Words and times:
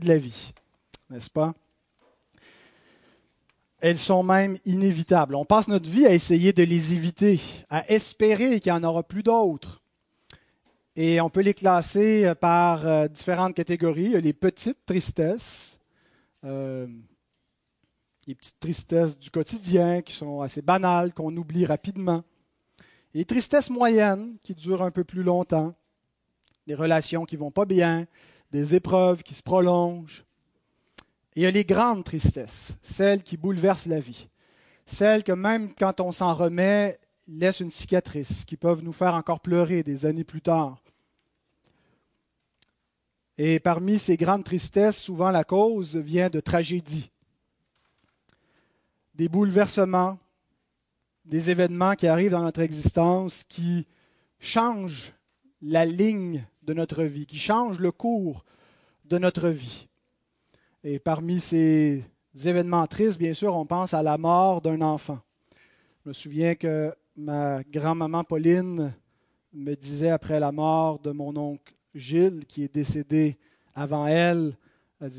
de 0.00 0.08
la 0.08 0.18
vie, 0.18 0.52
n'est-ce 1.10 1.30
pas? 1.30 1.54
Elles 3.80 3.98
sont 3.98 4.22
même 4.22 4.56
inévitables. 4.64 5.34
On 5.34 5.44
passe 5.44 5.68
notre 5.68 5.90
vie 5.90 6.06
à 6.06 6.14
essayer 6.14 6.52
de 6.52 6.62
les 6.62 6.94
éviter, 6.94 7.40
à 7.68 7.88
espérer 7.90 8.58
qu'il 8.60 8.72
n'y 8.72 8.78
en 8.78 8.84
aura 8.84 9.02
plus 9.02 9.22
d'autres. 9.22 9.82
Et 10.96 11.20
on 11.20 11.28
peut 11.28 11.42
les 11.42 11.54
classer 11.54 12.32
par 12.40 12.86
euh, 12.86 13.08
différentes 13.08 13.54
catégories. 13.54 14.20
Les 14.22 14.32
petites 14.32 14.86
tristesses, 14.86 15.80
euh, 16.44 16.86
les 18.26 18.34
petites 18.34 18.60
tristesses 18.60 19.18
du 19.18 19.30
quotidien 19.30 20.02
qui 20.02 20.14
sont 20.14 20.40
assez 20.40 20.62
banales, 20.62 21.12
qu'on 21.12 21.36
oublie 21.36 21.66
rapidement. 21.66 22.22
Les 23.12 23.24
tristesses 23.24 23.70
moyennes 23.70 24.36
qui 24.42 24.54
durent 24.54 24.82
un 24.82 24.90
peu 24.90 25.04
plus 25.04 25.22
longtemps, 25.22 25.74
des 26.66 26.74
relations 26.74 27.24
qui 27.24 27.36
vont 27.36 27.50
pas 27.50 27.64
bien, 27.64 28.06
des 28.54 28.76
épreuves 28.76 29.24
qui 29.24 29.34
se 29.34 29.42
prolongent. 29.42 30.24
Il 31.34 31.42
y 31.42 31.46
a 31.46 31.50
les 31.50 31.64
grandes 31.64 32.04
tristesses, 32.04 32.76
celles 32.82 33.24
qui 33.24 33.36
bouleversent 33.36 33.86
la 33.86 33.98
vie, 33.98 34.28
celles 34.86 35.24
que 35.24 35.32
même 35.32 35.74
quand 35.74 36.00
on 36.00 36.12
s'en 36.12 36.32
remet, 36.34 37.00
laissent 37.26 37.58
une 37.58 37.72
cicatrice, 37.72 38.44
qui 38.44 38.56
peuvent 38.56 38.84
nous 38.84 38.92
faire 38.92 39.14
encore 39.14 39.40
pleurer 39.40 39.82
des 39.82 40.06
années 40.06 40.22
plus 40.22 40.40
tard. 40.40 40.84
Et 43.38 43.58
parmi 43.58 43.98
ces 43.98 44.16
grandes 44.16 44.44
tristesses, 44.44 44.98
souvent 44.98 45.32
la 45.32 45.42
cause 45.42 45.96
vient 45.96 46.30
de 46.30 46.38
tragédies, 46.38 47.10
des 49.16 49.28
bouleversements, 49.28 50.16
des 51.24 51.50
événements 51.50 51.96
qui 51.96 52.06
arrivent 52.06 52.30
dans 52.30 52.44
notre 52.44 52.60
existence 52.60 53.42
qui 53.42 53.88
changent 54.38 55.12
la 55.60 55.86
ligne 55.86 56.46
de 56.62 56.74
notre 56.74 57.02
vie, 57.04 57.26
qui 57.26 57.38
changent 57.38 57.80
le 57.80 57.92
cours 57.92 58.44
de 59.04 59.18
notre 59.18 59.48
vie. 59.48 59.88
Et 60.82 60.98
parmi 60.98 61.40
ces 61.40 62.04
événements 62.44 62.86
tristes, 62.86 63.18
bien 63.18 63.34
sûr, 63.34 63.54
on 63.56 63.66
pense 63.66 63.94
à 63.94 64.02
la 64.02 64.18
mort 64.18 64.60
d'un 64.60 64.80
enfant. 64.80 65.18
Je 66.02 66.10
me 66.10 66.12
souviens 66.12 66.54
que 66.54 66.94
ma 67.16 67.62
grand-maman 67.64 68.24
Pauline 68.24 68.92
me 69.52 69.74
disait 69.74 70.10
après 70.10 70.40
la 70.40 70.52
mort 70.52 70.98
de 70.98 71.10
mon 71.12 71.36
oncle 71.36 71.72
Gilles, 71.94 72.44
qui 72.46 72.64
est 72.64 72.74
décédé 72.74 73.38
avant 73.74 74.06
elle, 74.06 74.56
elle 75.00 75.12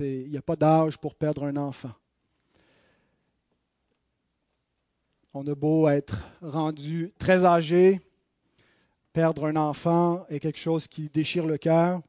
il 0.00 0.30
n'y 0.30 0.36
a 0.36 0.42
pas 0.42 0.56
d'âge 0.56 0.98
pour 0.98 1.14
perdre 1.14 1.44
un 1.44 1.56
enfant. 1.56 1.92
On 5.34 5.46
a 5.46 5.54
beau 5.54 5.88
être 5.88 6.24
rendu 6.42 7.12
très 7.18 7.44
âgé, 7.44 8.00
perdre 9.12 9.46
un 9.46 9.56
enfant 9.56 10.26
est 10.28 10.40
quelque 10.40 10.58
chose 10.58 10.86
qui 10.86 11.08
déchire 11.08 11.46
le 11.46 11.58
cœur. 11.58 12.02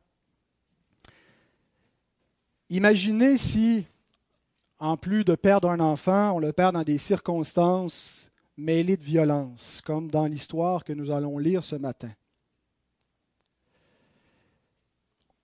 Imaginez 2.73 3.37
si, 3.37 3.85
en 4.79 4.97
plus 4.97 5.23
de 5.23 5.35
perdre 5.35 5.69
un 5.69 5.79
enfant, 5.79 6.31
on 6.31 6.39
le 6.39 6.51
perd 6.53 6.73
dans 6.73 6.81
des 6.81 6.97
circonstances 6.97 8.31
mêlées 8.57 8.97
de 8.97 9.03
violence, 9.03 9.79
comme 9.85 10.09
dans 10.09 10.25
l'histoire 10.25 10.83
que 10.83 10.91
nous 10.91 11.11
allons 11.11 11.37
lire 11.37 11.63
ce 11.63 11.75
matin. 11.75 12.11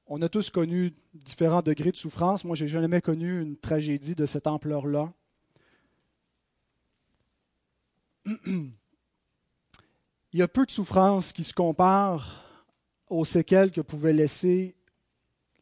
On 0.08 0.24
a 0.24 0.30
tous 0.30 0.50
connu 0.50 0.92
différents 1.14 1.62
degrés 1.62 1.92
de 1.92 1.98
souffrance. 1.98 2.44
Moi, 2.44 2.56
je 2.56 2.64
n'ai 2.64 2.70
jamais 2.72 3.00
connu 3.00 3.40
une 3.40 3.58
tragédie 3.58 4.16
de 4.16 4.26
cette 4.26 4.48
ampleur-là. 4.48 5.14
Il 8.26 8.74
y 10.34 10.42
a 10.42 10.48
peu 10.48 10.66
de 10.66 10.72
souffrances 10.72 11.32
qui 11.32 11.44
se 11.44 11.54
comparent 11.54 12.44
aux 13.08 13.24
séquelles 13.24 13.70
que 13.70 13.82
pouvait 13.82 14.14
laisser 14.14 14.76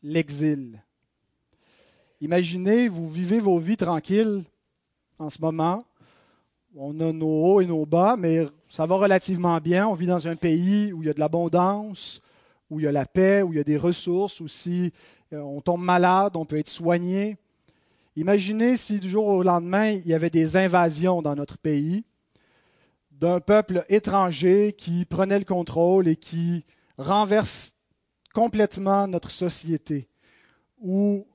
l'exil. 0.02 0.82
Imaginez, 2.20 2.88
vous 2.88 3.08
vivez 3.08 3.40
vos 3.40 3.60
vies 3.60 3.78
tranquilles 3.78 4.44
en 5.20 5.30
ce 5.30 5.40
moment. 5.40 5.86
On 6.76 7.00
a 7.00 7.12
nos 7.12 7.28
hauts 7.28 7.62
et 7.62 7.68
nos 7.68 7.86
bas, 7.86 8.16
mais 8.18 8.48
ça 8.70 8.88
va 8.88 8.96
relativement 8.96 9.60
bien. 9.60 9.88
On 9.88 9.94
vit 9.94 10.08
dans 10.08 10.28
un 10.28 10.36
pays 10.36 10.92
où 10.92 11.04
il 11.04 11.06
y 11.06 11.10
a 11.12 11.14
de 11.14 11.20
l'abondance, 11.20 12.20
où 12.72 12.80
il 12.80 12.84
y 12.84 12.88
a 12.88 12.92
la 12.92 13.06
paix, 13.06 13.44
où 13.44 13.54
il 13.54 13.58
y 13.58 13.60
a 13.60 13.64
des 13.64 13.78
ressources, 13.78 14.40
où 14.40 14.48
si 14.48 14.92
euh, 15.32 15.40
on 15.42 15.62
tombe 15.62 15.84
malade, 15.84 16.36
on 16.36 16.46
peut 16.46 16.58
être 16.58 16.70
soigné. 16.70 17.38
Imaginez 18.16 18.78
si 18.78 19.00
du 19.00 19.10
jour 19.10 19.28
au 19.28 19.44
lendemain, 19.44 19.92
il 19.92 20.08
y 20.08 20.16
avait 20.16 20.32
des 20.32 20.58
invasions 20.58 21.22
dans 21.22 21.36
notre 21.36 21.60
pays 21.60 22.04
d'un 23.12 23.40
peuple 23.40 23.86
étranger 23.90 24.74
qui 24.74 25.06
prenait 25.06 25.40
le 25.40 25.46
contrôle 25.46 26.08
et 26.08 26.16
qui 26.16 26.66
renverse 26.98 27.74
complètement 28.34 29.08
notre 29.08 29.30
société, 29.30 30.08
où 30.80 31.28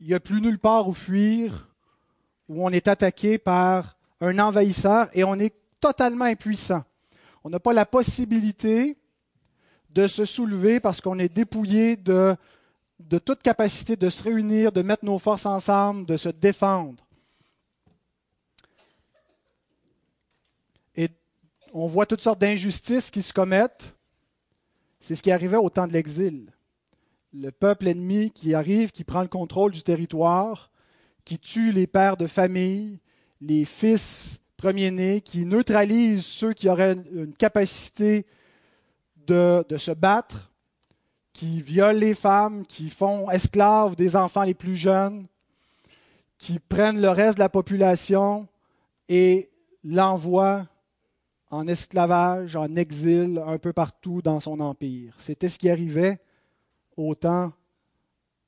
il 0.00 0.08
n'y 0.08 0.14
a 0.14 0.20
plus 0.20 0.40
nulle 0.40 0.58
part 0.58 0.88
où 0.88 0.94
fuir, 0.94 1.68
où 2.48 2.64
on 2.64 2.70
est 2.70 2.88
attaqué 2.88 3.38
par 3.38 3.96
un 4.20 4.38
envahisseur 4.38 5.08
et 5.12 5.24
on 5.24 5.38
est 5.38 5.54
totalement 5.80 6.24
impuissant. 6.24 6.84
On 7.42 7.50
n'a 7.50 7.60
pas 7.60 7.72
la 7.72 7.86
possibilité 7.86 8.96
de 9.90 10.08
se 10.08 10.24
soulever 10.24 10.80
parce 10.80 11.00
qu'on 11.00 11.18
est 11.18 11.32
dépouillé 11.32 11.96
de, 11.96 12.36
toute 13.24 13.42
capacité 13.42 13.96
de 13.96 14.10
se 14.10 14.22
réunir, 14.22 14.72
de 14.72 14.82
mettre 14.82 15.04
nos 15.04 15.18
forces 15.18 15.46
ensemble, 15.46 16.06
de 16.06 16.16
se 16.16 16.28
défendre. 16.28 17.06
Et 20.96 21.08
on 21.72 21.86
voit 21.86 22.06
toutes 22.06 22.22
sortes 22.22 22.40
d'injustices 22.40 23.10
qui 23.10 23.22
se 23.22 23.32
commettent. 23.32 23.94
C'est 25.00 25.14
ce 25.14 25.22
qui 25.22 25.30
arrivait 25.30 25.58
au 25.58 25.70
temps 25.70 25.86
de 25.86 25.92
l'exil. 25.92 26.53
Le 27.36 27.50
peuple 27.50 27.88
ennemi 27.88 28.30
qui 28.30 28.54
arrive, 28.54 28.92
qui 28.92 29.02
prend 29.02 29.22
le 29.22 29.28
contrôle 29.28 29.72
du 29.72 29.82
territoire, 29.82 30.70
qui 31.24 31.40
tue 31.40 31.72
les 31.72 31.88
pères 31.88 32.16
de 32.16 32.28
famille, 32.28 33.00
les 33.40 33.64
fils 33.64 34.40
premiers-nés, 34.56 35.20
qui 35.20 35.44
neutralise 35.44 36.24
ceux 36.24 36.52
qui 36.52 36.68
auraient 36.68 36.96
une 37.12 37.34
capacité 37.34 38.24
de, 39.26 39.64
se 39.76 39.90
battre, 39.90 40.52
qui 41.32 41.60
violent 41.60 41.98
les 41.98 42.14
femmes, 42.14 42.64
qui 42.66 42.88
font 42.88 43.28
esclaves 43.28 43.96
des 43.96 44.14
enfants 44.14 44.44
les 44.44 44.54
plus 44.54 44.76
jeunes, 44.76 45.26
qui 46.38 46.60
prennent 46.60 47.00
le 47.00 47.08
reste 47.08 47.38
de 47.38 47.42
la 47.42 47.48
population 47.48 48.46
et 49.08 49.50
l'envoient 49.82 50.68
en 51.50 51.66
esclavage, 51.66 52.54
en 52.54 52.76
exil, 52.76 53.42
un 53.44 53.58
peu 53.58 53.72
partout 53.72 54.22
dans 54.22 54.38
son 54.38 54.60
empire. 54.60 55.16
C'était 55.18 55.48
ce 55.48 55.58
qui 55.58 55.68
arrivait 55.68 56.20
au 56.96 57.14
temps 57.14 57.52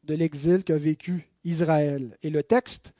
de 0.04 0.14
l'exil 0.14 0.64
qu'a 0.64 0.78
vécu 0.78 1.28
Israël. 1.44 2.16
Et 2.22 2.30
le 2.30 2.42
texte 2.42 2.92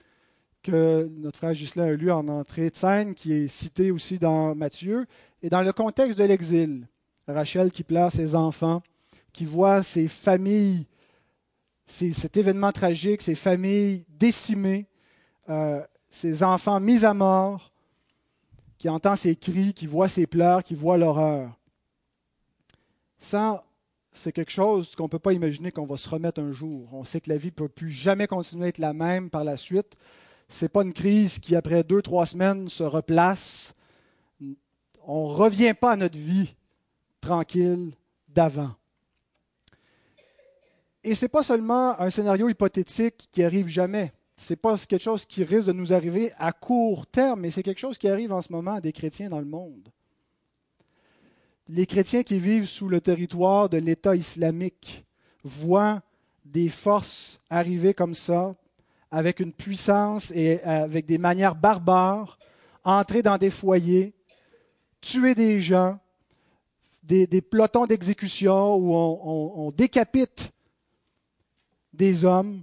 que 0.62 1.08
notre 1.18 1.38
frère 1.38 1.52
Ghislain 1.52 1.84
a 1.84 1.92
lu 1.92 2.10
en 2.10 2.26
entrée 2.28 2.70
de 2.70 2.76
scène, 2.76 3.14
qui 3.14 3.32
est 3.32 3.48
cité 3.48 3.90
aussi 3.90 4.18
dans 4.18 4.54
Matthieu, 4.54 5.06
est 5.42 5.48
dans 5.48 5.62
le 5.62 5.72
contexte 5.72 6.18
de 6.18 6.24
l'exil. 6.24 6.88
Rachel 7.28 7.70
qui 7.70 7.84
pleure 7.84 8.10
ses 8.10 8.34
enfants, 8.34 8.82
qui 9.32 9.44
voit 9.44 9.82
ses 9.82 10.08
familles, 10.08 10.86
cet 11.86 12.36
événement 12.36 12.72
tragique, 12.72 13.22
ses 13.22 13.34
familles 13.34 14.04
décimées, 14.08 14.86
euh, 15.48 15.84
ses 16.08 16.42
enfants 16.42 16.80
mis 16.80 17.04
à 17.04 17.14
mort, 17.14 17.72
qui 18.78 18.88
entend 18.88 19.16
ses 19.16 19.36
cris, 19.36 19.72
qui 19.72 19.86
voit 19.86 20.08
ses 20.08 20.26
pleurs, 20.26 20.62
qui 20.62 20.74
voit 20.74 20.98
l'horreur. 20.98 21.56
Ça, 23.18 23.64
c'est 24.16 24.32
quelque 24.32 24.50
chose 24.50 24.94
qu'on 24.96 25.04
ne 25.04 25.08
peut 25.08 25.18
pas 25.18 25.34
imaginer 25.34 25.70
qu'on 25.70 25.84
va 25.84 25.96
se 25.96 26.08
remettre 26.08 26.40
un 26.40 26.50
jour. 26.50 26.88
On 26.92 27.04
sait 27.04 27.20
que 27.20 27.28
la 27.28 27.36
vie 27.36 27.48
ne 27.48 27.52
peut 27.52 27.68
plus 27.68 27.90
jamais 27.90 28.26
continuer 28.26 28.64
à 28.64 28.68
être 28.68 28.78
la 28.78 28.92
même 28.92 29.30
par 29.30 29.44
la 29.44 29.56
suite. 29.56 29.94
Ce 30.48 30.64
n'est 30.64 30.68
pas 30.70 30.82
une 30.82 30.92
crise 30.92 31.38
qui, 31.38 31.54
après 31.54 31.84
deux, 31.84 32.00
trois 32.00 32.24
semaines, 32.24 32.68
se 32.68 32.82
replace. 32.82 33.74
On 35.06 35.28
ne 35.28 35.34
revient 35.34 35.74
pas 35.74 35.92
à 35.92 35.96
notre 35.96 36.18
vie 36.18 36.54
tranquille 37.20 37.92
d'avant. 38.28 38.74
Et 41.04 41.14
ce 41.14 41.24
n'est 41.24 41.28
pas 41.30 41.42
seulement 41.42 42.00
un 42.00 42.10
scénario 42.10 42.48
hypothétique 42.48 43.28
qui 43.30 43.44
arrive 43.44 43.68
jamais. 43.68 44.12
Ce 44.36 44.52
n'est 44.52 44.56
pas 44.56 44.76
quelque 44.78 45.02
chose 45.02 45.24
qui 45.24 45.44
risque 45.44 45.68
de 45.68 45.72
nous 45.72 45.92
arriver 45.92 46.32
à 46.38 46.52
court 46.52 47.06
terme, 47.06 47.40
mais 47.40 47.50
c'est 47.50 47.62
quelque 47.62 47.78
chose 47.78 47.98
qui 47.98 48.08
arrive 48.08 48.32
en 48.32 48.42
ce 48.42 48.52
moment 48.52 48.74
à 48.74 48.80
des 48.80 48.92
chrétiens 48.92 49.28
dans 49.28 49.40
le 49.40 49.46
monde. 49.46 49.88
Les 51.68 51.86
chrétiens 51.86 52.22
qui 52.22 52.38
vivent 52.38 52.66
sous 52.66 52.88
le 52.88 53.00
territoire 53.00 53.68
de 53.68 53.78
l'État 53.78 54.14
islamique 54.14 55.04
voient 55.42 56.00
des 56.44 56.68
forces 56.68 57.40
arriver 57.50 57.92
comme 57.92 58.14
ça, 58.14 58.54
avec 59.10 59.40
une 59.40 59.52
puissance 59.52 60.30
et 60.30 60.62
avec 60.62 61.06
des 61.06 61.18
manières 61.18 61.56
barbares, 61.56 62.38
entrer 62.84 63.22
dans 63.22 63.36
des 63.36 63.50
foyers, 63.50 64.14
tuer 65.00 65.34
des 65.34 65.60
gens, 65.60 65.98
des, 67.02 67.26
pelotons 67.42 67.86
d'exécution 67.86 68.76
où 68.76 68.94
on, 68.94 69.70
décapite 69.72 70.52
des 71.92 72.24
hommes, 72.24 72.62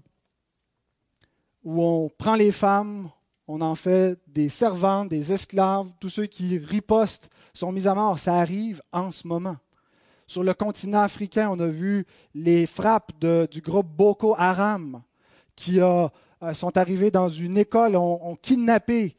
où 1.65 1.81
on 1.83 2.09
prend 2.09 2.35
les 2.35 2.51
femmes, 2.53 3.09
on 3.47 3.59
en 3.59 3.75
fait 3.75 4.17
des 4.27 4.47
servantes, 4.47 5.09
des 5.09 5.33
esclaves, 5.33 5.91
tous 5.99 6.09
ceux 6.09 6.25
qui 6.25 6.57
ripostent 6.57 7.29
sont 7.55 7.71
mis 7.71 7.87
à 7.87 7.93
mort. 7.93 8.17
Ça 8.17 8.35
arrive 8.35 8.81
en 8.91 9.11
ce 9.11 9.27
moment. 9.27 9.57
Sur 10.25 10.43
le 10.43 10.55
continent 10.55 11.01
africain, 11.01 11.49
on 11.51 11.59
a 11.59 11.67
vu 11.67 12.05
les 12.33 12.65
frappes 12.65 13.11
du 13.51 13.61
groupe 13.61 13.87
Boko 13.87 14.33
Haram 14.37 15.03
qui 15.55 15.79
euh, 15.79 16.07
sont 16.53 16.75
arrivés 16.77 17.11
dans 17.11 17.29
une 17.29 17.59
école, 17.59 17.95
ont, 17.95 18.35
kidnappé 18.41 19.15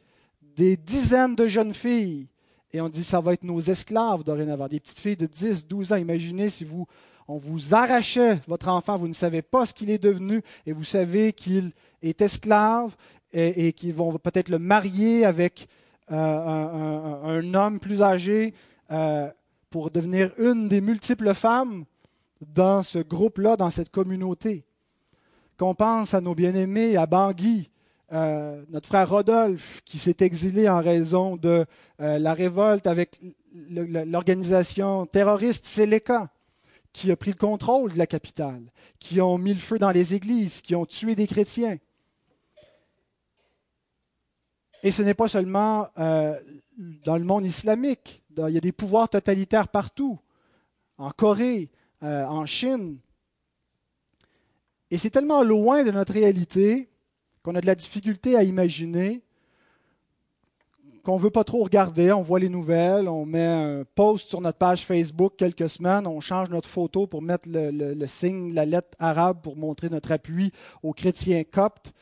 des 0.56 0.76
dizaines 0.76 1.36
de 1.36 1.46
jeunes 1.46 1.74
filles 1.74 2.26
et 2.72 2.80
on 2.80 2.88
dit 2.88 3.04
ça 3.04 3.20
va 3.20 3.34
être 3.34 3.44
nos 3.44 3.60
esclaves 3.60 4.24
dorénavant, 4.24 4.66
des 4.66 4.80
petites 4.80 4.98
filles 4.98 5.16
de 5.16 5.26
10, 5.26 5.68
12 5.68 5.92
ans. 5.92 5.96
Imaginez 5.96 6.50
si 6.50 6.64
vous, 6.64 6.86
on 7.28 7.36
vous 7.36 7.72
arrachait 7.72 8.40
votre 8.48 8.66
enfant, 8.66 8.98
vous 8.98 9.06
ne 9.06 9.12
savez 9.14 9.42
pas 9.42 9.64
ce 9.64 9.74
qu'il 9.74 9.90
est 9.90 10.02
devenu 10.02 10.42
et 10.66 10.72
vous 10.72 10.82
savez 10.82 11.32
qu'il 11.32 11.70
est 12.02 12.20
esclave 12.20 12.96
et, 13.32 13.72
qu'ils 13.72 13.94
vont 13.94 14.18
peut-être 14.18 14.48
le 14.48 14.58
marier 14.58 15.24
avec 15.24 15.68
euh, 16.12 17.40
un, 17.40 17.54
homme 17.54 17.80
plus 17.80 18.02
âgé 18.02 18.52
euh, 18.90 19.30
pour 19.70 19.90
devenir 19.90 20.32
une 20.38 20.68
des 20.68 20.82
multiples 20.82 21.32
femmes 21.32 21.84
dans 22.40 22.82
ce 22.82 22.98
groupe-là, 22.98 23.56
dans 23.56 23.70
cette 23.70 23.90
communauté. 23.90 24.64
Qu'on 25.58 25.74
pense 25.74 26.12
à 26.12 26.20
nos 26.20 26.34
bien-aimés, 26.34 26.96
à 26.96 27.06
Bangui, 27.06 27.70
euh, 28.12 28.62
notre 28.68 28.88
frère 28.88 29.08
Rodolphe, 29.08 29.80
qui 29.86 29.98
s'est 29.98 30.16
exilé 30.20 30.68
en 30.68 30.80
raison 30.80 31.36
de 31.36 31.64
la 31.98 32.34
révolte 32.34 32.86
avec 32.86 33.20
l'organisation 33.70 35.06
terroriste 35.06 35.64
Seleka, 35.64 36.28
qui 36.92 37.10
a 37.10 37.16
pris 37.16 37.30
le 37.30 37.36
contrôle 37.36 37.92
de 37.92 37.98
la 37.98 38.06
capitale, 38.06 38.62
qui 38.98 39.20
ont 39.20 39.38
mis 39.38 39.54
le 39.54 39.60
feu 39.60 39.78
dans 39.78 39.90
les 39.90 40.14
églises, 40.14 40.60
qui 40.60 40.74
ont 40.74 40.86
tué 40.86 41.14
des 41.14 41.26
chrétiens. 41.26 41.78
Et 44.84 44.92
ce 44.92 45.02
n'est 45.02 45.14
pas 45.14 45.26
seulement 45.26 45.88
euh, 45.98 46.38
dans 47.04 47.16
le 47.16 47.24
monde 47.24 47.44
islamique. 47.44 48.22
Il 48.36 48.54
y 48.54 48.58
a 48.58 48.60
des 48.60 48.70
pouvoirs 48.70 49.08
totalitaires 49.08 49.66
partout, 49.66 50.20
en 50.98 51.10
Corée, 51.10 51.70
en 52.00 52.44
Chine. 52.44 52.98
Et 54.90 54.98
c'est 54.98 55.10
tellement 55.10 55.42
loin 55.42 55.82
de 55.82 55.90
notre 55.90 56.12
réalité 56.12 56.88
qu'on 57.42 57.54
a 57.54 57.60
de 57.60 57.66
la 57.66 57.74
difficulté 57.74 58.36
à 58.36 58.42
imaginer, 58.42 59.22
qu'on 61.02 61.16
ne 61.16 61.22
veut 61.22 61.30
pas 61.30 61.44
trop 61.44 61.62
regarder. 61.62 62.12
On 62.12 62.22
voit 62.22 62.38
les 62.38 62.48
nouvelles, 62.48 63.08
on 63.08 63.26
met 63.26 63.44
un 63.44 63.84
post 63.94 64.28
sur 64.28 64.40
notre 64.40 64.58
page 64.58 64.86
Facebook 64.86 65.34
quelques 65.36 65.68
semaines, 65.68 66.06
on 66.06 66.20
change 66.20 66.48
notre 66.48 66.68
photo 66.68 67.06
pour 67.06 67.22
mettre 67.22 67.48
le, 67.50 68.06
signe, 68.06 68.54
la 68.54 68.64
lettre 68.64 68.96
arabe 68.98 69.42
pour 69.42 69.56
montrer 69.56 69.90
notre 69.90 70.12
appui 70.12 70.52
aux 70.82 70.92
chrétiens 70.92 71.44
coptes. 71.44 71.92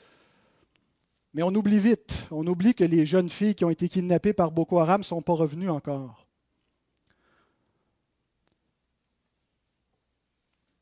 Mais 1.34 1.42
on 1.42 1.54
oublie 1.54 1.78
vite, 1.78 2.26
on 2.30 2.46
oublie 2.46 2.74
que 2.74 2.84
les 2.84 3.06
jeunes 3.06 3.30
filles 3.30 3.54
qui 3.54 3.64
ont 3.64 3.70
été 3.70 3.88
kidnappées 3.88 4.34
par 4.34 4.50
Boko 4.50 4.78
Haram 4.78 5.00
ne 5.00 5.04
sont 5.04 5.22
pas 5.22 5.32
revenues 5.32 5.70
encore. 5.70 6.26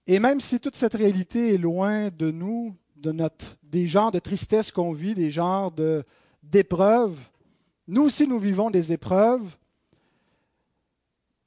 Et 0.08 0.19
même 0.19 0.41
si 0.41 0.58
toute 0.58 0.75
cette 0.75 0.94
réalité 0.94 1.55
est 1.55 1.58
loin 1.58 2.08
de 2.11 2.32
nous, 2.32 2.75
de 2.97 3.12
notre, 3.12 3.56
des 3.62 3.87
genres 3.87 4.11
de 4.11 4.19
tristesse 4.19 4.73
qu'on 4.73 4.93
vit, 4.93 5.14
des 5.14 5.31
genres 5.31 5.70
de, 5.70 6.05
d'épreuves. 6.43 7.17
Nous 7.87 8.02
aussi, 8.02 8.26
nous 8.26 8.41
vivons 8.41 8.70
des 8.70 8.93
épreuves. 8.93 9.56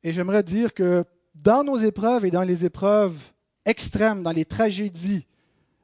Et 0.02 0.14
j'aimerais 0.14 0.44
dire 0.44 0.74
que 0.74 1.04
dans 1.36 1.64
nos 1.64 1.78
épreuves 1.78 2.26
et 2.26 2.32
dans 2.32 2.44
les 2.44 2.64
épreuves 2.64 3.18
extrêmes, 3.66 4.24
dans 4.24 4.32
les 4.32 4.46
tragédies, 4.46 5.26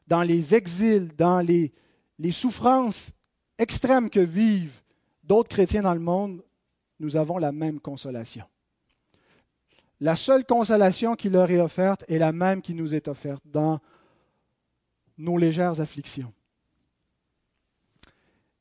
dans 0.08 0.24
les 0.24 0.56
exils, 0.56 1.10
dans 1.18 1.40
les, 1.40 1.74
les 2.20 2.32
souffrances 2.32 3.12
extrêmes 3.58 4.10
que 4.10 4.20
vivent 4.20 4.82
d'autres 5.24 5.50
chrétiens 5.50 5.84
dans 5.84 5.94
le 5.94 6.00
monde, 6.00 6.44
nous 7.00 7.16
avons 7.16 7.38
la 7.38 7.54
même 7.54 7.80
consolation. 7.80 8.46
La 10.02 10.16
seule 10.16 10.46
consolation 10.46 11.16
qui 11.16 11.30
leur 11.30 11.50
est 11.50 11.60
offerte 11.60 12.04
est 12.08 12.20
la 12.20 12.32
même 12.32 12.62
qui 12.62 12.74
nous 12.74 12.94
est 12.94 13.08
offerte 13.08 13.44
dans 13.46 13.80
nos 15.18 15.38
légères 15.38 15.80
afflictions. 15.80 16.34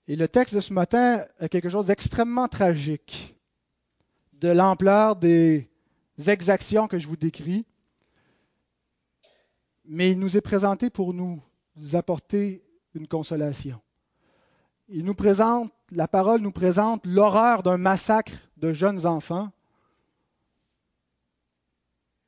Et 0.07 0.17
le 0.17 0.27
texte 0.27 0.55
de 0.55 0.61
ce 0.61 0.73
matin 0.73 1.25
a 1.39 1.49
quelque 1.49 1.69
chose 1.69 1.87
d'extrêmement 1.87 2.49
tragique, 2.49 3.37
de 4.33 4.49
l'ampleur 4.49 5.17
des 5.17 5.69
exactions 6.27 6.89
que 6.89 6.99
je 6.99 7.07
vous 7.07 7.17
décris, 7.17 7.67
mais 9.85 10.13
il 10.13 10.19
nous 10.19 10.37
est 10.37 10.41
présenté 10.41 10.91
pour 10.91 11.13
nous 11.13 11.43
apporter 11.93 12.63
une 12.99 13.09
consolation. 13.09 13.81
Il 14.89 15.05
nous 15.05 15.15
présente, 15.15 15.73
la 15.91 16.09
parole 16.09 16.41
nous 16.41 16.53
présente 16.53 17.07
l'horreur 17.07 17.63
d'un 17.63 17.77
massacre 17.77 18.33
de 18.57 18.73
jeunes 18.73 19.07
enfants, 19.07 19.51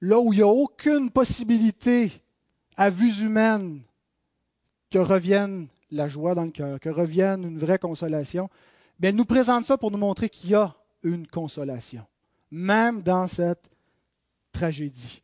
là 0.01 0.19
où 0.19 0.33
il 0.33 0.37
n'y 0.37 0.43
a 0.43 0.49
aucune 0.49 1.11
possibilité 1.11 2.13
à 2.77 2.91
vue 2.91 3.23
humaine 3.23 3.83
que 4.91 4.99
revienne 4.99 5.69
la 5.91 6.09
joie 6.09 6.35
dans 6.35 6.45
le 6.45 6.51
cœur, 6.51 6.81
que 6.81 6.89
revienne 6.89 7.45
une 7.45 7.59
vraie 7.59 7.79
consolation, 7.79 8.49
bien, 8.99 9.11
elle 9.11 9.17
nous 9.17 9.25
présente 9.25 9.65
ça 9.65 9.77
pour 9.77 9.91
nous 9.91 9.99
montrer 9.99 10.29
qu'il 10.29 10.51
y 10.51 10.55
a 10.55 10.75
une 11.03 11.27
consolation, 11.27 12.07
même 12.51 13.03
dans 13.03 13.27
cette 13.27 13.69
tragédie. 14.53 15.23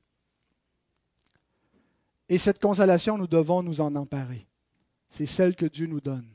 Et 2.29 2.39
cette 2.39 2.61
consolation, 2.61 3.17
nous 3.17 3.27
devons 3.27 3.63
nous 3.63 3.81
en 3.81 3.95
emparer. 3.95 4.46
C'est 5.17 5.25
celle 5.25 5.57
que 5.57 5.65
Dieu 5.65 5.87
nous 5.87 6.03
donne. 6.03 6.29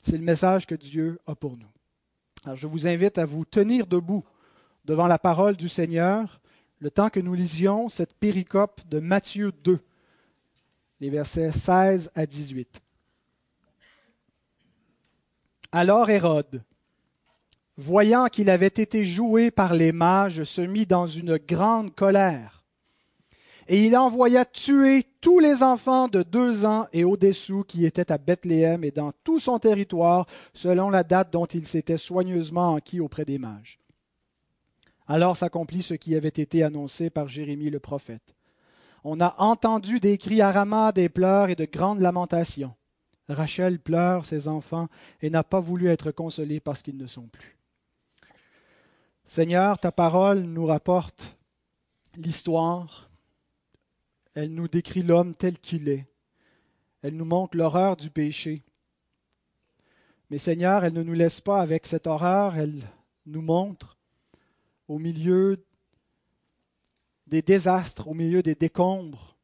C'est 0.00 0.16
le 0.16 0.24
message 0.24 0.66
que 0.66 0.74
Dieu 0.74 1.20
a 1.28 1.36
pour 1.36 1.56
nous. 1.56 1.70
Alors, 2.44 2.56
je 2.56 2.66
vous 2.66 2.88
invite 2.88 3.18
à 3.18 3.24
vous 3.24 3.44
tenir 3.44 3.86
debout 3.86 4.24
devant 4.84 5.06
la 5.06 5.20
parole 5.20 5.54
du 5.54 5.68
Seigneur 5.68 6.40
le 6.80 6.90
temps 6.90 7.08
que 7.08 7.20
nous 7.20 7.34
lisions 7.34 7.88
cette 7.88 8.14
péricope 8.14 8.80
de 8.88 8.98
Matthieu 8.98 9.52
2 9.62 9.78
les 10.98 11.08
versets 11.08 11.52
16 11.52 12.10
à 12.16 12.26
18. 12.26 12.80
Alors 15.70 16.10
Hérode, 16.10 16.64
voyant 17.76 18.26
qu'il 18.26 18.50
avait 18.50 18.66
été 18.66 19.06
joué 19.06 19.52
par 19.52 19.72
les 19.72 19.92
mages, 19.92 20.42
se 20.42 20.62
mit 20.62 20.86
dans 20.86 21.06
une 21.06 21.36
grande 21.36 21.94
colère. 21.94 22.64
Et 23.68 23.86
il 23.86 23.96
envoya 23.96 24.44
tuer 24.44 25.04
tous 25.26 25.40
les 25.40 25.64
enfants 25.64 26.06
de 26.06 26.22
deux 26.22 26.64
ans 26.64 26.86
et 26.92 27.02
au-dessous 27.02 27.64
qui 27.64 27.84
étaient 27.84 28.12
à 28.12 28.16
Bethléem 28.16 28.84
et 28.84 28.92
dans 28.92 29.10
tout 29.24 29.40
son 29.40 29.58
territoire, 29.58 30.24
selon 30.54 30.88
la 30.88 31.02
date 31.02 31.32
dont 31.32 31.46
il 31.46 31.66
s'était 31.66 31.96
soigneusement 31.96 32.74
enquis 32.74 33.00
auprès 33.00 33.24
des 33.24 33.40
mages. 33.40 33.80
Alors 35.08 35.36
s'accomplit 35.36 35.82
ce 35.82 35.94
qui 35.94 36.14
avait 36.14 36.28
été 36.28 36.62
annoncé 36.62 37.10
par 37.10 37.26
Jérémie 37.26 37.70
le 37.70 37.80
prophète. 37.80 38.36
On 39.02 39.20
a 39.20 39.34
entendu 39.38 39.98
des 39.98 40.16
cris 40.16 40.42
à 40.42 40.52
Rama, 40.52 40.92
des 40.92 41.08
pleurs 41.08 41.48
et 41.48 41.56
de 41.56 41.64
grandes 41.64 41.98
lamentations. 41.98 42.76
Rachel 43.28 43.80
pleure 43.80 44.26
ses 44.26 44.46
enfants 44.46 44.86
et 45.20 45.28
n'a 45.28 45.42
pas 45.42 45.58
voulu 45.58 45.88
être 45.88 46.12
consolée 46.12 46.60
parce 46.60 46.82
qu'ils 46.82 46.98
ne 46.98 47.08
sont 47.08 47.26
plus. 47.26 47.58
Seigneur, 49.24 49.80
ta 49.80 49.90
parole 49.90 50.42
nous 50.42 50.66
rapporte 50.66 51.36
l'histoire. 52.16 53.10
Elle 54.36 54.52
nous 54.52 54.68
décrit 54.68 55.02
l'homme 55.02 55.34
tel 55.34 55.58
qu'il 55.58 55.88
est. 55.88 56.06
Elle 57.00 57.16
nous 57.16 57.24
montre 57.24 57.56
l'horreur 57.56 57.96
du 57.96 58.10
péché. 58.10 58.62
Mais 60.28 60.36
Seigneur, 60.36 60.84
elle 60.84 60.92
ne 60.92 61.02
nous 61.02 61.14
laisse 61.14 61.40
pas 61.40 61.62
avec 61.62 61.86
cette 61.86 62.06
horreur, 62.06 62.54
elle 62.54 62.82
nous 63.24 63.40
montre 63.40 63.96
au 64.88 64.98
milieu 64.98 65.64
des 67.26 67.40
désastres, 67.40 68.08
au 68.08 68.12
milieu 68.12 68.42
des 68.42 68.54
décombres, 68.54 69.38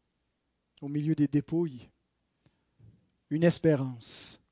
au 0.83 0.89
milieu 0.89 1.15
des 1.15 1.27
dépouilles, 1.27 1.89
une 3.31 3.45
espérance, 3.45 4.43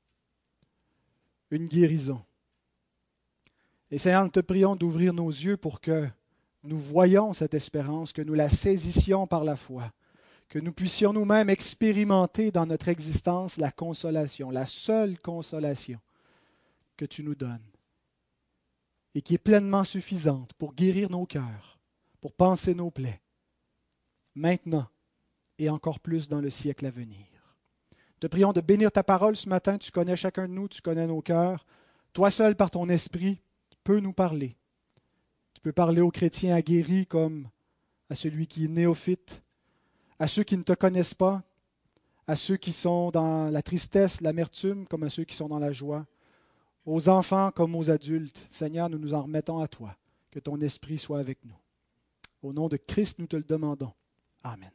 une 1.51 1.67
guérison. 1.67 2.25
Et 3.91 3.99
Seigneur, 3.99 4.23
nous 4.23 4.31
te 4.31 4.39
prions 4.39 4.75
d'ouvrir 4.75 5.13
nos 5.13 5.29
yeux 5.29 5.57
pour 5.57 5.81
que 5.81 6.09
nous 6.63 6.79
voyions 6.79 7.31
cette 7.31 7.53
espérance, 7.53 8.11
que 8.11 8.23
nous 8.23 8.33
la 8.33 8.49
saisissions 8.49 9.27
par 9.27 9.43
la 9.43 9.55
foi, 9.55 9.91
que 10.51 10.59
nous 10.59 10.73
puissions 10.73 11.13
nous-mêmes 11.13 11.49
expérimenter 11.49 12.51
dans 12.51 12.65
notre 12.65 12.89
existence 12.89 13.55
la 13.55 13.71
consolation, 13.71 14.51
la 14.51 14.65
seule 14.65 15.17
consolation 15.17 15.97
que 16.97 17.05
tu 17.05 17.23
nous 17.23 17.35
donnes, 17.35 17.65
et 19.15 19.21
qui 19.21 19.35
est 19.35 19.37
pleinement 19.37 19.85
suffisante 19.85 20.51
pour 20.55 20.73
guérir 20.73 21.09
nos 21.09 21.25
cœurs, 21.25 21.79
pour 22.19 22.33
penser 22.33 22.75
nos 22.75 22.91
plaies, 22.91 23.21
maintenant 24.35 24.89
et 25.57 25.69
encore 25.69 26.01
plus 26.01 26.27
dans 26.27 26.41
le 26.41 26.49
siècle 26.49 26.85
à 26.85 26.91
venir. 26.91 27.25
Te 28.19 28.27
prions 28.27 28.51
de 28.51 28.59
bénir 28.59 28.91
ta 28.91 29.03
parole 29.03 29.37
ce 29.37 29.47
matin. 29.47 29.77
Tu 29.77 29.91
connais 29.91 30.17
chacun 30.17 30.49
de 30.49 30.53
nous, 30.53 30.67
tu 30.67 30.81
connais 30.81 31.07
nos 31.07 31.21
cœurs. 31.21 31.65
Toi 32.11 32.29
seul, 32.29 32.57
par 32.57 32.71
ton 32.71 32.89
esprit, 32.89 33.39
peux 33.85 34.01
nous 34.01 34.13
parler. 34.13 34.57
Tu 35.53 35.61
peux 35.61 35.71
parler 35.71 36.01
aux 36.01 36.11
chrétiens 36.11 36.55
aguerris 36.55 37.07
comme 37.07 37.47
à 38.09 38.15
celui 38.15 38.47
qui 38.47 38.65
est 38.65 38.67
néophyte, 38.67 39.41
à 40.21 40.27
ceux 40.27 40.43
qui 40.43 40.55
ne 40.55 40.61
te 40.61 40.73
connaissent 40.73 41.15
pas, 41.15 41.41
à 42.27 42.35
ceux 42.35 42.55
qui 42.55 42.71
sont 42.71 43.09
dans 43.09 43.49
la 43.49 43.63
tristesse, 43.63 44.21
l'amertume, 44.21 44.85
comme 44.85 45.01
à 45.01 45.09
ceux 45.09 45.23
qui 45.23 45.35
sont 45.35 45.47
dans 45.47 45.57
la 45.57 45.71
joie, 45.71 46.05
aux 46.85 47.09
enfants 47.09 47.49
comme 47.49 47.73
aux 47.75 47.89
adultes. 47.89 48.45
Seigneur, 48.51 48.87
nous 48.87 48.99
nous 48.99 49.15
en 49.15 49.23
remettons 49.23 49.57
à 49.57 49.67
toi. 49.67 49.95
Que 50.29 50.37
ton 50.37 50.61
esprit 50.61 50.99
soit 50.99 51.17
avec 51.17 51.43
nous. 51.43 51.55
Au 52.43 52.53
nom 52.53 52.69
de 52.69 52.77
Christ, 52.77 53.17
nous 53.17 53.25
te 53.25 53.35
le 53.35 53.41
demandons. 53.41 53.93
Amen. 54.43 54.69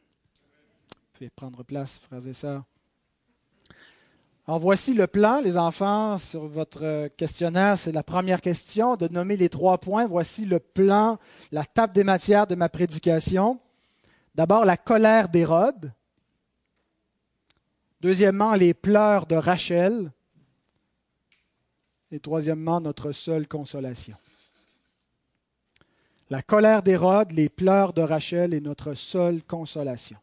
Vous 1.21 1.27
prendre 1.33 1.63
place, 1.63 1.97
frères 1.97 2.27
et 2.27 2.33
sœurs. 2.33 2.65
Alors 4.47 4.59
voici 4.59 4.93
le 4.93 5.07
plan, 5.07 5.39
les 5.39 5.57
enfants, 5.57 6.17
sur 6.17 6.45
votre 6.45 7.07
questionnaire, 7.15 7.79
c'est 7.79 7.93
la 7.93 8.03
première 8.03 8.41
question, 8.41 8.97
de 8.97 9.07
nommer 9.07 9.37
les 9.37 9.47
trois 9.47 9.77
points. 9.77 10.07
Voici 10.07 10.45
le 10.45 10.59
plan, 10.59 11.19
la 11.53 11.63
table 11.63 11.93
des 11.93 12.03
matières 12.03 12.47
de 12.47 12.55
ma 12.55 12.67
prédication. 12.67 13.61
D'abord, 14.37 14.65
la 14.65 14.77
colère 14.77 15.29
d'Hérode. 15.29 15.91
Deuxièmement, 18.01 18.53
les 18.53 18.75
pleurs 18.75 19.25
de 19.25 19.35
Rachel. 19.35 20.11
Et 22.11 22.19
troisièmement, 22.19 22.79
notre 22.79 23.11
seule 23.11 23.47
consolation. 23.47 24.15
La 26.29 26.43
colère 26.43 26.83
d'Hérode, 26.83 27.31
les 27.31 27.49
pleurs 27.49 27.93
de 27.93 28.03
Rachel 28.03 28.53
et 28.53 28.61
notre 28.61 28.93
seule 28.93 29.43
consolation. 29.43 30.17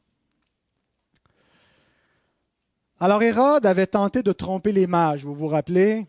Alors 3.00 3.22
Hérode 3.22 3.66
avait 3.66 3.88
tenté 3.88 4.22
de 4.22 4.32
tromper 4.32 4.70
les 4.70 4.86
mages, 4.86 5.24
vous 5.24 5.34
vous 5.34 5.48
rappelez, 5.48 6.06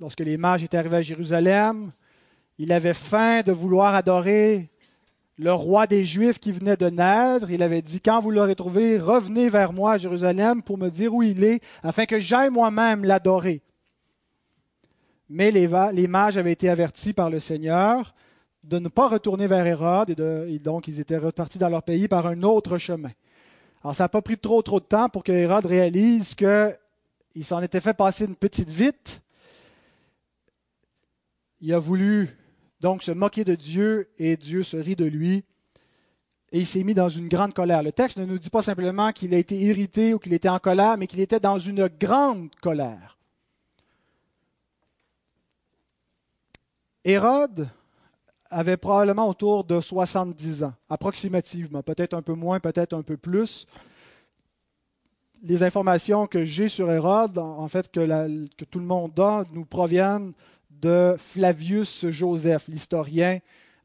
lorsque 0.00 0.20
les 0.20 0.38
mages 0.38 0.64
étaient 0.64 0.78
arrivés 0.78 0.96
à 0.96 1.02
Jérusalem, 1.02 1.92
il 2.56 2.72
avait 2.72 2.94
faim 2.94 3.42
de 3.42 3.52
vouloir 3.52 3.94
adorer 3.94 4.70
le 5.40 5.54
roi 5.54 5.86
des 5.86 6.04
Juifs 6.04 6.38
qui 6.38 6.52
venait 6.52 6.76
de 6.76 6.90
naître. 6.90 7.50
Il 7.50 7.62
avait 7.62 7.80
dit, 7.80 8.00
quand 8.00 8.20
vous 8.20 8.30
l'aurez 8.30 8.54
trouvé, 8.54 8.98
revenez 8.98 9.48
vers 9.48 9.72
moi 9.72 9.92
à 9.92 9.98
Jérusalem 9.98 10.62
pour 10.62 10.76
me 10.76 10.90
dire 10.90 11.14
où 11.14 11.22
il 11.22 11.42
est, 11.42 11.62
afin 11.82 12.04
que 12.04 12.20
j'aille 12.20 12.50
moi-même 12.50 13.06
l'adorer. 13.06 13.62
Mais 15.30 15.50
les, 15.50 15.66
mages 16.08 16.36
avaient 16.36 16.52
été 16.52 16.68
avertis 16.68 17.14
par 17.14 17.30
le 17.30 17.40
Seigneur 17.40 18.14
de 18.64 18.78
ne 18.78 18.88
pas 18.88 19.08
retourner 19.08 19.46
vers 19.46 19.64
Hérode, 19.64 20.10
et, 20.10 20.58
donc 20.58 20.88
ils 20.88 21.00
étaient 21.00 21.16
repartis 21.16 21.58
dans 21.58 21.70
leur 21.70 21.84
pays 21.84 22.06
par 22.06 22.26
un 22.26 22.42
autre 22.42 22.76
chemin. 22.76 23.12
Alors 23.82 23.96
ça 23.96 24.04
n'a 24.04 24.08
pas 24.10 24.20
pris 24.20 24.36
trop 24.36 24.60
trop 24.60 24.78
de 24.78 24.84
temps 24.84 25.08
pour 25.08 25.24
que 25.24 25.32
Hérode 25.32 25.64
réalise 25.64 26.34
qu'il 26.34 27.44
s'en 27.44 27.62
était 27.62 27.80
fait 27.80 27.94
passer 27.94 28.26
une 28.26 28.36
petite 28.36 28.68
vite. 28.68 29.22
Il 31.62 31.72
a 31.72 31.78
voulu 31.78 32.28
donc 32.80 33.02
se 33.02 33.12
moquer 33.12 33.44
de 33.44 33.54
Dieu 33.54 34.08
et 34.18 34.36
Dieu 34.36 34.62
se 34.62 34.76
rit 34.76 34.96
de 34.96 35.04
lui. 35.04 35.44
Et 36.52 36.58
il 36.60 36.66
s'est 36.66 36.82
mis 36.82 36.94
dans 36.94 37.08
une 37.08 37.28
grande 37.28 37.54
colère. 37.54 37.82
Le 37.82 37.92
texte 37.92 38.18
ne 38.18 38.24
nous 38.24 38.38
dit 38.38 38.50
pas 38.50 38.62
simplement 38.62 39.12
qu'il 39.12 39.32
a 39.34 39.38
été 39.38 39.56
irrité 39.56 40.14
ou 40.14 40.18
qu'il 40.18 40.32
était 40.32 40.48
en 40.48 40.58
colère, 40.58 40.96
mais 40.96 41.06
qu'il 41.06 41.20
était 41.20 41.38
dans 41.38 41.58
une 41.58 41.86
grande 41.86 42.48
colère. 42.60 43.18
Hérode 47.04 47.68
avait 48.50 48.76
probablement 48.76 49.28
autour 49.28 49.62
de 49.62 49.80
70 49.80 50.64
ans, 50.64 50.74
approximativement, 50.88 51.82
peut-être 51.82 52.14
un 52.14 52.22
peu 52.22 52.34
moins, 52.34 52.58
peut-être 52.58 52.94
un 52.94 53.02
peu 53.02 53.16
plus. 53.16 53.66
Les 55.42 55.62
informations 55.62 56.26
que 56.26 56.44
j'ai 56.44 56.68
sur 56.68 56.90
Hérode, 56.90 57.38
en 57.38 57.68
fait, 57.68 57.90
que, 57.90 58.00
que 58.56 58.64
tout 58.64 58.80
le 58.80 58.84
monde 58.84 59.18
a, 59.20 59.44
nous 59.52 59.64
proviennent 59.64 60.32
de 60.80 61.16
Flavius 61.18 62.06
Joseph, 62.08 62.68
l'historien 62.68 63.38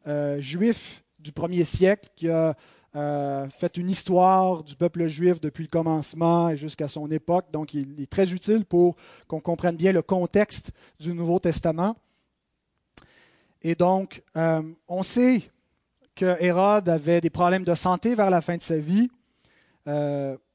euh, 0.07 0.39
juif 0.39 1.03
du 1.19 1.31
premier 1.31 1.65
siècle 1.65 2.09
qui 2.15 2.29
a 2.29 2.55
euh, 2.95 3.49
fait 3.49 3.75
une 3.77 3.89
histoire 3.89 4.63
du 4.63 4.75
peuple 4.75 5.07
juif 5.07 5.41
depuis 5.41 5.63
le 5.63 5.69
commencement 5.69 6.49
et 6.49 6.57
jusqu'à 6.57 6.87
son 6.87 7.11
époque. 7.11 7.47
Donc, 7.51 7.73
il 7.73 7.99
est 7.99 8.09
très 8.09 8.31
utile 8.31 8.65
pour 8.65 8.95
qu'on 9.27 9.41
comprenne 9.41 9.75
bien 9.75 9.91
le 9.91 10.01
contexte 10.01 10.71
du 10.99 11.13
Nouveau 11.13 11.39
Testament. 11.39 11.95
Et 13.61 13.75
donc, 13.75 14.21
euh, 14.37 14.61
on 14.87 15.03
sait 15.03 15.41
que 16.15 16.41
Hérode 16.41 16.87
avait 16.87 17.19
des 17.19 17.29
problèmes 17.29 17.63
de 17.63 17.75
santé 17.75 18.15
vers 18.15 18.29
la 18.29 18.41
fin 18.41 18.55
de 18.55 18.63
sa 18.63 18.77
vie, 18.77 19.09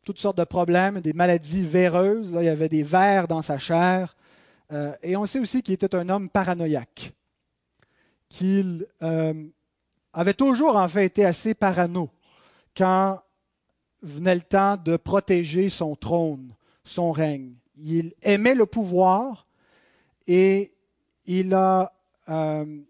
toutes 0.04 0.18
sortes 0.18 0.38
de 0.38 0.44
problèmes, 0.44 1.00
des 1.00 1.12
maladies 1.12 1.66
véreuses. 1.66 2.34
il 2.34 2.44
y 2.44 2.48
avait 2.48 2.70
des 2.70 2.82
vers 2.82 3.28
dans 3.28 3.42
sa 3.42 3.58
chair. 3.58 4.16
Euh, 4.72 4.94
et 5.02 5.16
on 5.16 5.26
sait 5.26 5.40
aussi 5.40 5.62
qu'il 5.62 5.74
était 5.74 5.94
un 5.94 6.08
homme 6.08 6.28
paranoïaque, 6.28 7.12
qu'il 8.28 8.86
euh, 9.02 9.34
avait 10.12 10.34
toujours 10.34 10.76
en 10.76 10.86
fait 10.86 11.06
été 11.06 11.24
assez 11.24 11.54
parano 11.54 12.08
quand 12.76 13.20
venait 14.02 14.36
le 14.36 14.40
temps 14.42 14.76
de 14.76 14.96
protéger 14.96 15.68
son 15.68 15.96
trône, 15.96 16.54
son 16.84 17.10
règne. 17.10 17.54
Il 17.82 18.14
aimait 18.22 18.54
le 18.54 18.66
pouvoir 18.66 19.46
et 20.26 20.72
il 21.26 21.52
a, 21.52 21.92
euh, 22.28 22.80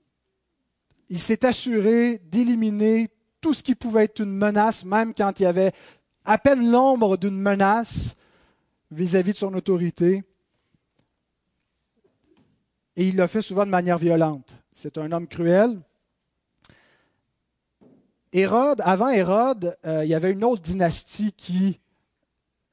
il 1.08 1.18
s'est 1.18 1.46
assuré 1.46 2.18
d'éliminer 2.18 3.08
tout 3.40 3.54
ce 3.54 3.62
qui 3.62 3.74
pouvait 3.74 4.04
être 4.04 4.20
une 4.20 4.36
menace, 4.36 4.84
même 4.84 5.14
quand 5.14 5.40
il 5.40 5.44
y 5.44 5.46
avait 5.46 5.72
à 6.26 6.36
peine 6.36 6.70
l'ombre 6.70 7.16
d'une 7.16 7.40
menace 7.40 8.16
vis 8.90 9.16
à 9.16 9.22
-vis 9.22 9.32
de 9.32 9.38
son 9.38 9.54
autorité. 9.54 10.22
Et 13.00 13.08
il 13.08 13.16
le 13.16 13.26
fait 13.26 13.40
souvent 13.40 13.64
de 13.64 13.70
manière 13.70 13.96
violente. 13.96 14.58
C'est 14.74 14.98
un 14.98 15.10
homme 15.10 15.26
cruel. 15.26 15.80
Hérode, 18.30 18.82
avant 18.84 19.08
Hérode, 19.08 19.74
euh, 19.86 20.04
il 20.04 20.10
y 20.10 20.14
avait 20.14 20.32
une 20.32 20.44
autre 20.44 20.60
dynastie 20.60 21.32
qui 21.32 21.80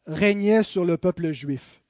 régnait 0.06 0.64
sur 0.64 0.84
le 0.84 0.98
peuple 0.98 1.32
juif. 1.32 1.82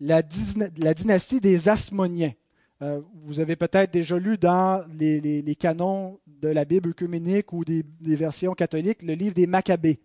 La, 0.00 0.22
dynastie 0.22 1.42
des 1.42 1.68
Asmoniens. 1.68 2.32
Euh, 2.80 3.02
vous 3.16 3.40
avez 3.40 3.56
peut-être 3.56 3.92
déjà 3.92 4.16
lu 4.16 4.38
dans 4.38 4.82
les, 4.98 5.54
canons 5.60 6.20
de 6.26 6.48
la 6.48 6.64
Bible 6.64 6.88
œcuménique 6.88 7.52
ou 7.52 7.62
des, 7.62 7.82
des, 7.82 8.16
versions 8.16 8.54
catholiques 8.54 9.02
le 9.02 9.12
livre 9.12 9.34
des 9.34 9.46
Maccabées. 9.46 10.00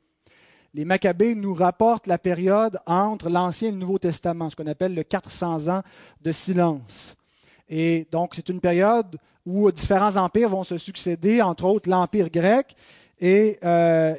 Les 0.74 0.84
Maccabées 0.84 1.36
nous 1.36 1.54
rapportent 1.54 2.08
la 2.08 2.18
période 2.18 2.80
entre 2.86 3.30
l'Ancien 3.30 3.70
et 3.70 3.72
le 3.72 3.78
Nouveau 3.78 3.98
Testament, 3.98 4.50
ce 4.50 4.58
qu'on 4.58 4.68
appelle 4.68 4.94
le 4.94 5.04
400 5.04 5.70
ans 5.70 5.84
de 6.22 6.34
silence. 6.34 7.16
Et 7.70 8.08
donc, 8.12 8.34
c'est 8.36 8.50
une 8.50 8.60
période 8.60 9.18
où 9.46 9.72
différents 9.72 10.18
empires 10.18 10.50
vont 10.50 10.64
se 10.64 10.78
succéder, 10.78 11.42
entre 11.42 11.66
autres 11.66 11.90
l'Empire 11.90 12.30
grec 12.30 12.76
et 13.20 13.58
euh, 13.64 14.16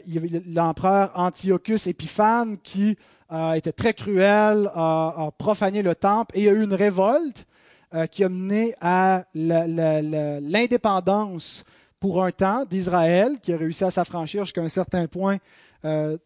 l'empereur 0.46 1.12
Antiochus 1.14 1.88
Épiphane 1.88 2.58
qui 2.62 2.96
euh, 3.32 3.52
était 3.52 3.70
très 3.72 3.94
cruel, 3.94 4.70
a, 4.74 5.30
profané 5.38 5.82
le 5.82 5.94
temple 5.94 6.36
et 6.36 6.40
il 6.40 6.44
y 6.44 6.48
a 6.48 6.52
eu 6.52 6.64
une 6.64 6.74
révolte 6.74 7.46
euh, 7.94 8.06
qui 8.06 8.24
a 8.24 8.28
mené 8.28 8.74
à 8.80 9.22
l'indépendance 9.34 11.62
pour 11.98 12.24
un 12.24 12.30
temps 12.30 12.64
d'Israël, 12.64 13.40
qui 13.40 13.52
a 13.52 13.56
réussi 13.56 13.82
à 13.84 13.90
s'affranchir 13.90 14.44
jusqu'à 14.44 14.62
un 14.62 14.68
certain 14.68 15.06
point 15.06 15.38
euh, 15.84 16.18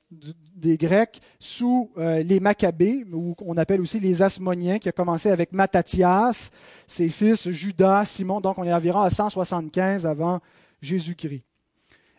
des 0.56 0.76
Grecs 0.76 1.20
sous 1.38 1.90
euh, 1.96 2.22
les 2.22 2.40
Maccabées, 2.40 3.04
ou 3.12 3.34
qu'on 3.34 3.56
appelle 3.56 3.80
aussi 3.80 4.00
les 4.00 4.22
Asmoniens, 4.22 4.78
qui 4.78 4.88
a 4.88 4.92
commencé 4.92 5.30
avec 5.30 5.52
Mattathias, 5.52 6.50
ses 6.86 7.08
fils 7.08 7.48
Judas, 7.50 8.04
Simon, 8.04 8.40
donc 8.40 8.58
on 8.58 8.64
est 8.64 8.72
environ 8.72 9.00
à 9.00 9.10
175 9.10 10.06
avant 10.06 10.40
Jésus-Christ. 10.82 11.44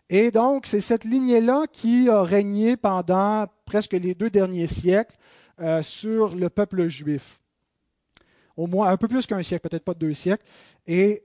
Et 0.10 0.32
donc, 0.32 0.66
c'est 0.66 0.82
cette 0.82 1.04
lignée-là 1.04 1.66
qui 1.72 2.10
a 2.10 2.24
régné 2.24 2.78
pendant 2.78 3.48
presque 3.66 3.94
les 3.94 4.14
deux 4.14 4.30
derniers 4.30 4.68
siècles 4.68 5.18
euh, 5.60 5.82
sur 5.82 6.36
le 6.36 6.50
peuple 6.50 6.88
juif. 6.88 7.40
Au 8.56 8.68
moins 8.68 8.90
un 8.90 8.98
peu 8.98 9.08
plus 9.08 9.26
qu'un 9.26 9.44
siècle, 9.44 9.68
peut-être 9.68 9.84
pas 9.84 9.94
deux 9.94 10.14
siècles. 10.14 10.46
Et 10.88 11.24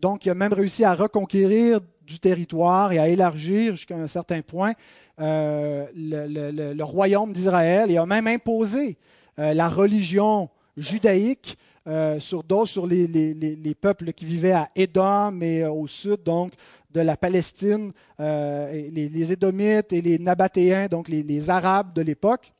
donc, 0.00 0.24
il 0.24 0.30
a 0.30 0.34
même 0.34 0.52
réussi 0.52 0.82
à 0.82 0.94
reconquérir 0.94 1.80
du 2.10 2.18
territoire 2.18 2.92
et 2.92 2.98
à 2.98 3.08
élargir 3.08 3.76
jusqu'à 3.76 3.96
un 3.96 4.08
certain 4.08 4.42
point 4.42 4.72
euh, 5.20 5.86
le, 5.94 6.82
royaume 6.82 7.32
d'Israël 7.32 7.90
et 7.90 7.98
a 7.98 8.06
même 8.06 8.26
imposé 8.26 8.96
euh, 9.38 9.52
la 9.52 9.68
religion 9.68 10.48
judaïque 10.78 11.58
euh, 11.86 12.18
sur 12.20 12.42
d'autres, 12.42 12.70
sur 12.70 12.86
les, 12.86 13.76
peuples 13.78 14.14
qui 14.14 14.24
vivaient 14.24 14.52
à 14.52 14.70
Édom 14.74 15.40
et 15.42 15.64
au 15.66 15.86
sud 15.86 16.22
donc 16.22 16.52
de 16.90 17.00
la 17.02 17.16
Palestine, 17.18 17.92
les, 18.18 19.32
Édomites 19.32 19.92
et 19.92 20.00
les 20.00 20.18
Nabatéens, 20.18 20.86
donc 20.86 21.08
les, 21.08 21.50
Arabes 21.50 21.92
de 21.92 22.02
l'époque. 22.02 22.52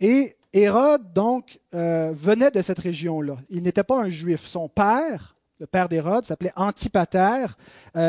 Et 0.00 0.36
Hérode 0.52 1.12
donc 1.12 1.58
venait 1.72 2.50
de 2.50 2.62
cette 2.62 2.78
région-là. 2.78 3.36
Il 3.50 3.62
n'était 3.62 3.84
pas 3.84 4.00
un 4.00 4.08
juif. 4.08 4.46
Son 4.46 4.68
père, 4.68 5.36
le 5.58 5.66
père 5.66 5.90
d'Hérode, 5.90 6.24
s'appelait 6.24 6.52
Antipater, 6.56 7.46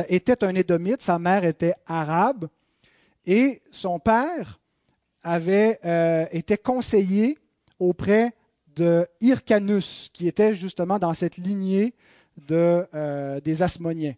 était 0.08 0.42
un 0.46 0.56
Édomite. 0.56 1.02
Sa 1.02 1.20
mère 1.20 1.44
était 1.44 1.74
arabe. 1.86 2.48
Et 3.25 3.62
son 3.72 4.00
père 4.00 4.60
avait 5.24 5.80
euh, 5.86 6.25
été 6.32 6.58
conseiller 6.58 7.38
auprès 7.80 8.34
de 8.75 9.06
Hyrcanus, 9.20 10.10
qui 10.13 10.28
était 10.28 10.56
justement 10.56 10.98
dans 10.98 11.13
cette 11.13 11.38
lignée 11.38 11.94
euh, 12.51 13.40
des 13.42 13.62
Asmoniens, 13.62 14.13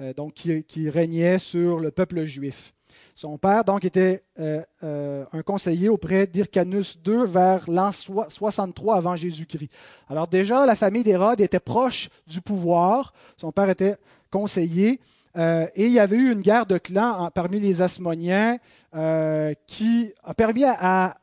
euh, 0.00 0.12
donc 0.14 0.34
qui, 0.34 0.90
régnait 0.90 1.38
sur 1.38 1.78
le 1.78 1.90
peuple 1.90 2.24
juif. 2.24 2.74
Son 3.14 3.36
père 3.36 3.64
donc 3.64 3.84
était 3.84 4.22
un 4.38 5.42
conseiller 5.44 5.88
auprès 5.88 6.28
d'Hyrcanus 6.28 6.96
II 7.04 7.26
vers 7.26 7.68
l'an 7.68 7.90
63 7.92 8.96
avant 8.96 9.16
Jésus-Christ. 9.16 9.72
Alors 10.08 10.28
déjà, 10.28 10.64
la 10.64 10.76
famille 10.76 11.02
d'Hérode 11.02 11.40
était 11.40 11.58
proche 11.58 12.10
du 12.28 12.40
pouvoir. 12.40 13.12
Son 13.36 13.50
père 13.50 13.70
était 13.70 13.96
conseiller 14.30 15.00
et 15.36 15.86
il 15.86 15.92
y 15.92 15.98
avait 15.98 16.16
eu 16.16 16.32
une 16.32 16.40
guerre 16.40 16.66
de 16.66 16.78
clans 16.78 17.30
parmi 17.34 17.60
les 17.60 17.82
Asmoniens 17.82 18.58
qui 19.66 20.12
a 20.24 20.34
permis 20.34 20.64
à, 20.64 21.16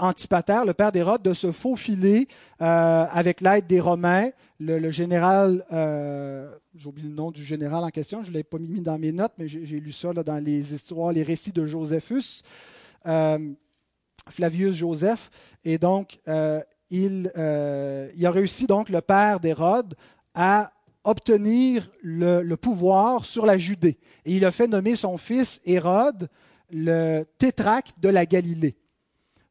Antipater, 0.00 0.60
le 0.64 0.74
père 0.74 0.92
d'Hérode, 0.92 1.22
de 1.22 1.34
se 1.34 1.50
faufiler 1.50 2.28
avec 2.60 3.40
l'aide 3.40 3.66
des 3.66 3.80
Romains. 3.80 4.30
Le, 4.60 4.90
général, 4.90 5.64
j'ai 6.76 6.88
oublié 6.88 7.08
le 7.08 7.14
nom 7.14 7.32
du 7.32 7.44
général 7.44 7.82
en 7.82 7.90
question, 7.90 8.22
je 8.22 8.30
ne 8.30 8.36
l'ai 8.36 8.44
pas 8.44 8.58
mis 8.58 8.80
dans 8.80 8.98
mes 8.98 9.10
notes, 9.10 9.32
mais 9.38 9.48
j'ai 9.48 9.80
lu 9.80 9.90
ça 9.92 10.12
dans 10.12 10.42
les 10.42 10.72
histoires, 10.72 11.12
les 11.12 11.24
récits 11.24 11.52
de 11.52 11.66
Josephus. 11.66 12.42
Flavius 14.30 14.74
Joseph. 14.74 15.30
Et 15.64 15.78
donc, 15.78 16.18
euh, 16.28 16.60
il, 16.90 17.30
euh, 17.36 18.10
il, 18.16 18.26
a 18.26 18.30
réussi, 18.30 18.66
donc, 18.66 18.88
le 18.88 19.00
père 19.00 19.40
d'Hérode, 19.40 19.94
à 20.34 20.72
obtenir 21.04 21.90
le, 22.02 22.54
pouvoir 22.56 23.24
sur 23.24 23.46
la 23.46 23.56
Judée. 23.56 23.98
Et 24.24 24.36
il 24.36 24.44
a 24.44 24.50
fait 24.50 24.66
nommer 24.66 24.96
son 24.96 25.16
fils 25.16 25.60
Hérode 25.64 26.28
le 26.70 27.24
tétrarque 27.38 27.98
de 28.00 28.08
la 28.08 28.26
Galilée. 28.26 28.76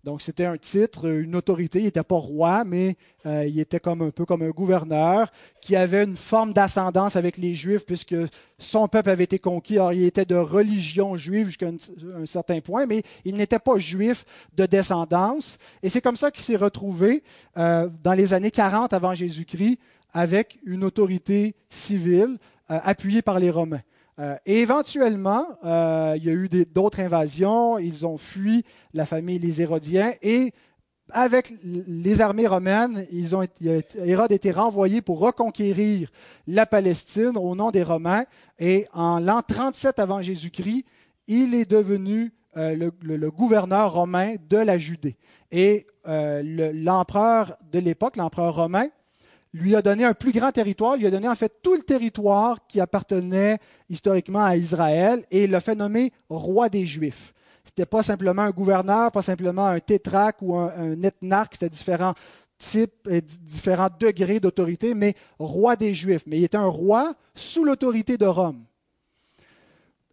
Donc 0.07 0.21
c'était 0.21 0.45
un 0.45 0.57
titre, 0.57 1.09
une 1.09 1.35
autorité. 1.35 1.79
Il 1.79 1.85
n'était 1.85 2.01
pas 2.01 2.15
roi, 2.15 2.63
mais 2.63 2.95
euh, 3.25 3.45
il 3.45 3.59
était 3.59 3.81
comme 3.81 4.01
un 4.01 4.09
peu 4.09 4.23
comme 4.23 4.41
un 4.41 4.51
gouverneur 4.51 5.29
qui 5.61 5.75
avait 5.75 6.05
une 6.05 6.15
forme 6.15 6.53
d'ascendance 6.53 7.17
avec 7.17 7.35
les 7.35 7.55
Juifs 7.55 7.85
puisque 7.85 8.15
son 8.57 8.87
peuple 8.87 9.09
avait 9.09 9.25
été 9.25 9.37
conquis. 9.37 9.75
Alors 9.75 9.91
il 9.91 10.03
était 10.03 10.23
de 10.23 10.35
religion 10.35 11.17
juive 11.17 11.47
jusqu'à 11.47 11.67
un, 11.67 12.25
certain 12.25 12.61
point, 12.61 12.85
mais 12.85 13.03
il 13.25 13.35
n'était 13.35 13.59
pas 13.59 13.77
juif 13.79 14.23
de 14.55 14.65
descendance. 14.65 15.57
Et 15.83 15.89
c'est 15.89 15.99
comme 15.99 16.15
ça 16.15 16.31
qu'il 16.31 16.43
s'est 16.43 16.55
retrouvé 16.55 17.21
euh, 17.57 17.89
dans 18.01 18.13
les 18.13 18.31
années 18.31 18.51
40 18.51 18.93
avant 18.93 19.13
Jésus-Christ 19.13 19.77
avec 20.13 20.59
une 20.65 20.83
autorité 20.83 21.55
civile 21.69 22.37
euh, 22.69 22.79
appuyée 22.83 23.21
par 23.21 23.39
les 23.39 23.49
Romains. 23.49 23.81
Euh, 24.19 24.35
éventuellement, 24.47 25.45
euh, 25.63 26.15
il 26.17 26.25
y 26.25 26.29
a 26.29 26.33
eu 26.33 26.49
d'autres 26.73 26.99
invasions, 26.99 27.77
ils 27.77 28.03
ont 28.03 28.17
fui 28.17 28.65
la 28.93 29.05
famille 29.05 29.37
les 29.37 29.61
Hérodiens 29.61 30.13
et 30.23 30.53
avec 31.11 31.53
les 31.63 32.19
armées 32.19 32.47
romaines, 32.47 33.05
ils 33.11 33.35
ont, 33.35 33.45
Hérode 34.03 34.31
a 34.31 34.35
été 34.35 34.51
renvoyé 34.51 35.01
pour 35.01 35.19
reconquérir 35.19 36.11
la 36.47 36.65
Palestine 36.65 37.37
au 37.37 37.55
nom 37.55 37.71
des 37.71 37.83
Romains. 37.83 38.25
Et 38.59 38.87
en 38.91 39.19
l'an 39.19 39.41
37 39.41 39.99
avant 39.99 40.21
Jésus-Christ, 40.21 40.83
il 41.27 41.55
est 41.55 41.69
devenu 41.69 42.33
euh, 42.57 42.89
le, 43.01 43.31
gouverneur 43.31 43.93
romain 43.93 44.35
de 44.49 44.57
la 44.57 44.77
Judée. 44.77 45.15
Et 45.49 45.87
l'empereur 46.03 47.55
de 47.71 47.79
l'époque, 47.79 48.17
l'empereur 48.17 48.55
romain, 48.55 48.87
lui 49.57 49.75
a 49.75 49.81
donné 49.81 50.05
un 50.05 50.13
plus 50.13 50.31
grand 50.31 50.51
territoire, 50.51 50.95
lui 50.95 51.07
a 51.07 51.11
donné 51.11 51.27
en 51.27 51.35
fait 51.35 51.61
tout 51.61 51.75
le 51.75 51.81
territoire 51.81 52.65
qui 52.67 52.79
appartenait 52.79 53.59
historiquement 53.89 54.43
à 54.43 54.55
Israël 54.55 55.25
et 55.31 55.45
il 55.45 55.51
l'a 55.51 55.59
fait 55.59 55.75
nommer 55.75 56.11
roi 56.29 56.69
des 56.69 56.85
Juifs. 56.85 57.33
Ce 57.63 57.69
n'était 57.69 57.85
pas 57.85 58.03
simplement 58.03 58.43
un 58.43 58.51
gouverneur, 58.51 59.11
pas 59.11 59.21
simplement 59.21 59.67
un 59.67 59.79
tétraque 59.79 60.37
ou 60.41 60.55
un, 60.55 60.71
un 60.77 61.01
ethnarque, 61.01 61.55
c'était 61.55 61.69
différents 61.69 62.13
types 62.57 63.07
et 63.09 63.21
différents 63.21 63.89
degrés 63.99 64.39
d'autorité, 64.39 64.93
mais 64.93 65.15
roi 65.37 65.75
des 65.75 65.93
Juifs. 65.93 66.23
Mais 66.25 66.37
il 66.37 66.43
était 66.43 66.57
un 66.57 66.67
roi 66.67 67.15
sous 67.35 67.63
l'autorité 67.63 68.17
de 68.17 68.25
Rome. 68.25 68.63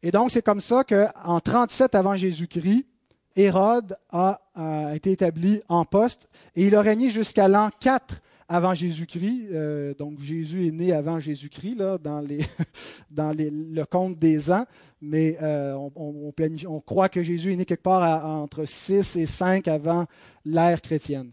Et 0.02 0.10
donc 0.10 0.30
c'est 0.30 0.42
comme 0.42 0.60
ça 0.60 0.84
qu'en 0.84 1.40
37 1.40 1.94
avant 1.94 2.16
Jésus-Christ, 2.16 2.86
Hérode 3.36 3.96
a, 4.10 4.40
a, 4.54 4.94
été 4.94 5.12
établi 5.12 5.60
en 5.68 5.84
poste 5.84 6.28
et 6.54 6.66
il 6.66 6.76
a 6.76 6.82
régné 6.82 7.10
jusqu'à 7.10 7.48
l'an 7.48 7.70
4 7.80 8.20
avant 8.48 8.74
Jésus-Christ. 8.74 9.48
Euh, 9.52 9.94
donc 9.94 10.20
Jésus 10.20 10.66
est 10.68 10.72
né 10.72 10.92
avant 10.92 11.20
Jésus-Christ 11.20 11.76
dans, 11.76 12.20
le 13.10 13.84
compte 13.84 14.18
des 14.18 14.50
ans, 14.50 14.64
mais 15.00 15.36
euh, 15.42 15.76
on, 15.96 16.80
croit 16.80 17.08
que 17.08 17.22
Jésus 17.22 17.52
est 17.52 17.56
né 17.56 17.64
quelque 17.64 17.82
part 17.82 18.24
entre 18.24 18.64
6 18.64 19.16
et 19.16 19.26
5 19.26 19.68
avant 19.68 20.06
l'ère 20.44 20.80
chrétienne. 20.80 21.30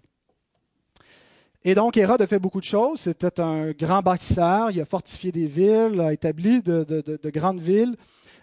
Et 1.63 1.75
donc 1.75 1.95
Hérode 1.95 2.21
a 2.21 2.27
fait 2.27 2.39
beaucoup 2.39 2.59
de 2.59 2.65
choses. 2.65 3.01
C'était 3.01 3.39
un 3.39 3.71
grand 3.71 4.01
bâtisseur. 4.01 4.71
Il 4.71 4.81
a 4.81 4.85
fortifié 4.85 5.31
des 5.31 5.45
villes, 5.45 5.99
a 5.99 6.11
établi 6.11 6.61
de 6.63 7.29
grandes 7.29 7.61
villes. 7.61 7.95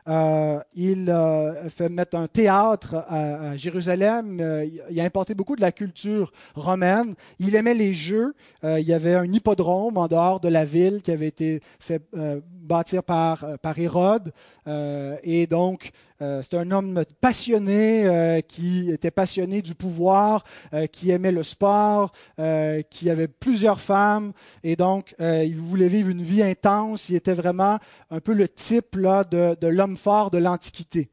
Euh, 0.09 0.61
il 0.75 1.11
a 1.11 1.69
fait 1.69 1.89
mettre 1.89 2.17
un 2.17 2.29
théâtre 2.29 3.05
à, 3.09 3.57
Jérusalem. 3.57 4.39
Euh, 4.41 4.67
il 4.91 5.01
a 5.01 5.05
importé 5.05 5.35
beaucoup 5.35 5.55
de 5.55 5.61
la 5.61 5.73
culture 5.73 6.33
romaine. 6.55 7.15
Il 7.39 7.55
aimait 7.55 7.75
les 7.75 7.93
jeux. 7.93 8.35
Euh, 8.65 8.81
il 8.81 8.87
y 8.87 8.95
avait 8.95 9.15
un 9.15 9.31
hippodrome 9.31 9.99
en 9.99 10.09
dehors 10.09 10.41
de 10.41 10.49
la 10.49 10.65
ville 10.65 11.03
qui 11.03 11.11
avait 11.11 11.27
été 11.27 11.61
fait 11.79 12.03
bâtir 12.63 13.03
par, 13.03 13.47
par 13.61 13.79
Hérode. 13.79 14.33
et 15.23 15.47
donc, 15.47 15.91
c'est 16.21 16.55
un 16.55 16.71
homme 16.73 17.05
passionné 17.21 18.43
qui 18.49 18.91
était 18.91 19.11
passionné 19.11 19.63
du 19.63 19.75
pouvoir, 19.75 20.45
qui 20.91 21.11
aimait 21.11 21.33
le 21.33 21.43
sport, 21.43 22.13
qui 22.91 23.11
avait 23.11 23.29
plusieurs 23.29 23.81
femmes. 23.81 24.33
Et 24.65 24.75
donc, 24.75 25.15
il 25.21 25.57
voulait 25.57 25.89
vivre 25.89 26.09
une 26.09 26.23
vie 26.23 26.43
intense. 26.43 27.09
Il 27.09 27.15
était 27.15 27.35
vraiment 27.35 27.79
un 28.11 28.21
peu 28.21 28.33
le 28.33 28.49
type 28.49 28.97
là, 28.97 29.25
de, 29.25 29.67
l'homme 29.67 29.97
fort 29.97 30.31
de 30.31 30.39
l'Antiquité. 30.39 31.11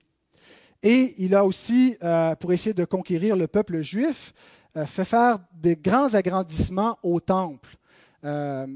Et 0.86 1.16
il 1.18 1.34
a 1.34 1.44
aussi, 1.44 1.98
euh, 2.04 2.36
pour 2.36 2.54
essayer 2.54 2.76
de 2.76 2.86
conquérir 2.86 3.36
le 3.36 3.48
peuple 3.48 3.82
juif, 3.82 4.34
euh, 4.78 4.86
fait 4.86 5.04
faire 5.04 5.40
des 5.52 5.76
grands 5.76 6.14
agrandissements 6.14 7.00
au 7.02 7.20
temple 7.20 7.76
euh, 8.24 8.68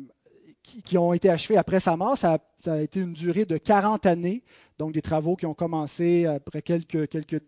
qui, 0.63 0.97
ont 0.97 1.13
été 1.13 1.29
achevés 1.29 1.57
après 1.57 1.79
sa 1.79 1.95
mort. 1.95 2.17
Été 2.67 2.99
une 2.99 3.13
durée 3.13 3.45
de 3.45 3.57
40 3.57 4.05
années, 4.05 4.43
donc 4.77 4.93
des 4.93 5.01
travaux 5.01 5.35
qui 5.35 5.45
ont 5.45 5.53
commencé 5.53 6.25
après 6.25 6.61
quelques, 6.61 7.07
quelques 7.07 7.41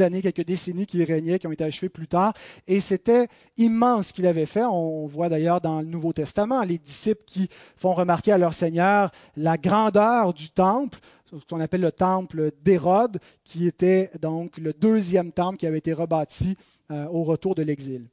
années, 0.00 0.22
quelques 0.22 0.44
décennies 0.44 0.86
qui 0.86 1.02
régnaient, 1.04 1.38
qui 1.38 1.46
ont 1.46 1.52
été 1.52 1.64
achevés 1.64 1.88
plus 1.88 2.08
tard. 2.08 2.34
Et 2.66 2.80
c'était 2.80 3.28
immense 3.56 4.08
ce 4.08 4.12
qu'il 4.12 4.26
avait 4.26 4.46
fait. 4.46 4.64
On 4.64 5.06
voit 5.06 5.28
d'ailleurs 5.28 5.60
dans 5.60 5.80
le 5.80 5.86
Nouveau 5.86 6.12
Testament 6.12 6.62
les 6.62 6.78
disciples 6.78 7.24
qui 7.26 7.48
font 7.76 7.94
remarquer 7.94 8.32
à 8.32 8.38
leur 8.38 8.54
Seigneur 8.54 9.10
la 9.36 9.56
grandeur 9.56 10.34
du 10.34 10.50
temple 10.50 10.98
ce 11.30 11.44
qu'on 11.44 11.60
appelle 11.60 11.82
le 11.82 11.92
temple 11.92 12.50
d'Hérode, 12.62 13.18
qui 13.44 13.66
était 13.66 14.10
donc 14.20 14.56
le 14.56 14.72
deuxième 14.72 15.32
temple 15.32 15.58
qui 15.58 15.66
avait 15.66 15.78
été 15.78 15.92
rebâti 15.92 16.56
euh, 16.90 17.06
au 17.08 17.24
retour 17.24 17.54
de 17.54 17.62
l'exil. 17.62 18.08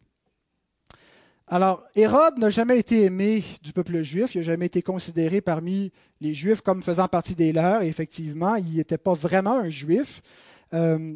Alors, 1.48 1.84
Hérode 1.96 2.40
n'a 2.40 2.50
jamais 2.50 2.80
été 2.80 3.04
aimé 3.04 3.44
du 3.62 3.72
peuple 3.72 4.02
juif, 4.02 4.34
il 4.34 4.40
n'a 4.40 4.44
jamais 4.44 4.66
été 4.66 4.82
considéré 4.82 5.42
parmi 5.42 5.92
les 6.20 6.34
juifs 6.34 6.62
comme 6.62 6.82
faisant 6.82 7.08
partie 7.08 7.36
des 7.36 7.54
leurs, 7.54 7.84
et 7.84 7.88
effectivement, 7.88 8.56
il 8.56 8.78
n'était 8.78 8.98
pas 8.98 9.14
vraiment 9.14 9.60
un 9.60 9.70
juif. 9.70 10.22
Euh, 10.74 11.14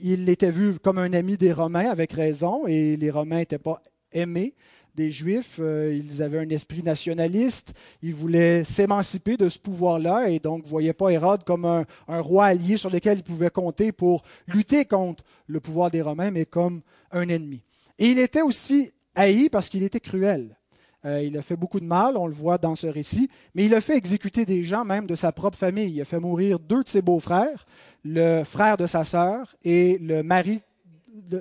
il 0.00 0.28
était 0.28 0.50
vu 0.50 0.78
comme 0.78 0.98
un 0.98 1.12
ami 1.14 1.36
des 1.36 1.52
Romains, 1.52 1.88
avec 1.90 2.12
raison, 2.12 2.66
et 2.66 2.96
les 2.96 3.10
Romains 3.10 3.38
n'étaient 3.38 3.58
pas 3.58 3.82
aimés 4.12 4.54
des 4.98 5.10
Juifs. 5.10 5.58
Euh, 5.60 5.96
ils 5.96 6.22
avaient 6.22 6.40
un 6.40 6.48
esprit 6.50 6.82
nationaliste. 6.82 7.72
Ils 8.02 8.14
voulaient 8.14 8.64
s'émanciper 8.64 9.36
de 9.36 9.48
ce 9.48 9.58
pouvoir-là 9.58 10.28
et 10.28 10.40
donc 10.40 10.64
ne 10.64 10.68
voyaient 10.68 10.92
pas 10.92 11.10
Hérode 11.10 11.44
comme 11.44 11.64
un, 11.64 11.86
roi 12.08 12.46
allié 12.46 12.76
sur 12.76 12.90
lequel 12.90 13.18
ils 13.18 13.24
pouvaient 13.24 13.50
compter 13.50 13.92
pour 13.92 14.24
lutter 14.46 14.84
contre 14.84 15.24
le 15.46 15.60
pouvoir 15.60 15.90
des 15.90 16.02
Romains, 16.02 16.30
mais 16.30 16.44
comme 16.44 16.82
un 17.12 17.28
ennemi. 17.28 17.62
Et 17.98 18.10
il 18.10 18.18
était 18.18 18.42
aussi 18.42 18.90
haï 19.18 19.48
parce 19.50 19.68
qu'il 19.68 19.82
était 19.82 20.00
cruel. 20.00 20.56
Euh, 21.04 21.22
il 21.22 21.36
a 21.38 21.42
fait 21.42 21.56
beaucoup 21.56 21.80
de 21.80 21.84
mal, 21.84 22.16
on 22.16 22.26
le 22.26 22.32
voit 22.32 22.58
dans 22.58 22.74
ce 22.74 22.86
récit, 22.86 23.30
mais 23.54 23.64
il 23.66 23.74
a 23.74 23.80
fait 23.80 23.96
exécuter 23.96 24.44
des 24.44 24.64
gens 24.64 24.84
même 24.84 25.06
de 25.06 25.14
sa 25.14 25.30
propre 25.32 25.56
famille. 25.56 25.92
Il 25.92 26.00
a 26.00 26.04
fait 26.04 26.18
mourir 26.18 26.58
deux 26.58 26.82
de 26.82 26.88
ses 26.88 27.02
beaux-frères, 27.02 27.66
le 28.04 28.42
frère 28.44 28.76
de 28.76 28.86
sa 28.86 29.04
sœur 29.04 29.54
et 29.64 29.98
le 29.98 30.22
mari 30.22 30.62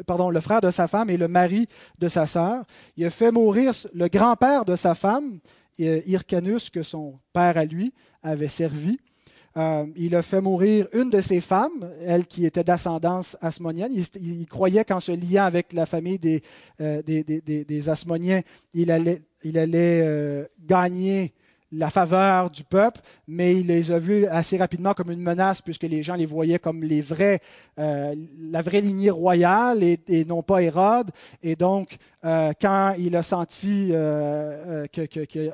pardon, 0.06 0.30
le 0.30 0.40
frère 0.40 0.62
de 0.62 0.72
sa 0.72 0.88
femme 0.88 1.10
et 1.10 1.18
le 1.18 1.28
mari 1.28 1.68
de 2.00 2.08
sa 2.08 2.26
sœur. 2.26 2.66
Il 2.96 3.06
a 3.06 3.10
fait 3.10 3.32
mourir 3.32 3.74
le 3.94 4.08
grand-père 4.08 4.66
de 4.66 4.76
sa 4.76 4.96
femme, 4.96 5.40
euh, 5.80 6.02
Hyrcanus, 6.06 6.70
que 6.70 6.84
son 6.84 7.20
père 7.34 7.58
à 7.58 7.66
lui 7.66 7.94
avait 8.24 8.48
servi. 8.48 9.00
Euh, 9.58 9.86
il 9.96 10.16
a 10.16 10.22
fait 10.22 10.42
mourir 10.42 10.88
une 10.94 11.10
de 11.10 11.20
ses 11.20 11.42
femmes, 11.42 11.90
elle 12.06 12.28
qui 12.28 12.46
était 12.46 12.64
d'ascendance 12.64 13.38
asmonienne. 13.42 13.92
Il, 14.22 14.46
croyait 14.46 14.86
qu'en 14.86 15.00
se 15.00 15.12
liant 15.12 15.46
avec 15.46 15.74
la 15.74 15.86
famille 15.86 16.20
des, 16.20 16.44
euh, 16.80 17.02
des, 17.02 17.90
Asmoniens, 17.90 18.42
il 18.74 18.92
allait, 18.92 19.22
il 19.44 19.58
allait 19.58 20.48
gagner 20.64 21.34
la 21.72 21.90
faveur 21.90 22.50
du 22.50 22.64
peuple, 22.64 23.02
mais 23.28 23.56
il 23.56 23.68
les 23.68 23.92
a 23.92 24.00
vus 24.00 24.26
assez 24.28 24.58
rapidement 24.58 24.94
comme 24.94 25.12
une 25.12 25.22
menace 25.22 25.62
puisque 25.62 25.84
les 25.84 26.02
gens 26.02 26.16
les 26.16 26.26
voyaient 26.26 26.60
comme 26.60 26.84
les 26.84 27.02
vrais, 27.02 27.42
euh, 27.78 28.16
la 28.40 28.62
vraie 28.62 28.82
lignée 28.82 29.10
royale 29.10 29.84
et, 29.84 30.26
non 30.26 30.44
pas 30.44 30.62
Hérode. 30.62 31.12
Et 31.44 31.56
donc, 31.56 31.98
euh, 32.24 32.54
quand 32.60 32.96
il 32.98 33.16
a 33.16 33.24
senti 33.24 33.90
euh, 33.92 34.88
que, 34.88 35.52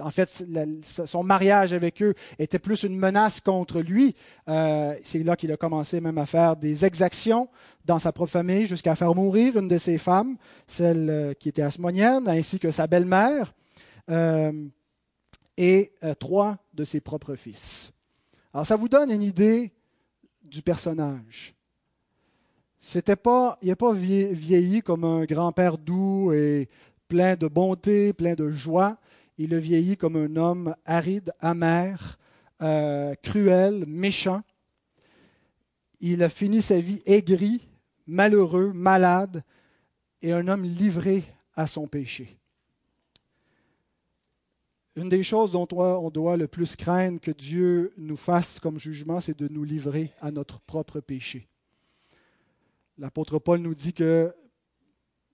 en 0.00 0.10
fait, 0.10 0.44
son 0.84 1.22
mariage 1.22 1.72
avec 1.72 2.02
eux 2.02 2.14
était 2.38 2.58
plus 2.58 2.82
une 2.82 2.96
menace 2.96 3.40
contre 3.40 3.80
lui, 3.80 4.14
c'est 4.46 5.22
là 5.24 5.36
qu'il 5.36 5.52
a 5.52 5.56
commencé 5.56 6.00
même 6.00 6.18
à 6.18 6.26
faire 6.26 6.56
des 6.56 6.84
exactions 6.84 7.48
dans 7.84 7.98
sa 7.98 8.12
propre 8.12 8.32
famille 8.32 8.66
jusqu'à 8.66 8.94
faire 8.94 9.14
mourir 9.14 9.56
une 9.56 9.68
de 9.68 9.78
ses 9.78 9.98
femmes, 9.98 10.36
celle 10.66 11.34
qui 11.38 11.48
était 11.48 11.62
asmonienne, 11.62 12.28
ainsi 12.28 12.58
que 12.58 12.70
sa 12.70 12.86
belle-mère 12.86 13.52
et 15.56 15.92
euh, 16.02 16.14
trois 16.14 16.58
de 16.74 16.84
ses 16.84 17.00
propres 17.00 17.36
fils. 17.36 17.92
Alors 18.52 18.66
ça 18.66 18.76
vous 18.76 18.88
donne 18.88 19.10
une 19.10 19.22
idée 19.22 19.72
du 20.42 20.62
personnage. 20.62 21.54
C'était 22.78 23.16
pas, 23.16 23.58
il 23.62 23.68
n'est 23.68 23.76
pas 23.76 23.92
vieilli 23.92 24.82
comme 24.82 25.04
un 25.04 25.24
grand-père 25.24 25.78
doux 25.78 26.32
et 26.32 26.68
plein 27.06 27.36
de 27.36 27.46
bonté, 27.46 28.12
plein 28.12 28.34
de 28.34 28.50
joie. 28.50 28.98
Il 29.38 29.54
a 29.54 29.58
vieilli 29.58 29.96
comme 29.96 30.16
un 30.16 30.36
homme 30.36 30.74
aride, 30.84 31.32
amer, 31.40 32.18
euh, 32.60 33.14
cruel, 33.22 33.84
méchant. 33.86 34.42
Il 36.00 36.22
a 36.22 36.28
fini 36.28 36.62
sa 36.62 36.80
vie 36.80 37.02
aigri, 37.06 37.66
malheureux, 38.06 38.72
malade, 38.72 39.42
et 40.20 40.32
un 40.32 40.46
homme 40.48 40.64
livré 40.64 41.24
à 41.54 41.66
son 41.66 41.86
péché. 41.86 42.38
Une 44.94 45.08
des 45.08 45.22
choses 45.22 45.50
dont 45.50 45.66
on 45.72 46.10
doit 46.10 46.36
le 46.36 46.46
plus 46.46 46.76
craindre 46.76 47.18
que 47.18 47.30
Dieu 47.30 47.94
nous 47.96 48.16
fasse 48.16 48.60
comme 48.60 48.78
jugement, 48.78 49.20
c'est 49.20 49.38
de 49.38 49.48
nous 49.48 49.64
livrer 49.64 50.12
à 50.20 50.30
notre 50.30 50.60
propre 50.60 51.00
péché. 51.00 51.48
L'apôtre 52.98 53.38
Paul 53.38 53.60
nous 53.60 53.74
dit 53.74 53.94
que 53.94 54.34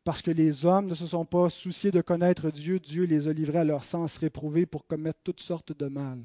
parce 0.09 0.23
que 0.23 0.31
les 0.31 0.65
hommes 0.65 0.87
ne 0.87 0.95
se 0.95 1.07
sont 1.07 1.27
pas 1.27 1.51
souciés 1.51 1.91
de 1.91 2.01
connaître 2.01 2.51
Dieu, 2.51 2.81
Dieu 2.81 3.05
les 3.05 3.29
a 3.29 3.33
livrés 3.35 3.59
à 3.59 3.65
leur 3.65 3.85
sens 3.85 4.17
réprouvé 4.17 4.65
pour 4.65 4.87
commettre 4.87 5.19
toutes 5.23 5.43
sortes 5.43 5.79
de 5.79 5.85
mal. 5.85 6.17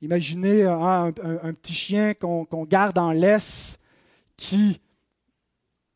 Imaginez 0.00 0.64
un, 0.64 1.12
petit 1.12 1.74
chien 1.74 2.14
qu'on 2.14 2.46
garde 2.64 2.96
en 2.96 3.12
laisse 3.12 3.78
qui, 4.38 4.80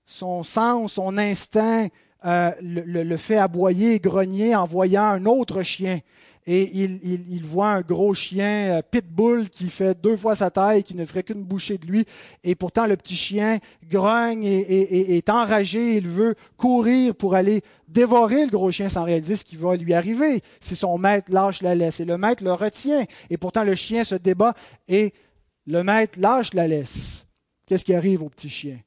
son 0.05 0.43
sens, 0.43 0.93
son 0.93 1.17
instinct, 1.17 1.89
euh, 2.27 2.51
le, 2.61 3.17
fait 3.17 3.39
aboyer, 3.39 3.99
grogner 3.99 4.55
en 4.55 4.67
voyant 4.67 5.05
un 5.05 5.25
autre 5.25 5.63
chien 5.63 6.01
et 6.47 6.71
il, 6.73 7.45
voit 7.45 7.71
un 7.71 7.81
gros 7.83 8.15
chien 8.15 8.79
euh, 8.79 8.83
pitbull 8.83 9.51
qui 9.51 9.69
fait 9.69 10.01
deux 10.01 10.17
fois 10.17 10.35
sa 10.35 10.51
taille, 10.51 10.83
qui 10.83 10.97
ne 10.97 11.05
ferait 11.05 11.23
qu'une 11.23 11.45
bouchée 11.45 11.77
de 11.77 11.87
lui, 11.87 12.07
et 12.43 12.55
pourtant 12.55 12.87
le 12.87 12.97
petit 12.97 13.15
chien 13.15 13.59
grogne 13.89 14.45
et, 14.45 15.17
est 15.17 15.29
enragé, 15.29 15.97
il 15.97 16.09
veut 16.09 16.35
courir 16.57 17.15
pour 17.15 17.35
aller 17.35 17.63
dévorer 17.89 18.47
le 18.47 18.51
gros 18.51 18.71
chien 18.71 18.89
sans 18.89 19.05
réaliser 19.05 19.37
ce 19.37 19.45
qui 19.45 19.57
va 19.57 19.77
lui 19.77 19.93
arriver 19.93 20.43
si 20.61 20.77
son 20.77 20.97
maître 20.97 21.33
lâche 21.33 21.61
la 21.63 21.75
laisse. 21.75 22.01
Et 22.01 22.05
le 22.05 22.17
maître 22.17 22.43
le 22.43 22.53
retient, 22.53 23.05
et 23.29 23.37
pourtant 23.37 23.65
le 23.65 23.75
chien 23.75 24.05
se 24.05 24.15
débat 24.15 24.55
et 24.89 25.13
le 25.67 25.83
maître 25.85 26.19
lâche 26.19 26.55
la 26.55 26.67
laisse. 26.67 27.27
Qu'est-ce 27.67 27.85
qui 27.85 27.95
arrive 27.95 28.23
au 28.23 28.29
petit 28.29 28.51
chien? 28.51 28.79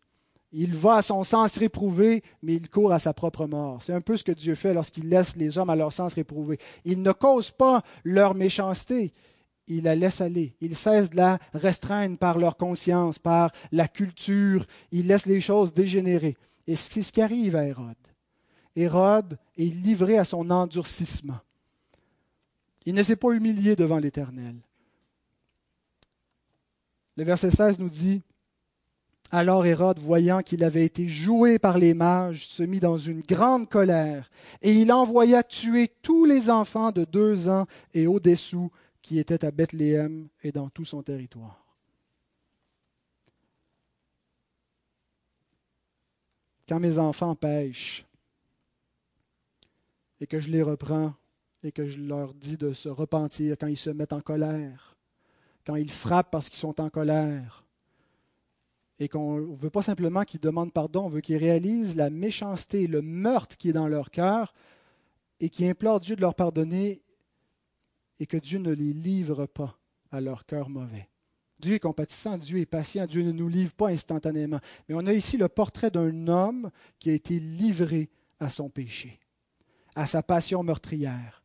Il 0.54 0.76
va 0.76 0.98
à 0.98 1.02
son 1.02 1.24
sens 1.24 1.58
réprouvé, 1.58 2.24
mais 2.44 2.54
il 2.54 2.70
court 2.70 2.94
à 2.94 3.00
sa 3.00 3.12
propre 3.14 3.48
mort. 3.48 3.82
C'est 3.82 3.94
un 3.94 4.02
peu 4.02 4.16
ce 4.16 4.24
que 4.24 4.32
Dieu 4.32 4.54
fait 4.54 4.74
lorsqu'il 4.74 5.10
laisse 5.10 5.36
les 5.36 5.58
hommes 5.58 5.72
à 5.72 5.76
leur 5.76 5.92
sens 5.92 6.14
réprouvé. 6.14 6.60
Il 6.86 7.02
ne 7.02 7.12
cause 7.12 7.50
pas 7.50 7.84
leur 8.04 8.36
méchanceté, 8.36 9.14
il 9.68 9.84
la 9.84 9.96
laisse 9.96 10.22
aller. 10.22 10.56
Il 10.62 10.76
cesse 10.76 11.10
de 11.10 11.18
la 11.18 11.40
restreindre 11.54 12.18
par 12.18 12.38
leur 12.38 12.58
conscience, 12.58 13.18
par 13.18 13.52
la 13.72 13.88
culture. 13.88 14.66
Il 14.92 15.08
laisse 15.08 15.26
les 15.26 15.42
choses 15.42 15.74
dégénérer. 15.74 16.38
Et 16.68 16.76
c'est 16.76 17.02
ce 17.02 17.12
qui 17.12 17.22
arrive 17.22 17.56
à 17.56 17.66
Hérode. 17.66 17.96
Hérode 18.76 19.38
est 19.58 19.64
livré 19.64 20.18
à 20.18 20.26
son 20.26 20.50
endurcissement. 20.50 21.40
Il 22.86 22.94
ne 22.94 23.04
s'est 23.04 23.16
pas 23.16 23.32
humilié 23.32 23.76
devant 23.76 23.98
l'Éternel. 23.98 24.56
Le 27.16 27.24
verset 27.24 27.52
16 27.52 27.80
nous 27.80 27.90
dit, 27.90 28.22
alors 29.34 29.66
Hérode, 29.66 29.98
voyant 29.98 30.44
qu'il 30.44 30.64
avait 30.64 30.86
été 30.86 31.08
joué 31.08 31.58
par 31.58 31.80
les 31.80 31.96
mages, 31.96 32.48
se 32.48 32.62
mit 32.62 32.80
dans 32.80 33.00
une 33.00 33.22
grande 33.22 33.68
colère, 33.68 34.30
et 34.62 34.74
il 34.74 34.94
envoya 34.94 35.42
tuer 35.42 35.88
tous 36.04 36.26
les 36.26 36.52
enfants 36.52 36.92
de 36.92 37.04
deux 37.04 37.50
ans 37.50 37.66
et 37.96 38.06
au-dessous 38.06 38.70
qui 39.02 39.18
étaient 39.18 39.44
à 39.44 39.50
Bethléem 39.50 40.28
et 40.44 40.52
dans 40.52 40.70
tout 40.70 40.86
son 40.86 41.02
territoire. 41.02 41.66
Quand 46.70 46.80
mes 46.80 47.00
enfants 47.00 47.36
pêchent 47.36 48.06
et 50.22 50.28
que 50.28 50.40
je 50.40 50.50
les 50.50 50.62
reprends 50.62 51.16
et 51.64 51.72
que 51.72 51.88
je 51.88 52.00
leur 52.00 52.36
dis 52.36 52.56
de 52.56 52.72
se 52.72 52.88
repentir, 52.88 53.56
quand 53.60 53.66
ils 53.66 53.78
se 53.78 53.90
mettent 53.90 54.14
en 54.14 54.22
colère, 54.22 54.96
quand 55.66 55.76
ils 55.76 55.92
frappent 55.92 56.30
parce 56.30 56.50
qu'ils 56.50 56.60
sont 56.60 56.80
en 56.80 56.92
colère, 56.92 57.64
et 59.04 59.10
qu'on 59.10 59.40
ne 59.40 59.56
veut 59.56 59.70
pas 59.70 59.82
simplement 59.82 60.24
qu'ils 60.24 60.40
demandent 60.40 60.72
pardon, 60.72 61.06
on 61.06 61.10
veut 61.10 61.22
qu'ils 61.22 61.38
réalisent 61.38 61.96
la 61.96 62.10
méchanceté, 62.10 62.88
le 62.88 63.02
meurtre 63.02 63.58
qui 63.58 63.70
est 63.70 63.74
dans 63.74 63.88
leur 63.88 64.12
cœur 64.12 64.54
et 65.42 65.50
qui 65.50 65.68
implorent 65.68 66.00
Dieu 66.00 66.16
de 66.16 66.22
leur 66.22 66.36
pardonner 66.36 67.02
et 68.20 68.26
que 68.26 68.38
Dieu 68.38 68.60
ne 68.60 68.72
les 68.72 68.94
livre 68.94 69.46
pas 69.46 69.78
à 70.12 70.22
leur 70.22 70.46
cœur 70.46 70.70
mauvais. 70.70 71.10
Dieu 71.60 71.76
est 71.76 71.80
compatissant, 71.80 72.38
Dieu 72.38 72.60
est 72.60 72.66
patient, 72.66 73.06
Dieu 73.06 73.24
ne 73.24 73.32
nous 73.32 73.50
livre 73.50 73.74
pas 73.74 73.90
instantanément. 73.90 74.60
Mais 74.88 74.96
on 74.96 75.06
a 75.06 75.14
ici 75.14 75.38
le 75.38 75.50
portrait 75.50 75.92
d'un 75.92 76.28
homme 76.28 76.72
qui 77.00 77.10
a 77.10 77.14
été 77.14 77.40
livré 77.40 78.10
à 78.40 78.50
son 78.50 78.70
péché, 78.70 79.20
à 79.96 80.06
sa 80.06 80.24
passion 80.24 80.64
meurtrière. 80.64 81.44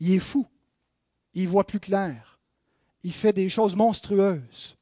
Il 0.00 0.12
est 0.12 0.18
fou, 0.18 0.46
il 1.34 1.48
voit 1.48 1.66
plus 1.66 1.80
clair, 1.80 2.40
il 3.04 3.12
fait 3.12 3.32
des 3.32 3.48
choses 3.48 3.76
monstrueuses. 3.76 4.76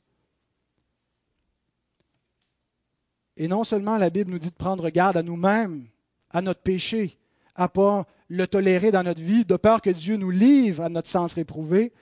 Et 3.36 3.48
non 3.48 3.64
seulement 3.64 3.96
la 3.96 4.10
Bible 4.10 4.30
nous 4.30 4.38
dit 4.38 4.50
de 4.50 4.54
prendre 4.54 4.88
garde 4.90 5.16
à 5.16 5.22
nous-mêmes, 5.22 5.86
à 6.30 6.42
notre 6.42 6.60
péché, 6.60 7.18
à 7.54 7.68
pas 7.68 8.06
le 8.28 8.46
tolérer 8.46 8.90
dans 8.90 9.02
notre 9.02 9.20
vie, 9.20 9.44
de 9.44 9.56
peur 9.56 9.80
que 9.80 9.90
Dieu 9.90 10.16
nous 10.16 10.30
livre 10.30 10.82
à 10.82 10.88
notre 10.88 11.08
sens 11.08 11.34
réprouvé, 11.34 11.92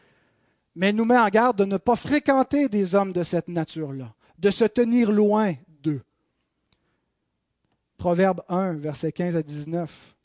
mais 0.75 0.93
nous 0.93 1.05
met 1.05 1.19
en 1.19 1.29
garde 1.29 1.59
de 1.59 1.65
ne 1.65 1.77
pas 1.77 1.97
fréquenter 1.97 2.69
des 2.69 2.95
hommes 2.95 3.13
de 3.13 3.23
cette 3.23 3.49
nature-là, 3.49 4.15
de 4.39 4.51
se 4.51 4.65
tenir 4.65 5.11
loin 5.11 5.55
d'eux. 5.83 6.03
Proverbe 7.97 8.43
1, 8.49 8.75
versets 8.75 9.13
15 9.13 9.37
à 9.37 9.43
19 9.43 10.17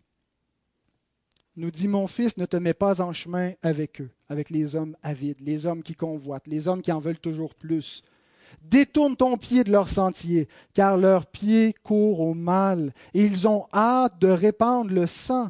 nous 1.57 1.71
dit 1.71 1.87
Mon 1.87 2.07
fils, 2.07 2.37
ne 2.37 2.45
te 2.45 2.57
mets 2.57 2.73
pas 2.73 3.01
en 3.01 3.13
chemin 3.13 3.53
avec 3.61 4.01
eux, 4.01 4.09
avec 4.27 4.49
les 4.49 4.75
hommes 4.75 4.95
avides, 5.01 5.39
les 5.39 5.65
hommes 5.65 5.83
qui 5.83 5.95
convoitent, 5.95 6.47
les 6.47 6.67
hommes 6.67 6.81
qui 6.81 6.91
en 6.91 6.99
veulent 6.99 7.19
toujours 7.19 7.55
plus, 7.55 8.03
Détourne 8.61 9.15
ton 9.15 9.37
pied 9.37 9.63
de 9.63 9.71
leur 9.71 9.87
sentier, 9.87 10.47
car 10.73 10.97
leurs 10.97 11.27
pieds 11.27 11.73
courent 11.83 12.21
au 12.21 12.33
mal, 12.33 12.93
et 13.13 13.25
ils 13.25 13.47
ont 13.47 13.67
hâte 13.73 14.19
de 14.19 14.27
répandre 14.27 14.91
le 14.91 15.07
sang. 15.07 15.49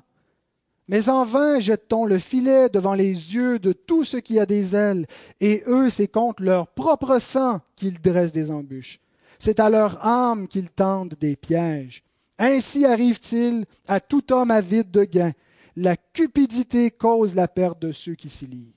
Mais 0.87 1.09
en 1.09 1.25
vain 1.25 1.59
jette-t-on 1.59 2.05
le 2.05 2.19
filet 2.19 2.69
devant 2.69 2.93
les 2.93 3.33
yeux 3.33 3.57
de 3.57 3.71
tout 3.71 4.03
ce 4.03 4.17
qui 4.17 4.39
a 4.39 4.45
des 4.45 4.75
ailes, 4.75 5.07
et 5.39 5.63
eux, 5.67 5.89
c'est 5.89 6.07
contre 6.07 6.43
leur 6.43 6.67
propre 6.67 7.19
sang 7.19 7.61
qu'ils 7.75 7.99
dressent 7.99 8.31
des 8.31 8.51
embûches. 8.51 8.99
C'est 9.39 9.59
à 9.59 9.69
leur 9.69 10.05
âme 10.05 10.47
qu'ils 10.47 10.69
tendent 10.69 11.15
des 11.19 11.35
pièges. 11.35 12.03
Ainsi 12.37 12.85
arrive-t-il 12.85 13.65
à 13.87 13.99
tout 13.99 14.31
homme 14.31 14.51
avide 14.51 14.91
de 14.91 15.03
gain. 15.03 15.31
La 15.75 15.97
cupidité 15.97 16.91
cause 16.91 17.35
la 17.35 17.47
perte 17.47 17.81
de 17.81 17.91
ceux 17.91 18.15
qui 18.15 18.29
s'y 18.29 18.45
livrent. 18.45 18.74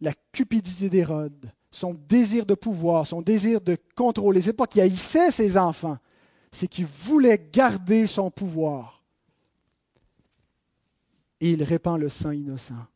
La 0.00 0.12
cupidité 0.32 0.88
d'Hérode, 0.88 1.52
son 1.70 1.94
désir 1.94 2.46
de 2.46 2.54
pouvoir, 2.54 3.06
son 3.06 3.22
désir 3.22 3.60
de 3.60 3.76
contrôler. 3.94 4.42
C'est 4.42 4.52
pas 4.52 4.66
qu'il 4.66 4.80
haïssait 4.80 5.30
ses 5.30 5.56
enfants, 5.56 5.98
c'est 6.50 6.66
qu'il 6.66 6.86
voulait 6.86 7.48
garder 7.52 8.06
son 8.06 8.30
pouvoir. 8.30 9.04
Et 11.40 11.52
il 11.52 11.62
répand 11.62 11.98
le 11.98 12.08
sang 12.08 12.32
innocent. 12.32 12.86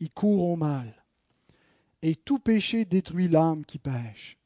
Il 0.00 0.10
court 0.10 0.50
au 0.50 0.56
mal. 0.56 0.94
Et 2.02 2.14
tout 2.14 2.38
péché 2.38 2.84
détruit 2.84 3.28
l'âme 3.28 3.64
qui 3.64 3.78
pêche. 3.78 4.38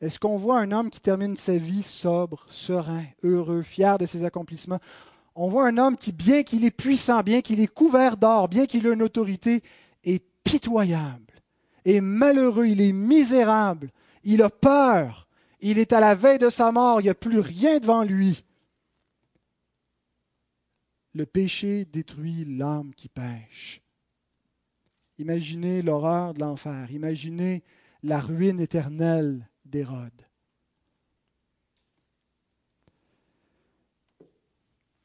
Est-ce 0.00 0.18
qu'on 0.18 0.36
voit 0.36 0.58
un 0.58 0.72
homme 0.72 0.90
qui 0.90 1.00
termine 1.00 1.36
sa 1.36 1.56
vie 1.56 1.82
sobre, 1.82 2.46
serein, 2.50 3.04
heureux, 3.22 3.62
fier 3.62 3.96
de 3.96 4.04
ses 4.04 4.24
accomplissements? 4.24 4.80
On 5.34 5.48
voit 5.48 5.66
un 5.66 5.78
homme 5.78 5.96
qui, 5.96 6.12
bien 6.12 6.42
qu'il 6.42 6.64
est 6.64 6.70
puissant, 6.70 7.22
bien 7.22 7.40
qu'il 7.40 7.60
est 7.60 7.66
couvert 7.66 8.16
d'or, 8.16 8.48
bien 8.48 8.66
qu'il 8.66 8.86
ait 8.86 8.92
une 8.92 9.02
autorité, 9.02 9.62
pitoyable 10.46 11.34
et 11.84 12.00
malheureux, 12.00 12.66
il 12.66 12.80
est 12.80 12.92
misérable, 12.92 13.90
il 14.24 14.42
a 14.42 14.50
peur, 14.50 15.28
il 15.60 15.78
est 15.78 15.92
à 15.92 16.00
la 16.00 16.14
veille 16.14 16.38
de 16.38 16.50
sa 16.50 16.72
mort, 16.72 17.00
il 17.00 17.04
n'y 17.04 17.10
a 17.10 17.14
plus 17.14 17.40
rien 17.40 17.78
devant 17.78 18.02
lui. 18.02 18.44
Le 21.14 21.26
péché 21.26 21.84
détruit 21.84 22.44
l'âme 22.44 22.94
qui 22.94 23.08
pêche. 23.08 23.82
Imaginez 25.18 25.80
l'horreur 25.80 26.34
de 26.34 26.40
l'enfer, 26.40 26.90
imaginez 26.90 27.62
la 28.02 28.20
ruine 28.20 28.60
éternelle 28.60 29.48
d'Hérode. 29.64 30.26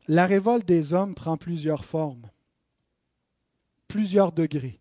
La 0.07 0.25
révolte 0.25 0.67
des 0.67 0.93
hommes 0.93 1.15
prend 1.15 1.37
plusieurs 1.37 1.85
formes, 1.85 2.29
plusieurs 3.87 4.31
degrés. 4.31 4.80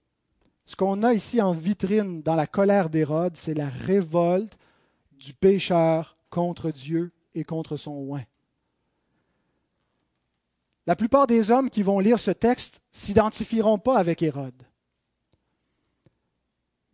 Ce 0.71 0.77
qu'on 0.77 1.03
a 1.03 1.15
ici 1.15 1.41
en 1.43 1.53
vitrine 1.53 2.23
dans 2.23 2.37
la 2.37 2.47
colère 2.47 2.91
d'Hérode, 2.91 3.37
c'est 3.37 3.55
la 3.55 3.69
révolte 3.69 4.57
du 5.19 5.35
pécheur 5.35 6.17
contre 6.31 6.71
Dieu 6.71 7.11
et 7.35 7.43
contre 7.43 7.77
son 7.77 8.09
oint. 8.09 8.23
La 10.87 10.95
plupart 10.95 11.27
des 11.27 11.51
hommes 11.51 11.71
qui 11.71 11.83
vont 11.83 11.99
lire 11.99 12.21
ce 12.21 12.31
texte 12.31 12.83
s'identifieront 12.93 13.81
pas 13.81 13.99
avec 13.99 14.23
Hérode. 14.23 14.63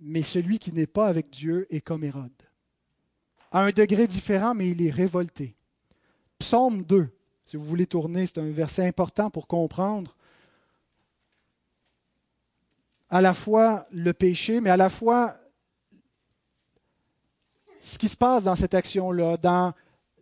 Mais 0.01 0.23
celui 0.23 0.59
qui 0.59 0.73
n'est 0.73 0.87
pas 0.87 1.09
avec 1.09 1.29
Dieu 1.29 1.67
est 1.69 1.83
comme 1.83 2.03
Hérode. 2.03 2.33
À 3.53 3.61
un 3.61 3.73
degré 3.73 4.07
différent, 4.07 4.55
mais 4.55 4.71
il 4.71 4.87
est 4.87 4.91
révolté. 4.91 5.55
Psaume 6.39 6.83
2, 6.83 7.11
si 7.45 7.59
vous 7.59 7.67
voulez 7.67 7.87
tourner, 7.87 8.25
c'est 8.25 8.39
un 8.39 8.51
verset 8.51 8.87
important 8.87 9.29
pour 9.29 9.47
comprendre 9.47 10.17
à 13.09 13.21
la 13.21 13.35
fois 13.35 13.87
le 13.91 14.13
péché, 14.13 14.61
mais 14.61 14.71
à 14.71 14.77
la 14.77 14.89
fois 14.89 15.37
ce 17.81 17.99
qui 17.99 18.09
se 18.09 18.17
passe 18.17 18.43
dans 18.43 18.57
cette 18.57 18.75
action-là, 18.75 19.37
dans 19.37 19.73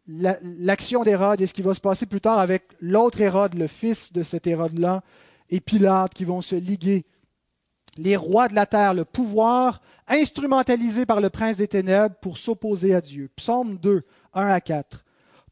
l'action 0.07 1.03
d'Hérode 1.03 1.41
et 1.41 1.47
ce 1.47 1.55
qui 1.55 1.63
va 1.63 1.73
se 1.73 1.81
passer 1.81 2.05
plus 2.05 2.21
tard 2.21 2.39
avec 2.39 2.65
l'autre 2.79 3.21
Hérode, 3.23 3.55
le 3.55 3.67
fils 3.67 4.13
de 4.13 4.23
cet 4.23 4.47
Hérode-là, 4.47 5.03
et 5.49 5.61
Pilate, 5.61 6.13
qui 6.13 6.25
vont 6.25 6.43
se 6.43 6.57
liguer. 6.57 7.07
Les 7.97 8.17
rois 8.17 8.49
de 8.49 8.55
la 8.55 8.67
terre, 8.67 8.93
le 8.93 9.05
pouvoir 9.07 9.81
instrumentalisé 10.09 11.07
par 11.07 11.23
le 11.23 11.31
prince 11.31 11.57
des 11.57 11.69
ténèbres 11.69 12.17
pour 12.21 12.37
s'opposer 12.37 12.95
à 12.95 13.01
Dieu. 13.01 13.31
Psaume 13.37 13.79
2, 13.79 14.03
1 14.35 14.47
à 14.47 14.61
4. 14.61 15.05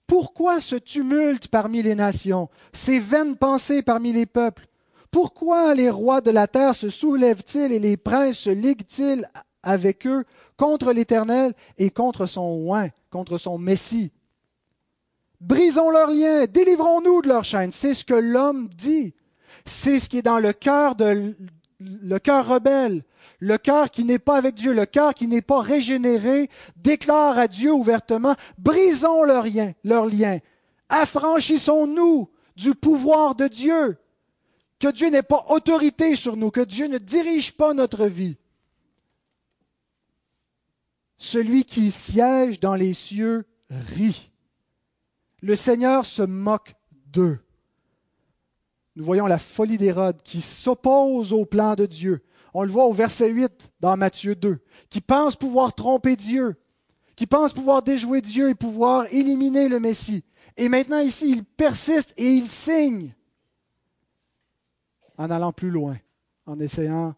Pourquoi 0.06 0.60
ce 0.60 0.76
tumulte 0.76 1.48
parmi 1.48 1.80
les 1.80 1.94
nations, 1.94 2.50
ces 2.74 2.98
vaines 2.98 3.36
pensées 3.36 3.82
parmi 3.82 4.12
les 4.12 4.26
peuples? 4.26 4.66
Pourquoi 5.12 5.74
les 5.74 5.90
rois 5.90 6.22
de 6.22 6.30
la 6.30 6.48
terre 6.48 6.74
se 6.74 6.88
soulèvent-ils 6.88 7.70
et 7.70 7.78
les 7.78 7.98
princes 7.98 8.38
se 8.38 8.50
liguent-ils 8.50 9.28
avec 9.62 10.06
eux 10.06 10.24
contre 10.56 10.92
l'Éternel 10.92 11.52
et 11.76 11.90
contre 11.90 12.24
son 12.24 12.70
oint, 12.70 12.88
contre 13.10 13.36
son 13.36 13.58
Messie? 13.58 14.10
Brisons 15.38 15.90
leurs 15.90 16.10
liens, 16.10 16.46
délivrons-nous 16.46 17.20
de 17.20 17.28
leurs 17.28 17.44
chaînes. 17.44 17.72
C'est 17.72 17.92
ce 17.92 18.06
que 18.06 18.14
l'homme 18.14 18.68
dit. 18.68 19.14
C'est 19.66 20.00
ce 20.00 20.08
qui 20.08 20.18
est 20.18 20.22
dans 20.22 20.38
le 20.38 20.54
cœur 20.54 20.96
de 20.96 21.36
le 21.78 22.18
cœur 22.18 22.46
rebelle, 22.46 23.02
le 23.38 23.58
cœur 23.58 23.90
qui 23.90 24.04
n'est 24.04 24.18
pas 24.18 24.36
avec 24.36 24.54
Dieu, 24.54 24.72
le 24.72 24.86
cœur 24.86 25.14
qui 25.14 25.26
n'est 25.26 25.42
pas 25.42 25.60
régénéré, 25.60 26.48
déclare 26.76 27.38
à 27.38 27.48
Dieu 27.48 27.72
ouvertement, 27.72 28.34
brisons 28.56 29.24
leurs 29.24 29.46
liens, 29.46 29.72
leurs 29.84 30.06
liens. 30.06 30.38
Affranchissons-nous 30.88 32.30
du 32.56 32.74
pouvoir 32.74 33.34
de 33.34 33.48
Dieu. 33.48 33.98
Que 34.82 34.90
Dieu 34.90 35.10
n'ait 35.10 35.22
pas 35.22 35.46
autorité 35.48 36.16
sur 36.16 36.36
nous, 36.36 36.50
que 36.50 36.60
Dieu 36.60 36.88
ne 36.88 36.98
dirige 36.98 37.52
pas 37.52 37.72
notre 37.72 38.06
vie. 38.06 38.36
Celui 41.18 41.64
qui 41.64 41.92
siège 41.92 42.58
dans 42.58 42.74
les 42.74 42.92
cieux 42.92 43.46
rit. 43.70 44.32
Le 45.40 45.54
Seigneur 45.54 46.04
se 46.04 46.22
moque 46.22 46.74
d'eux. 47.06 47.38
Nous 48.96 49.04
voyons 49.04 49.28
la 49.28 49.38
folie 49.38 49.78
d'Hérode 49.78 50.20
qui 50.24 50.40
s'oppose 50.40 51.32
au 51.32 51.44
plan 51.44 51.76
de 51.76 51.86
Dieu. 51.86 52.24
On 52.52 52.64
le 52.64 52.70
voit 52.70 52.86
au 52.86 52.92
verset 52.92 53.28
8 53.28 53.70
dans 53.78 53.96
Matthieu 53.96 54.34
2, 54.34 54.58
qui 54.90 55.00
pense 55.00 55.36
pouvoir 55.36 55.76
tromper 55.76 56.16
Dieu, 56.16 56.56
qui 57.14 57.28
pense 57.28 57.52
pouvoir 57.52 57.84
déjouer 57.84 58.20
Dieu 58.20 58.48
et 58.48 58.56
pouvoir 58.56 59.06
éliminer 59.12 59.68
le 59.68 59.78
Messie. 59.78 60.24
Et 60.56 60.68
maintenant 60.68 60.98
ici, 60.98 61.30
il 61.30 61.44
persiste 61.44 62.14
et 62.16 62.26
il 62.26 62.48
signe 62.48 63.14
en 65.22 65.30
allant 65.30 65.52
plus 65.52 65.70
loin, 65.70 65.96
en 66.46 66.58
essayant 66.58 67.14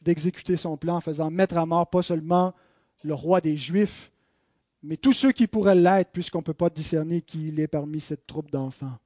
d'exécuter 0.00 0.56
son 0.56 0.78
plan, 0.78 0.96
en 0.96 1.00
faisant 1.02 1.30
mettre 1.30 1.58
à 1.58 1.66
mort 1.66 1.90
pas 1.90 2.02
seulement 2.02 2.54
le 3.04 3.12
roi 3.12 3.42
des 3.42 3.56
Juifs, 3.56 4.10
mais 4.82 4.96
tous 4.96 5.12
ceux 5.12 5.32
qui 5.32 5.46
pourraient 5.46 5.74
l'être, 5.74 6.10
puisqu'on 6.10 6.38
ne 6.38 6.44
peut 6.44 6.54
pas 6.54 6.70
discerner 6.70 7.20
qui 7.20 7.48
il 7.48 7.60
est 7.60 7.68
parmi 7.68 8.00
cette 8.00 8.26
troupe 8.26 8.50
d'enfants. 8.50 8.98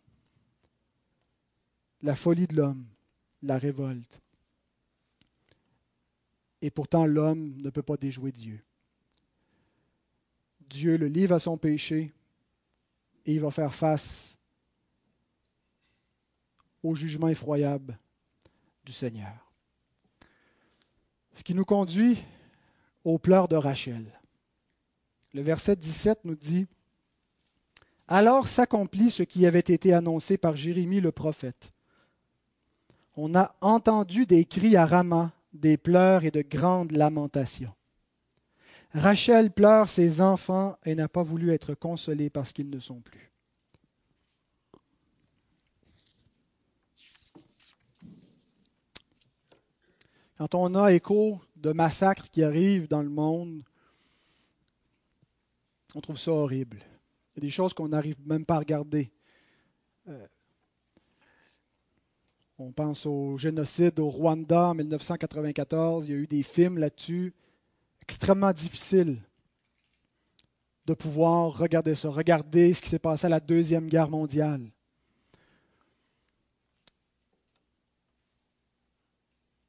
La 2.03 2.15
folie 2.15 2.47
de 2.47 2.55
l'homme, 2.57 2.87
la 3.43 3.59
révolte. 3.59 4.21
Et 6.61 6.71
pourtant, 6.71 7.07
l'homme 7.07 7.57
ne 7.57 7.71
peut 7.71 7.83
pas 7.83 7.97
déjouer 7.97 8.31
Dieu. 8.31 8.63
Dieu 10.61 10.97
le 10.97 11.09
livre 11.09 11.35
à 11.35 11.41
son 11.41 11.59
péché 11.59 12.13
et 13.27 13.35
il 13.35 13.41
va 13.41 13.51
faire 13.51 13.75
face 13.75 14.39
au 16.85 16.95
jugement 16.95 17.29
effroyable 17.29 17.99
du 18.85 18.93
Seigneur. 18.93 19.53
Ce 21.35 21.43
qui 21.43 21.55
nous 21.55 21.65
conduit 21.65 22.23
aux 23.05 23.19
pleurs 23.19 23.49
de 23.49 23.57
Rachel. 23.57 24.05
Le 25.35 25.43
verset 25.43 25.77
17 25.77 26.21
nous 26.25 26.35
dit 26.35 26.67
Alors 28.07 28.49
s'accomplit 28.49 29.11
ce 29.11 29.23
qui 29.23 29.47
avait 29.47 29.61
été 29.61 29.93
annoncé 29.93 30.37
par 30.37 30.57
Jérémie 30.57 31.01
le 31.01 31.13
prophète. 31.13 31.73
On 33.17 33.35
a 33.35 33.55
entendu 33.61 34.27
des 34.27 34.45
cris 34.45 34.77
à 34.77 34.87
Rama, 34.87 35.33
des 35.53 35.77
pleurs 35.77 36.25
et 36.25 36.31
de 36.31 36.43
grandes 36.43 36.93
lamentations. 36.93 37.75
Rachel 38.95 39.51
pleure 39.51 39.89
ses 39.89 40.21
enfants 40.21 40.77
et 40.85 40.95
n'a 40.95 41.09
pas 41.09 41.23
voulu 41.23 41.51
être 41.51 41.75
consolée 41.75 42.29
parce 42.29 42.53
qu'ils 42.53 42.71
ne 42.71 42.79
sont 42.79 43.01
plus. 43.01 43.32
Quand 50.43 50.57
on 50.57 50.75
a 50.75 50.93
écho 50.93 51.41
de 51.55 51.71
massacres 51.71 52.29
qui 52.29 52.43
arrivent 52.43 52.89
dans 52.89 53.01
le 53.01 53.09
monde, 53.09 53.63
on 55.95 56.01
trouve 56.01 56.19
ça 56.19 56.33
horrible. 56.33 56.79
Il 56.79 57.37
y 57.37 57.39
a 57.39 57.41
des 57.43 57.51
choses 57.51 57.73
qu'on 57.73 57.87
n'arrive 57.87 58.17
même 58.27 58.45
pas 58.45 58.57
à 58.57 58.59
regarder. 58.59 59.13
Euh, 60.09 60.27
on 62.59 62.73
pense 62.73 63.07
au 63.07 63.39
génocide 63.39 64.01
au 64.01 64.09
Rwanda 64.09 64.71
en 64.71 64.75
1994. 64.75 66.07
Il 66.07 66.11
y 66.11 66.15
a 66.15 66.19
eu 66.19 66.27
des 66.27 66.43
films 66.43 66.79
là-dessus. 66.79 67.33
Extrêmement 68.01 68.53
difficile 68.53 69.23
de 70.87 70.95
pouvoir 70.95 71.57
regarder 71.57 71.95
ça, 71.95 72.11
regarder 72.11 72.75
ce 72.75 72.83
qui 72.83 72.89
s'est 72.89 72.99
passé 72.99 73.27
à 73.27 73.31
la 73.31 73.39
Deuxième 73.39 73.87
Guerre 73.87 74.11
mondiale. 74.11 74.73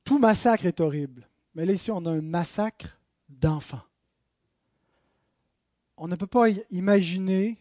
Tout 0.04 0.20
massacre 0.20 0.66
est 0.66 0.80
horrible. 0.80 1.28
Mais 1.56 1.66
là, 1.66 1.74
ici, 1.74 1.92
on 1.92 2.06
a 2.06 2.12
un 2.12 2.22
massacre 2.22 3.00
d'enfants 3.30 3.84
on 5.98 6.08
ne 6.08 6.16
peut 6.16 6.28
pas 6.28 6.50
imaginer 6.70 7.58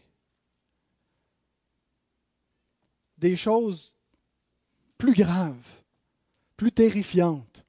des 3.17 3.35
choses 3.35 3.93
plus 4.97 5.13
graves, 5.13 5.81
plus 6.57 6.71
terrifiantes. 6.71 7.65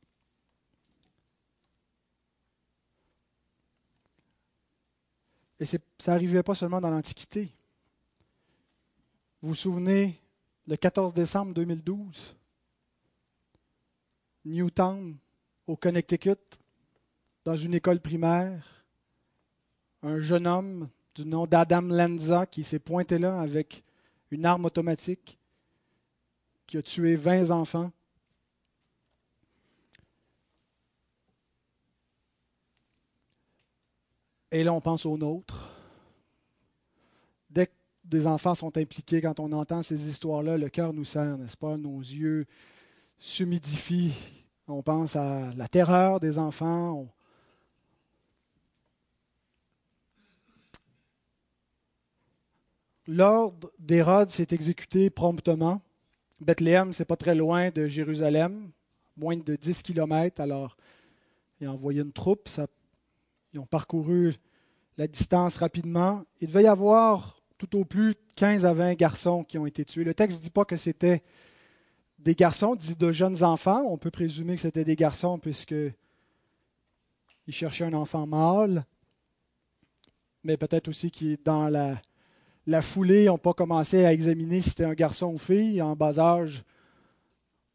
Et 5.61 5.65
ça 5.67 5.79
n'arrivait 6.09 6.43
pas 6.43 6.55
seulement 6.55 6.81
dans 6.81 6.91
l'Antiquité. 6.91 7.55
Vous 9.41 9.51
vous 9.51 9.55
souvenez, 9.55 10.21
le 10.67 10.77
14 10.77 11.15
décembre 11.15 11.55
2012, 11.55 12.35
Newtown, 14.45 15.17
au 15.67 15.77
Connecticut, 15.77 16.59
dans 17.45 17.57
une 17.57 17.75
école 17.75 18.01
primaire, 18.01 18.85
un 20.03 20.19
jeune 20.19 20.47
homme 20.47 20.89
du 21.15 21.25
nom 21.25 21.47
d'Adam 21.47 21.83
Lanza 21.83 22.47
qui 22.47 22.65
s'est 22.65 22.79
pointé 22.79 23.19
là 23.19 23.41
avec 23.41 23.85
une 24.31 24.45
arme 24.45 24.65
automatique, 24.65 25.39
qui 26.67 26.77
a 26.77 26.83
tué 26.83 27.17
20 27.17 27.51
enfants. 27.51 27.93
Et 34.51 34.63
là, 34.63 34.73
on 34.73 34.81
pense 34.81 35.05
aux 35.05 35.19
nôtres. 35.19 35.73
Dès 37.51 37.67
que 37.67 37.73
des 38.05 38.27
enfants 38.27 38.55
sont 38.55 38.77
impliqués, 38.77 39.21
quand 39.21 39.41
on 39.41 39.53
entend 39.53 39.83
ces 39.83 40.09
histoires-là, 40.09 40.57
le 40.57 40.69
cœur 40.69 40.93
nous 40.93 41.05
serre, 41.05 41.39
n'est-ce 41.39 41.57
pas? 41.57 41.77
Nos 41.77 41.99
yeux 41.99 42.47
s'humidifient. 43.19 44.15
On 44.67 44.83
pense 44.83 45.17
à 45.17 45.53
la 45.57 45.69
terreur 45.69 46.21
des 46.21 46.39
enfants. 46.39 47.07
L'ordre 53.07 53.71
d'Hérode 53.79 54.31
s'est 54.31 54.49
exécuté 54.51 55.11
promptement. 55.11 55.83
Bethléem, 56.41 56.93
c'est 56.93 57.05
pas 57.05 57.17
très 57.17 57.35
loin 57.35 57.71
de 57.71 57.87
Jérusalem, 57.87 58.71
moins 59.17 59.37
de 59.37 59.57
10 59.57 59.83
kilomètres. 59.83 60.41
Alors, 60.41 60.77
il 61.61 61.67
a 61.67 61.73
envoyé 61.73 62.01
une 62.01 62.13
troupe. 62.13 62.49
ils 63.53 63.61
ont 63.61 63.67
parcouru 63.67 64.35
la 64.97 65.07
distance 65.07 65.59
rapidement. 65.59 66.25
Il 66.41 66.49
devait 66.49 66.65
y 66.65 66.67
avoir 66.67 67.43
tout 67.59 67.79
au 67.79 67.85
plus 67.85 68.15
15 68.37 68.65
à 68.65 68.73
20 68.73 68.95
garçons 68.95 69.45
qui 69.45 69.59
ont 69.59 69.67
été 69.67 69.85
tués. 69.85 70.05
Le 70.05 70.15
texte 70.15 70.39
ne 70.39 70.43
dit 70.43 70.51
pas 70.51 70.65
que 70.65 70.77
c'était 70.77 71.23
des 72.25 72.35
garçons, 72.35 72.75
dit 72.75 72.97
de 72.97 73.13
jeunes 73.13 73.45
enfants. 73.45 73.85
On 73.87 73.99
peut 73.99 74.11
présumer 74.11 74.55
que 74.55 74.63
c'était 74.63 74.85
des 74.85 74.97
garçons 74.97 75.39
puisque 75.39 75.75
cherchaient 77.49 77.85
un 77.85 77.93
enfant 77.93 78.27
mâle, 78.27 78.87
mais 80.43 80.57
peut-être 80.57 80.89
aussi 80.89 81.11
qui 81.11 81.37
dans 81.37 81.69
la 81.69 82.83
foulée 82.83 83.27
n'ont 83.27 83.37
pas 83.37 83.53
commencé 83.53 84.07
à 84.07 84.13
examiner 84.13 84.63
si 84.63 84.71
c'était 84.71 84.85
un 84.85 84.95
garçon 84.95 85.35
ou 85.35 85.39
fille. 85.39 85.83
En 85.83 85.95
bas 85.95 86.19
âge, 86.19 86.65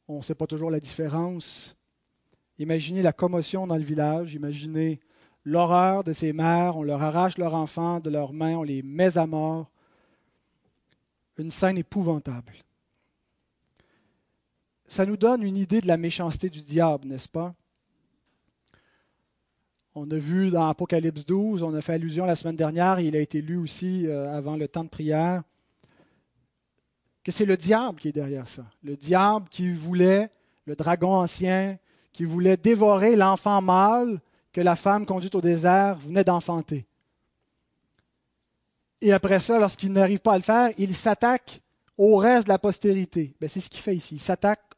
on 0.07 0.17
ne 0.17 0.21
sait 0.23 0.35
pas 0.35 0.47
toujours 0.47 0.71
la 0.71 0.79
différence. 0.79 1.75
Imaginez 2.57 3.03
la 3.03 3.13
commotion 3.13 3.67
dans 3.67 3.77
le 3.77 3.83
village, 3.83 4.33
imaginez 4.33 4.99
l'horreur 5.45 6.03
de 6.03 6.11
ces 6.11 6.33
mères, 6.33 6.75
on 6.75 6.83
leur 6.83 7.03
arrache 7.03 7.37
leurs 7.37 7.53
enfants 7.53 7.99
de 7.99 8.09
leurs 8.09 8.33
mains, 8.33 8.57
on 8.57 8.63
les 8.63 8.81
met 8.81 9.17
à 9.17 9.27
mort. 9.27 9.71
Une 11.37 11.51
scène 11.51 11.77
épouvantable. 11.77 12.53
Ça 14.89 15.05
nous 15.05 15.17
donne 15.17 15.43
une 15.43 15.55
idée 15.55 15.81
de 15.81 15.87
la 15.87 15.97
méchanceté 15.97 16.49
du 16.49 16.63
diable, 16.63 17.07
n'est-ce 17.07 17.29
pas? 17.29 17.53
On 19.93 20.09
a 20.09 20.17
vu 20.17 20.49
dans 20.49 20.67
Apocalypse 20.67 21.27
12, 21.27 21.61
on 21.61 21.75
a 21.75 21.81
fait 21.81 21.93
allusion 21.93 22.25
la 22.25 22.35
semaine 22.35 22.55
dernière, 22.55 22.99
il 22.99 23.15
a 23.15 23.19
été 23.19 23.39
lu 23.39 23.57
aussi 23.57 24.07
euh, 24.07 24.35
avant 24.35 24.57
le 24.57 24.67
temps 24.67 24.83
de 24.83 24.89
prière, 24.89 25.43
que 27.23 27.31
c'est 27.31 27.45
le 27.45 27.55
diable 27.55 27.99
qui 27.99 28.07
est 28.07 28.13
derrière 28.13 28.47
ça. 28.47 28.65
Le 28.81 28.97
diable 28.97 29.47
qui 29.49 29.71
voulait, 29.71 30.31
le 30.65 30.75
dragon 30.75 31.13
ancien, 31.13 31.77
qui 32.11 32.25
voulait 32.25 32.57
dévorer 32.57 33.15
l'enfant 33.15 33.61
mâle 33.61 34.19
que 34.51 34.61
la 34.61 34.75
femme 34.75 35.05
conduite 35.05 35.35
au 35.35 35.41
désert 35.41 35.99
venait 35.99 36.23
d'enfanter. 36.23 36.87
Et 39.01 39.13
après 39.13 39.39
ça, 39.39 39.59
lorsqu'il 39.59 39.91
n'arrive 39.91 40.19
pas 40.19 40.33
à 40.33 40.37
le 40.37 40.43
faire, 40.43 40.71
il 40.79 40.95
s'attaque 40.95 41.61
au 41.95 42.17
reste 42.17 42.45
de 42.45 42.49
la 42.49 42.57
postérité. 42.57 43.35
Ben, 43.39 43.47
c'est 43.47 43.61
ce 43.61 43.69
qu'il 43.69 43.81
fait 43.81 43.95
ici. 43.95 44.15
Il 44.15 44.19
s'attaque 44.19 44.68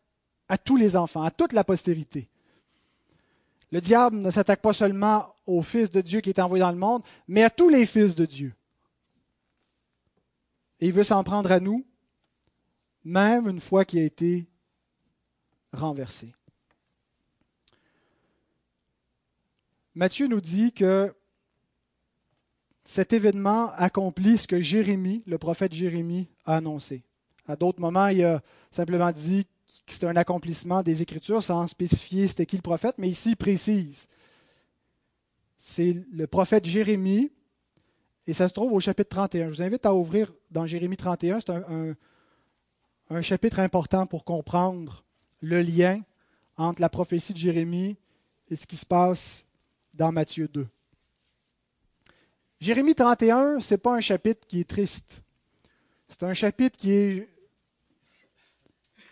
à 0.51 0.57
tous 0.57 0.75
les 0.75 0.97
enfants, 0.97 1.23
à 1.23 1.31
toute 1.31 1.53
la 1.53 1.63
postérité. 1.63 2.27
Le 3.71 3.79
diable 3.79 4.17
ne 4.17 4.29
s'attaque 4.29 4.61
pas 4.61 4.73
seulement 4.73 5.33
au 5.47 5.61
Fils 5.61 5.89
de 5.89 6.01
Dieu 6.01 6.19
qui 6.19 6.29
est 6.29 6.41
envoyé 6.41 6.61
dans 6.61 6.73
le 6.73 6.77
monde, 6.77 7.03
mais 7.29 7.41
à 7.41 7.49
tous 7.49 7.69
les 7.69 7.85
fils 7.85 8.15
de 8.15 8.25
Dieu. 8.25 8.53
Et 10.81 10.87
il 10.87 10.93
veut 10.93 11.05
s'en 11.05 11.23
prendre 11.23 11.49
à 11.53 11.61
nous, 11.61 11.85
même 13.05 13.47
une 13.47 13.61
fois 13.61 13.85
qu'il 13.85 13.99
a 13.99 14.03
été 14.03 14.45
renversé. 15.71 16.33
Matthieu 19.95 20.27
nous 20.27 20.41
dit 20.41 20.73
que 20.73 21.15
cet 22.83 23.13
événement 23.13 23.71
accomplit 23.77 24.37
ce 24.37 24.47
que 24.47 24.59
Jérémie, 24.59 25.23
le 25.27 25.37
prophète 25.37 25.71
Jérémie, 25.71 26.27
a 26.43 26.57
annoncé. 26.57 27.03
À 27.47 27.55
d'autres 27.55 27.79
moments, 27.79 28.07
il 28.07 28.25
a 28.25 28.41
simplement 28.69 29.13
dit 29.13 29.47
que 29.85 30.05
un 30.05 30.15
accomplissement 30.15 30.83
des 30.83 31.01
Écritures 31.01 31.43
sans 31.43 31.67
spécifier 31.67 32.27
c'était 32.27 32.45
qui 32.45 32.55
le 32.55 32.61
prophète, 32.61 32.95
mais 32.97 33.09
ici 33.09 33.31
il 33.31 33.37
précise. 33.37 34.07
C'est 35.57 36.03
le 36.11 36.27
prophète 36.27 36.65
Jérémie, 36.65 37.31
et 38.27 38.33
ça 38.33 38.47
se 38.47 38.53
trouve 38.53 38.73
au 38.73 38.79
chapitre 38.79 39.09
31. 39.09 39.49
Je 39.49 39.55
vous 39.55 39.61
invite 39.61 39.85
à 39.85 39.93
ouvrir 39.93 40.33
dans 40.49 40.65
Jérémie 40.65 40.97
31. 40.97 41.39
C'est 41.39 41.49
un, 41.49 41.95
un 43.09 43.21
chapitre 43.21 43.59
important 43.59 44.05
pour 44.05 44.23
comprendre 44.23 45.03
le 45.41 45.61
lien 45.61 46.01
entre 46.57 46.81
la 46.81 46.89
prophétie 46.89 47.33
de 47.33 47.37
Jérémie 47.37 47.97
et 48.49 48.55
ce 48.55 48.65
qui 48.67 48.77
se 48.77 48.85
passe 48.85 49.45
dans 49.93 50.11
Matthieu 50.11 50.47
2. 50.47 50.67
Jérémie 52.59 52.95
31, 52.95 53.59
ce 53.59 53.73
n'est 53.73 53.77
pas 53.79 53.95
un 53.95 54.01
chapitre 54.01 54.47
qui 54.47 54.59
est 54.59 54.69
triste. 54.69 55.23
C'est 56.07 56.23
un 56.23 56.33
chapitre 56.33 56.77
qui 56.77 56.91
est 56.91 57.29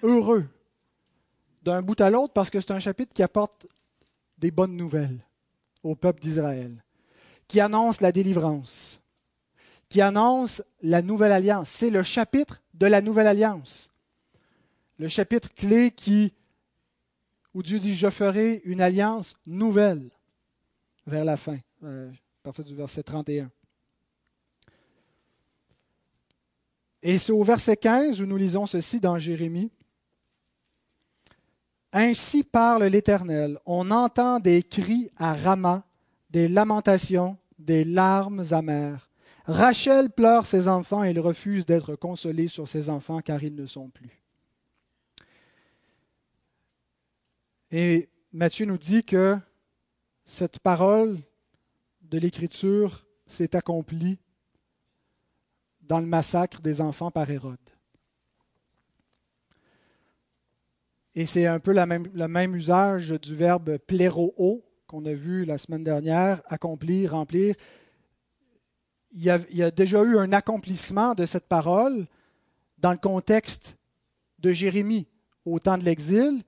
heureux 0.03 0.47
d'un 1.63 1.82
bout 1.82 2.00
à 2.02 2.10
l'autre 2.10 2.34
parce 2.34 2.50
que 2.50 2.60
c'est 2.62 2.72
un 2.72 2.80
chapitre 2.80 3.13
qui 3.13 3.24
apporte 3.24 3.67
des 4.38 4.52
bonnes 4.52 4.76
nouvelles 4.76 5.19
au 5.84 5.95
peuple 5.95 6.22
d'Israël, 6.22 6.84
qui 7.48 7.60
annonce 7.60 8.02
la 8.02 8.12
délivrance, 8.12 9.02
qui 9.88 10.02
annonce 10.02 10.62
la 10.82 11.02
nouvelle 11.02 11.32
alliance. 11.32 11.69
C'est 11.69 11.89
le 11.89 12.04
chapitre 12.04 12.62
de 12.74 12.86
la 12.86 13.02
nouvelle 13.02 13.28
alliance. 13.28 13.89
Le 14.98 15.08
chapitre 15.08 15.54
clé 15.54 15.91
qui, 15.91 16.34
où 17.54 17.63
Dieu 17.63 17.80
dit, 17.80 17.95
je 17.95 18.10
ferai 18.10 18.62
une 18.65 18.82
alliance 18.82 19.36
nouvelle 19.45 20.10
vers 21.08 21.26
la 21.26 21.38
fin, 21.38 21.58
euh, 21.84 22.10
à 22.12 22.43
partir 22.43 22.63
du 22.63 22.76
verset 22.76 23.04
31. 23.04 23.50
Et 27.02 27.17
c'est 27.17 27.32
au 27.32 27.43
verset 27.43 27.78
15 27.78 28.22
où 28.22 28.26
nous 28.26 28.38
lisons 28.38 28.65
ceci 28.65 29.00
dans 29.00 29.17
Jérémie. 29.17 29.72
Ainsi 31.91 32.43
parle 32.43 32.84
l'Éternel. 32.86 33.60
On 33.65 33.89
entend 33.91 34.39
des 34.39 34.62
cris 34.63 35.10
à 35.17 35.34
Rama, 35.34 35.84
des 36.30 36.47
lamentations, 36.47 37.38
des 37.58 37.84
larmes 37.84 38.43
amères. 38.52 39.10
Rachel 39.45 40.12
pleure 40.12 40.45
ses 40.45 40.67
enfants 40.67 41.04
et 41.04 41.10
il 41.10 41.19
refuse 41.19 41.65
d'être 41.65 41.95
consolé 41.95 42.47
sur 42.47 42.67
ses 42.67 42.89
enfants 42.89 43.21
car 43.21 43.43
ils 43.43 43.56
ne 43.56 43.65
sont 43.65 43.89
plus. 43.89 44.23
Et 47.71 48.10
Matthieu 48.32 48.65
nous 48.65 48.78
dit 48.78 49.04
que 49.04 49.38
cette 50.25 50.60
parole 50.60 51.17
de 52.04 52.19
l'Écriture 52.19 53.06
s'est 53.25 53.56
accomplie 53.56 54.19
dans 55.82 55.99
le 55.99 56.06
massacre 56.06 56.62
des 56.62 56.82
enfants 56.82 57.10
par 57.10 57.30
Hérode. 57.30 57.58
Et 61.15 61.26
c'est 61.26 61.48
un 61.48 61.60
peu 61.60 61.74
le 61.74 62.28
même 62.28 62.56
usage 62.56 63.10
du 63.10 63.36
verbe 63.36 63.78
pléro 63.78 64.63
qu'on 64.88 65.06
a 65.06 65.13
vu 65.13 65.45
la 65.45 65.58
semaine 65.58 65.84
dernière, 65.84 66.41
accomplir, 66.48 67.12
remplir. 67.12 67.56
Il 69.12 69.24
y, 69.24 69.63
a, 69.63 69.72
déjà 69.72 70.04
eu 70.04 70.17
un 70.17 70.34
accomplissement 70.34 71.15
de 71.15 71.26
cette 71.26 71.48
parole 71.48 72.08
dans 72.78 72.91
le 72.91 72.98
contexte 72.98 73.78
de 74.39 74.52
Jérémie 74.52 75.08
au 75.45 75.60
temps 75.60 75.78
de 75.78 75.84
l'exil, 75.84 76.43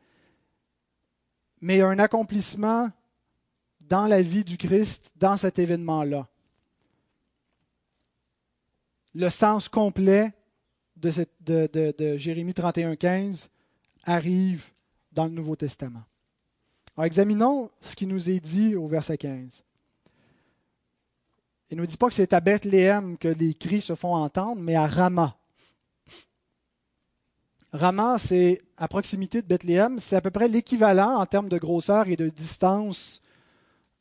mais 1.60 1.82
un 1.82 2.00
accomplissement 2.00 2.92
dans 3.82 4.06
la 4.06 4.22
vie 4.22 4.44
du 4.44 4.58
Christ, 4.58 5.12
dans 5.16 5.38
cet 5.38 5.60
événement-là. 5.60 6.28
Le 9.14 9.30
sens 9.30 9.70
complet 9.70 10.34
de, 10.96 11.12
de, 11.42 11.92
de, 11.98 12.18
Jérémie 12.18 12.54
31.15 12.54 13.50
arrive 14.04 14.70
dans 15.12 15.26
le 15.26 15.32
Nouveau 15.32 15.56
Testament. 15.56 16.04
Alors, 16.96 17.06
examinons 17.06 17.70
ce 17.82 17.96
qui 17.96 18.06
nous 18.06 18.30
est 18.30 18.40
dit 18.40 18.76
au 18.76 18.88
verset 18.88 19.18
15. 19.18 19.64
Il 21.70 21.78
ne 21.78 21.82
nous 21.82 21.88
dit 21.88 21.98
pas 21.98 22.10
que 22.10 22.14
c'est 22.14 22.34
à 22.34 22.42
Bethléem 22.42 23.18
que 23.18 23.30
les 23.30 23.54
cris 23.54 23.82
se 23.82 23.96
font 23.96 24.14
entendre, 24.14 24.62
mais 24.62 24.76
à 24.76 24.88
Rama. 24.88 25.38
Rama, 27.72 28.18
c'est 28.20 28.62
à 28.76 28.90
proximité 28.90 29.42
de 29.42 29.48
Bethléem, 29.48 29.98
c'est 29.98 30.18
à 30.18 30.22
peu 30.22 30.32
près 30.32 30.50
l'équivalent 30.50 31.16
en 31.18 31.26
termes 31.26 31.48
de 31.48 31.58
grosseur 31.58 32.10
et 32.10 32.18
de 32.18 32.28
distance 32.28 33.22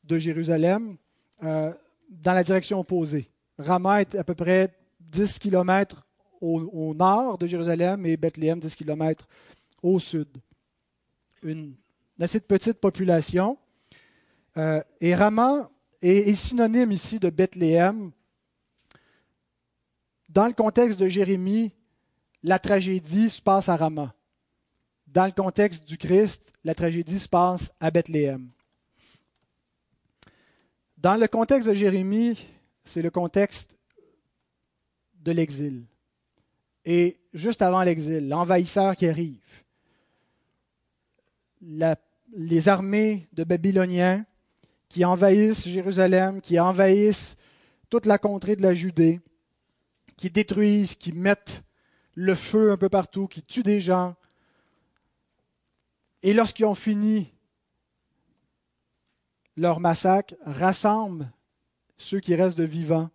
de 0.02 0.18
Jérusalem 0.18 0.96
euh, 1.44 1.72
dans 2.08 2.32
la 2.32 2.42
direction 2.42 2.80
opposée. 2.80 3.30
Rama 3.58 4.00
est 4.00 4.16
à 4.16 4.24
peu 4.24 4.34
près 4.34 4.74
10 4.98 5.38
km 5.38 6.04
au, 6.40 6.94
nord 6.94 7.38
de 7.38 7.46
Jérusalem 7.46 8.04
et 8.06 8.16
Bethléem 8.16 8.58
10 8.58 8.74
km 8.74 9.28
au 9.82 9.98
sud. 9.98 10.28
Une, 11.42 11.74
assez 12.20 12.40
petite 12.40 12.78
population. 12.80 13.58
Euh, 14.56 14.82
et 15.00 15.14
Rama 15.14 15.70
est, 16.02 16.34
synonyme 16.34 16.92
ici 16.92 17.18
de 17.18 17.30
Bethléem. 17.30 18.12
Dans 20.28 20.46
le 20.46 20.52
contexte 20.52 20.98
de 20.98 21.08
Jérémie, 21.08 21.72
la 22.42 22.58
tragédie 22.58 23.30
se 23.30 23.42
passe 23.42 23.68
à 23.68 23.76
Rama. 23.76 24.14
Dans 25.06 25.26
le 25.26 25.32
contexte 25.32 25.88
du 25.88 25.98
Christ, 25.98 26.52
la 26.62 26.74
tragédie 26.74 27.18
se 27.18 27.28
passe 27.28 27.72
à 27.80 27.90
Bethléem. 27.90 28.48
Dans 30.96 31.16
le 31.16 31.26
contexte 31.26 31.68
de 31.68 31.74
Jérémie, 31.74 32.38
c'est 32.84 33.02
le 33.02 33.10
contexte 33.10 33.76
de 35.14 35.32
l'exil. 35.32 35.84
Et 36.84 37.18
juste 37.32 37.62
avant 37.62 37.82
l'exil, 37.82 38.28
l'envahisseur 38.28 38.94
qui 38.94 39.08
arrive, 39.08 39.64
les 41.60 42.68
armées 42.68 43.28
de 43.32 43.44
Babyloniens 43.44 44.24
qui 44.88 45.04
envahissent 45.04 45.68
Jérusalem, 45.68 46.40
qui 46.40 46.58
envahissent 46.58 47.36
toute 47.90 48.06
la 48.06 48.18
contrée 48.18 48.56
de 48.56 48.62
la 48.62 48.74
Judée, 48.74 49.20
qui 50.16 50.30
détruisent, 50.30 50.96
qui 50.96 51.12
mettent 51.12 51.62
le 52.14 52.34
feu 52.34 52.72
un 52.72 52.76
peu 52.76 52.88
partout, 52.88 53.28
qui 53.28 53.42
tuent 53.42 53.62
des 53.62 53.80
gens. 53.80 54.16
Et 56.22 56.32
lorsqu'ils 56.34 56.66
ont 56.66 56.74
fini 56.74 57.32
leur 59.56 59.80
massacre 59.80 60.34
rassemble 60.44 61.30
ceux 61.96 62.20
qui 62.20 62.34
restent 62.34 62.58
de 62.58 62.64
vivants 62.64 63.10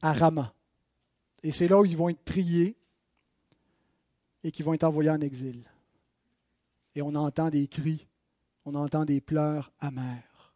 à 0.00 0.12
Rama. 0.12 0.54
Et 1.42 1.52
c'est 1.52 1.68
là 1.68 1.80
où 1.80 1.84
ils 1.84 1.96
vont 1.96 2.08
être 2.08 2.24
triés 2.24 2.76
et 4.44 4.50
qui 4.50 4.62
vont 4.62 4.74
être 4.74 4.84
envoyés 4.84 5.10
en 5.10 5.20
exil. 5.20 5.64
Et 6.96 7.02
on 7.02 7.14
entend 7.14 7.50
des 7.50 7.68
cris, 7.68 8.08
on 8.64 8.74
entend 8.74 9.04
des 9.04 9.20
pleurs 9.20 9.70
amers. 9.80 10.54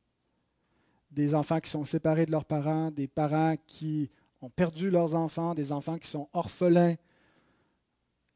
Des 1.11 1.35
enfants 1.35 1.61
qui 1.61 1.69
sont 1.69 1.85
séparés 1.85 2.25
de 2.25 2.33
leurs 2.33 2.47
parents, 2.47 2.91
des 2.91 3.09
parents 3.09 3.57
qui 3.67 4.11
ont 4.41 4.49
perdu 4.49 4.91
leurs 4.91 5.15
enfants, 5.15 5.55
des 5.55 5.71
enfants 5.71 5.99
qui 5.99 6.09
sont 6.09 6.31
orphelins. 6.33 6.95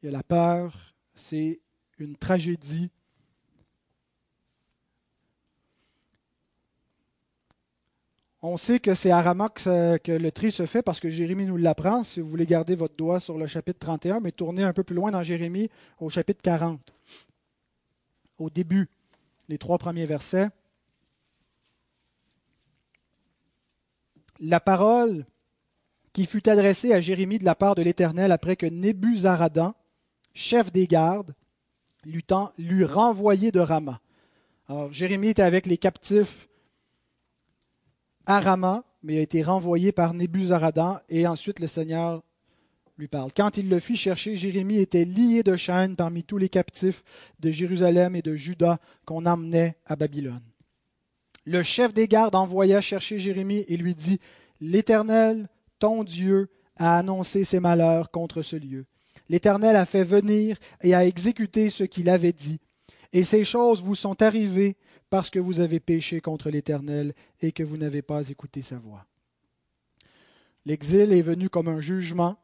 Il 0.01 0.05
y 0.05 0.09
a 0.09 0.11
la 0.11 0.21
peur, 0.21 0.95
c'est 1.15 1.59
une 1.97 2.15
tragédie. 2.15 2.91
On 8.43 8.57
sait 8.57 8.79
que 8.79 8.93
c'est 8.93 9.09
à 9.09 9.23
Rama 9.23 9.49
que, 9.49 10.11
le 10.11 10.31
tri 10.31 10.51
se 10.51 10.67
fait 10.67 10.83
parce 10.83 10.99
que 10.99 11.09
Jérémie 11.09 11.47
nous 11.47 11.57
l'apprend. 11.57 12.03
Si 12.03 12.19
vous 12.19 12.29
voulez 12.29 12.45
garder 12.45 12.75
votre 12.75 12.95
doigt 12.95 13.19
sur 13.19 13.39
le 13.39 13.47
chapitre 13.47 13.79
31, 13.79 14.19
mais 14.19 14.31
tournez 14.31 14.61
un 14.61 14.73
peu 14.73 14.83
plus 14.83 14.95
loin 14.95 15.09
dans 15.09 15.23
Jérémie 15.23 15.71
au 15.99 16.09
chapitre 16.09 16.43
40. 16.43 16.93
Au 18.37 18.49
début, 18.49 18.89
les 19.47 19.57
trois 19.57 19.77
premiers 19.77 20.05
versets. 20.05 20.49
La 24.39 24.59
parole 24.59 25.25
qui 26.11 26.25
fut 26.25 26.47
adressée 26.49 26.93
à 26.93 27.01
Jérémie 27.01 27.39
de 27.39 27.45
la 27.45 27.55
part 27.55 27.75
de 27.75 27.81
l'Éternel 27.81 28.31
après 28.31 28.55
que 28.55 28.65
Nebuzaradan, 28.65 29.75
chef 30.33 30.71
des 30.71 30.87
gardes, 30.87 31.33
lui 32.05 32.83
renvoyé 32.83 33.51
de 33.51 33.59
Rama. 33.59 34.01
Alors, 34.67 34.91
Jérémie 34.91 35.29
était 35.29 35.41
avec 35.41 35.65
les 35.65 35.77
captifs 35.77 36.47
à 38.25 38.39
Rama, 38.39 38.83
mais 39.03 39.19
a 39.19 39.21
été 39.21 39.43
renvoyé 39.43 39.91
par 39.91 40.13
Nebuzaradan, 40.13 40.99
et 41.09 41.27
ensuite 41.27 41.59
le 41.59 41.67
Seigneur 41.67 42.23
lui 42.97 43.07
parle. 43.07 43.31
Quand 43.35 43.57
il 43.57 43.69
le 43.69 43.79
fit 43.79 43.97
chercher, 43.97 44.37
Jérémie 44.37 44.79
était 44.79 45.05
lié 45.05 45.43
de 45.43 45.55
chaînes 45.55 45.95
parmi 45.95 46.23
tous 46.23 46.37
les 46.37 46.49
captifs 46.49 47.03
de 47.39 47.51
Jérusalem 47.51 48.15
et 48.15 48.21
de 48.21 48.35
Juda 48.35 48.79
qu'on 49.05 49.25
emmenait 49.25 49.75
à 49.85 49.95
Babylone. 49.95 50.43
Le 51.45 51.61
chef 51.61 51.93
des 51.93 52.07
gardes 52.07 52.35
envoya 52.35 52.81
chercher 52.81 53.19
Jérémie 53.19 53.65
et 53.67 53.77
lui 53.77 53.95
dit, 53.95 54.19
L'Éternel, 54.61 55.49
ton 55.79 56.03
Dieu, 56.03 56.49
a 56.77 56.97
annoncé 56.97 57.43
ses 57.43 57.59
malheurs 57.59 58.11
contre 58.11 58.41
ce 58.41 58.55
lieu. 58.55 58.85
L'Éternel 59.29 59.75
a 59.75 59.85
fait 59.85 60.03
venir 60.03 60.57
et 60.81 60.93
a 60.93 61.05
exécuté 61.05 61.69
ce 61.69 61.83
qu'il 61.83 62.09
avait 62.09 62.33
dit. 62.33 62.59
Et 63.13 63.23
ces 63.23 63.45
choses 63.45 63.81
vous 63.81 63.95
sont 63.95 64.21
arrivées 64.21 64.75
parce 65.09 65.29
que 65.29 65.39
vous 65.39 65.59
avez 65.59 65.79
péché 65.79 66.19
contre 66.21 66.49
l'Éternel 66.49 67.13
et 67.41 67.51
que 67.51 67.63
vous 67.63 67.77
n'avez 67.77 68.01
pas 68.01 68.29
écouté 68.29 68.61
sa 68.61 68.77
voix. 68.77 69.05
L'exil 70.65 71.13
est 71.13 71.21
venu 71.21 71.49
comme 71.49 71.67
un 71.67 71.79
jugement, 71.79 72.37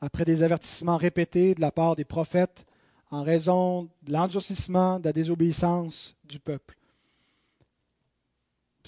après 0.00 0.24
des 0.24 0.42
avertissements 0.42 0.96
répétés 0.96 1.54
de 1.54 1.60
la 1.60 1.70
part 1.70 1.96
des 1.96 2.04
prophètes, 2.04 2.66
en 3.10 3.22
raison 3.22 3.88
de 4.02 4.12
l'endurcissement, 4.12 4.98
de 4.98 5.04
la 5.04 5.12
désobéissance 5.12 6.16
du 6.24 6.40
peuple 6.40 6.76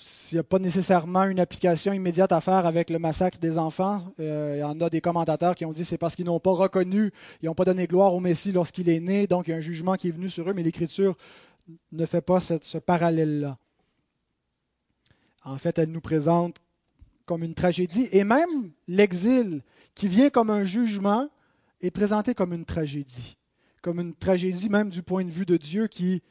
s'il 0.02 0.36
n'y 0.36 0.40
a 0.40 0.44
pas 0.44 0.58
nécessairement 0.58 1.24
une 1.24 1.40
application 1.40 1.92
immédiate 1.92 2.32
à 2.32 2.40
faire 2.40 2.66
avec 2.66 2.90
le 2.90 2.98
massacre 2.98 3.38
des 3.38 3.58
enfants, 3.58 4.02
euh, 4.20 4.54
il 4.56 4.60
y 4.60 4.62
en 4.62 4.80
a 4.80 4.90
des 4.90 5.00
commentateurs 5.00 5.54
qui 5.54 5.64
ont 5.64 5.72
dit 5.72 5.84
c'est 5.84 5.98
parce 5.98 6.16
qu'ils 6.16 6.26
n'ont 6.26 6.40
pas 6.40 6.52
reconnu, 6.52 7.10
ils 7.42 7.46
n'ont 7.46 7.54
pas 7.54 7.64
donné 7.64 7.86
gloire 7.86 8.14
au 8.14 8.20
Messie 8.20 8.52
lorsqu'il 8.52 8.88
est 8.88 9.00
né, 9.00 9.26
donc 9.26 9.48
il 9.48 9.50
y 9.50 9.54
a 9.54 9.56
un 9.56 9.60
jugement 9.60 9.94
qui 9.96 10.08
est 10.08 10.12
venu 10.12 10.30
sur 10.30 10.48
eux, 10.48 10.54
mais 10.54 10.62
l'Écriture 10.62 11.16
ne 11.92 12.06
fait 12.06 12.20
pas 12.20 12.40
ce 12.40 12.78
parallèle-là. 12.78 13.58
En 15.44 15.58
fait, 15.58 15.78
elle 15.78 15.90
nous 15.90 16.00
présente 16.00 16.56
comme 17.26 17.42
une 17.42 17.54
tragédie, 17.54 18.08
et 18.12 18.24
même 18.24 18.70
l'exil 18.86 19.62
qui 19.98 20.06
vient 20.08 20.30
comme 20.30 20.50
un 20.50 20.62
jugement 20.62 21.28
est 21.80 21.90
présenté 21.90 22.34
comme 22.34 22.52
une 22.52 22.64
tragédie, 22.64 23.36
comme 23.82 23.98
une 23.98 24.14
tragédie 24.14 24.68
même 24.68 24.90
du 24.90 25.02
point 25.02 25.24
de 25.24 25.30
vue 25.30 25.44
de 25.44 25.56
Dieu 25.56 25.88
qui 25.88 26.22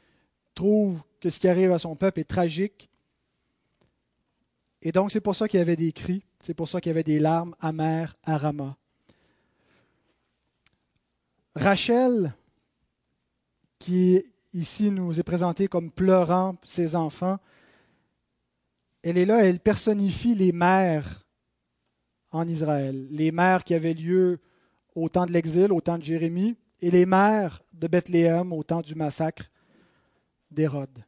trouve 0.54 1.02
que 1.20 1.28
ce 1.28 1.38
qui 1.38 1.48
arrive 1.48 1.72
à 1.72 1.78
son 1.78 1.94
peuple 1.94 2.20
est 2.20 2.24
tragique 2.24 2.88
et 4.82 4.92
donc, 4.92 5.10
c'est 5.10 5.20
pour 5.20 5.34
ça 5.34 5.48
qu'il 5.48 5.58
y 5.58 5.60
avait 5.60 5.76
des 5.76 5.92
cris, 5.92 6.24
c'est 6.40 6.54
pour 6.54 6.68
ça 6.68 6.80
qu'il 6.80 6.90
y 6.90 6.94
avait 6.94 7.02
des 7.02 7.18
larmes 7.18 7.54
amères 7.60 8.14
à 8.22 8.38
Rama. 8.38 8.76
Rachel, 11.56 12.34
qui 13.78 14.24
ici 14.52 14.90
nous 14.90 15.18
est 15.18 15.24
présentée 15.24 15.66
comme 15.66 15.90
pleurant 15.90 16.56
ses 16.62 16.94
enfants, 16.94 17.38
elle 19.02 19.18
est 19.18 19.26
là, 19.26 19.44
elle 19.44 19.60
personnifie 19.60 20.34
les 20.34 20.52
mères 20.52 21.27
en 22.38 22.48
Israël, 22.48 23.06
les 23.10 23.32
mères 23.32 23.64
qui 23.64 23.74
avaient 23.74 23.94
lieu 23.94 24.40
au 24.94 25.08
temps 25.08 25.26
de 25.26 25.32
l'exil, 25.32 25.72
au 25.72 25.80
temps 25.80 25.98
de 25.98 26.02
Jérémie, 26.02 26.56
et 26.80 26.90
les 26.90 27.06
mères 27.06 27.62
de 27.72 27.88
Bethléem 27.88 28.52
au 28.52 28.62
temps 28.62 28.82
du 28.82 28.94
massacre 28.94 29.50
d'Hérode. 30.50 31.04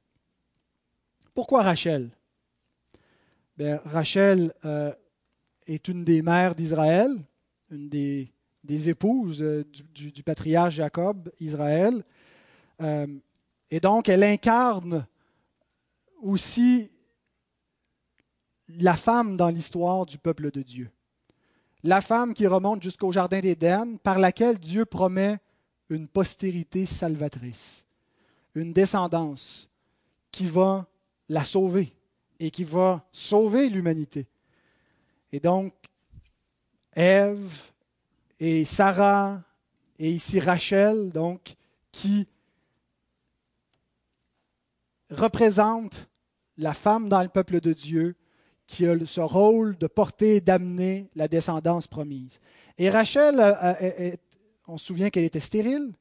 Pourquoi 1.34 1.62
Rachel? 1.62 2.10
Ben, 3.56 3.80
Rachel 3.84 4.52
euh, 4.64 4.92
est 5.66 5.88
une 5.88 6.04
des 6.04 6.22
mères 6.22 6.54
d'Israël, 6.54 7.10
une 7.70 7.88
des, 7.88 8.32
épouses 8.88 9.42
euh, 9.42 9.64
du, 9.94 10.22
patriarche 10.22 10.74
Jacob, 10.74 11.30
Israël. 11.38 12.04
Euh, 12.80 13.06
et 13.70 13.80
donc, 13.80 14.08
elle 14.08 14.24
incarne 14.24 15.06
aussi 16.20 16.90
la 18.68 18.96
femme 18.96 19.36
dans 19.36 19.48
l'histoire 19.48 20.06
du 20.06 20.18
peuple 20.18 20.50
de 20.50 20.62
Dieu. 20.62 20.90
La 21.82 22.00
femme 22.00 22.34
qui 22.34 22.46
remonte 22.46 22.82
jusqu'au 22.82 23.10
Jardin 23.10 23.40
d'Éden, 23.40 23.96
par 24.02 24.18
laquelle 24.18 24.58
Dieu 24.58 24.84
promet 24.84 25.38
une 25.88 26.08
postérité 26.08 26.86
salvatrice, 26.86 27.86
une 28.54 28.72
descendance 28.72 29.68
qui 30.30 30.46
va 30.46 30.86
la 31.28 31.44
sauver, 31.44 31.94
et 32.38 32.50
qui 32.50 32.64
va 32.64 33.06
sauver 33.12 33.68
l'humanité. 33.68 34.26
Et 35.32 35.40
donc, 35.40 35.72
Ève 36.92 37.70
et 38.38 38.64
Sarah 38.64 39.42
et 39.98 40.10
ici 40.10 40.40
Rachel, 40.40 41.10
donc, 41.10 41.54
qui 41.92 42.26
représentent 45.10 46.08
la 46.56 46.74
femme 46.74 47.08
dans 47.08 47.22
le 47.22 47.28
peuple 47.28 47.60
de 47.60 47.72
Dieu 47.72 48.16
qui 48.70 48.86
a 48.86 48.94
ce 49.04 49.20
rôle 49.20 49.76
de 49.78 49.86
porter 49.88 50.36
et 50.36 50.40
d'amener 50.40 51.10
la 51.16 51.26
descendance 51.26 51.88
promise. 51.88 52.40
Et 52.78 52.88
Rachel, 52.88 53.40
euh, 53.40 53.74
euh, 53.82 54.12
on 54.68 54.78
se 54.78 54.86
souvient 54.86 55.10
qu'elle 55.10 55.24
était 55.24 55.40
stérile, 55.40 55.92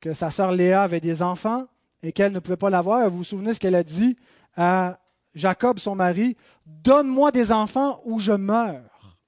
que 0.00 0.14
sa 0.14 0.30
sœur 0.30 0.50
Léa 0.50 0.82
avait 0.82 1.00
des 1.00 1.22
enfants 1.22 1.66
et 2.02 2.12
qu'elle 2.12 2.32
ne 2.32 2.38
pouvait 2.38 2.56
pas 2.56 2.70
l'avoir. 2.70 3.08
Vous 3.10 3.18
vous 3.18 3.24
souvenez 3.24 3.52
ce 3.52 3.60
qu'elle 3.60 3.74
a 3.74 3.84
dit 3.84 4.16
à 4.56 4.98
Jacob, 5.34 5.78
son 5.78 5.94
mari, 5.94 6.36
Donne-moi 6.64 7.30
des 7.30 7.52
enfants 7.52 8.00
ou 8.04 8.18
je 8.18 8.32
meurs. 8.32 9.18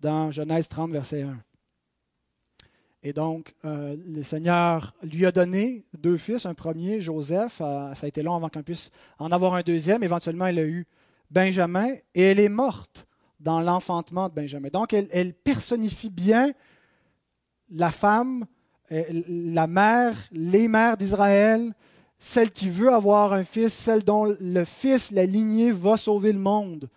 Dans 0.00 0.30
Genèse 0.30 0.68
30, 0.68 0.92
verset 0.92 1.22
1. 1.22 1.36
Et 3.02 3.12
donc, 3.12 3.54
euh, 3.66 3.96
le 4.06 4.22
Seigneur 4.22 4.94
lui 5.02 5.26
a 5.26 5.32
donné 5.32 5.84
deux 5.98 6.16
fils, 6.16 6.46
un 6.46 6.54
premier, 6.54 7.02
Joseph, 7.02 7.58
ça 7.58 7.92
a 8.02 8.06
été 8.06 8.22
long 8.22 8.34
avant 8.34 8.48
qu'on 8.48 8.62
puisse 8.62 8.90
en 9.18 9.30
avoir 9.30 9.54
un 9.54 9.62
deuxième. 9.62 10.02
Éventuellement, 10.02 10.46
elle 10.46 10.58
a 10.58 10.64
eu 10.64 10.86
Benjamin, 11.30 11.88
et 12.14 12.22
elle 12.22 12.40
est 12.40 12.48
morte 12.48 13.06
dans 13.40 13.60
l'enfantement 13.60 14.28
de 14.28 14.34
Benjamin. 14.34 14.68
Donc, 14.68 14.92
elle 14.92 15.34
personnifie 15.34 16.10
bien 16.10 16.52
la 17.70 17.90
femme, 17.90 18.46
euh, 18.92 19.04
la 19.28 19.66
mère, 19.66 20.16
les 20.32 20.68
mères 20.68 20.96
d'Israël, 20.96 21.72
celle 22.18 22.50
qui 22.50 22.70
veut 22.70 22.92
avoir 22.92 23.32
un 23.32 23.44
fils, 23.44 23.72
celle 23.72 24.02
dont 24.02 24.24
le 24.24 24.64
fils, 24.64 25.10
la 25.10 25.26
lignée, 25.26 25.70
va 25.72 25.96
sauver 25.96 26.32
le 26.32 26.38
monde. 26.38 26.88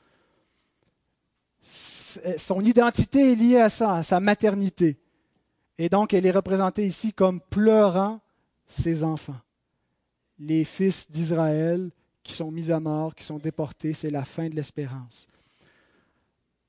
Son 1.61 2.63
identité 2.63 3.33
est 3.33 3.35
liée 3.35 3.59
à 3.59 3.69
ça, 3.69 3.95
à 3.95 4.03
sa 4.03 4.19
maternité. 4.19 4.97
Et 5.77 5.89
donc, 5.89 6.13
elle 6.13 6.25
est 6.25 6.31
représentée 6.31 6.85
ici 6.85 7.13
comme 7.13 7.41
pleurant 7.41 8.19
ses 8.65 9.03
enfants. 9.03 9.39
Les 10.37 10.63
fils 10.63 11.09
d'Israël 11.11 11.91
qui 12.29 12.35
sont 12.35 12.51
mis 12.51 12.71
à 12.71 12.79
mort, 12.79 13.15
qui 13.15 13.23
sont 13.23 13.39
déportés, 13.39 13.93
c'est 13.93 14.11
la 14.11 14.23
fin 14.23 14.49
de 14.49 14.55
l'espérance. 14.55 15.27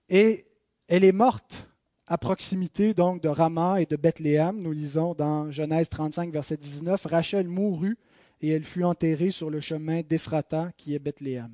Et 0.08 0.46
elle 0.88 1.04
est 1.04 1.12
morte 1.12 1.68
à 2.06 2.16
proximité 2.16 2.94
donc 2.94 3.22
de 3.22 3.28
Rama 3.28 3.82
et 3.82 3.84
de 3.84 3.96
Bethléem. 3.96 4.58
Nous 4.58 4.72
lisons 4.72 5.12
dans 5.12 5.50
Genèse 5.50 5.90
35, 5.90 6.32
verset 6.32 6.56
19, 6.56 7.04
Rachel 7.04 7.46
mourut 7.46 7.98
et 8.40 8.48
elle 8.48 8.64
fut 8.64 8.84
enterrée 8.84 9.30
sur 9.30 9.50
le 9.50 9.61
chemin 9.61 10.00
d'Ephrata 10.00 10.72
qui 10.78 10.94
est 10.94 10.98
Bethléem. 10.98 11.52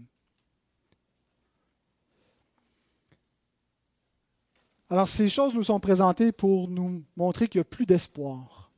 Alors 4.89 5.09
ces 5.09 5.29
choses 5.29 5.53
nous 5.53 5.65
sont 5.65 5.81
présentées 5.81 6.31
pour 6.31 6.69
nous 6.69 7.03
montrer 7.17 7.49
qu'il 7.49 7.59
n'y 7.59 7.63
a 7.63 7.65
plus 7.65 7.87
d'espoir. 7.87 8.71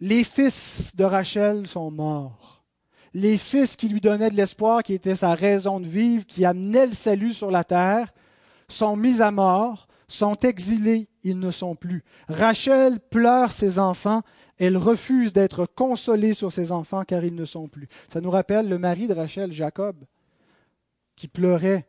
Les 0.00 0.24
fils 0.24 0.96
de 0.96 1.04
Rachel 1.04 1.68
sont 1.68 1.92
morts. 1.92 2.57
Les 3.14 3.38
fils 3.38 3.76
qui 3.76 3.88
lui 3.88 4.00
donnaient 4.00 4.30
de 4.30 4.36
l'espoir, 4.36 4.82
qui 4.82 4.94
était 4.94 5.16
sa 5.16 5.34
raison 5.34 5.80
de 5.80 5.86
vivre, 5.86 6.26
qui 6.26 6.44
amenaient 6.44 6.86
le 6.86 6.92
salut 6.92 7.32
sur 7.32 7.50
la 7.50 7.64
terre, 7.64 8.12
sont 8.68 8.96
mis 8.96 9.22
à 9.22 9.30
mort, 9.30 9.88
sont 10.08 10.36
exilés, 10.36 11.08
ils 11.24 11.38
ne 11.38 11.50
sont 11.50 11.74
plus. 11.74 12.04
Rachel 12.28 13.00
pleure 13.00 13.52
ses 13.52 13.78
enfants 13.78 14.22
elle 14.58 14.76
refuse 14.76 15.32
d'être 15.32 15.66
consolée 15.66 16.34
sur 16.34 16.52
ses 16.52 16.72
enfants 16.72 17.04
car 17.04 17.24
ils 17.24 17.34
ne 17.34 17.44
sont 17.44 17.68
plus. 17.68 17.88
Ça 18.08 18.20
nous 18.20 18.30
rappelle 18.30 18.68
le 18.68 18.78
mari 18.78 19.06
de 19.06 19.14
Rachel, 19.14 19.52
Jacob, 19.52 19.96
qui 21.16 21.28
pleurait 21.28 21.88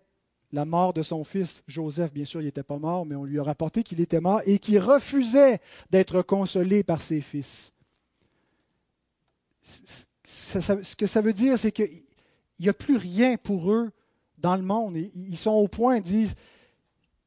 la 0.52 0.66
mort 0.66 0.94
de 0.94 1.04
son 1.04 1.24
fils 1.24 1.64
Joseph. 1.68 2.14
Bien 2.14 2.26
sûr, 2.26 2.42
il 2.42 2.46
n'était 2.46 2.64
pas 2.64 2.78
mort, 2.78 3.06
mais 3.06 3.16
on 3.16 3.24
lui 3.24 3.40
a 3.40 3.44
rapporté 3.44 3.84
qu'il 3.84 4.02
était 4.02 4.22
mort 4.22 4.42
et 4.46 4.60
qu'il 4.60 4.80
refusait 4.80 5.60
d'être 5.90 6.22
consolé 6.22 6.84
par 6.84 7.02
ses 7.02 7.22
fils. 7.22 7.74
Ce 10.30 10.96
que 10.96 11.08
ça 11.08 11.22
veut 11.22 11.34
dire, 11.34 11.58
c'est 11.58 11.72
qu'il 11.72 12.04
n'y 12.60 12.70
a 12.70 12.74
plus 12.74 12.98
rien 12.98 13.38
pour 13.38 13.72
eux 13.72 13.90
dans 14.38 14.56
le 14.56 14.62
monde. 14.62 14.96
Ils 14.98 15.38
sont 15.38 15.52
au 15.52 15.68
point, 15.68 15.98
ils 15.98 16.04
disent, 16.04 16.36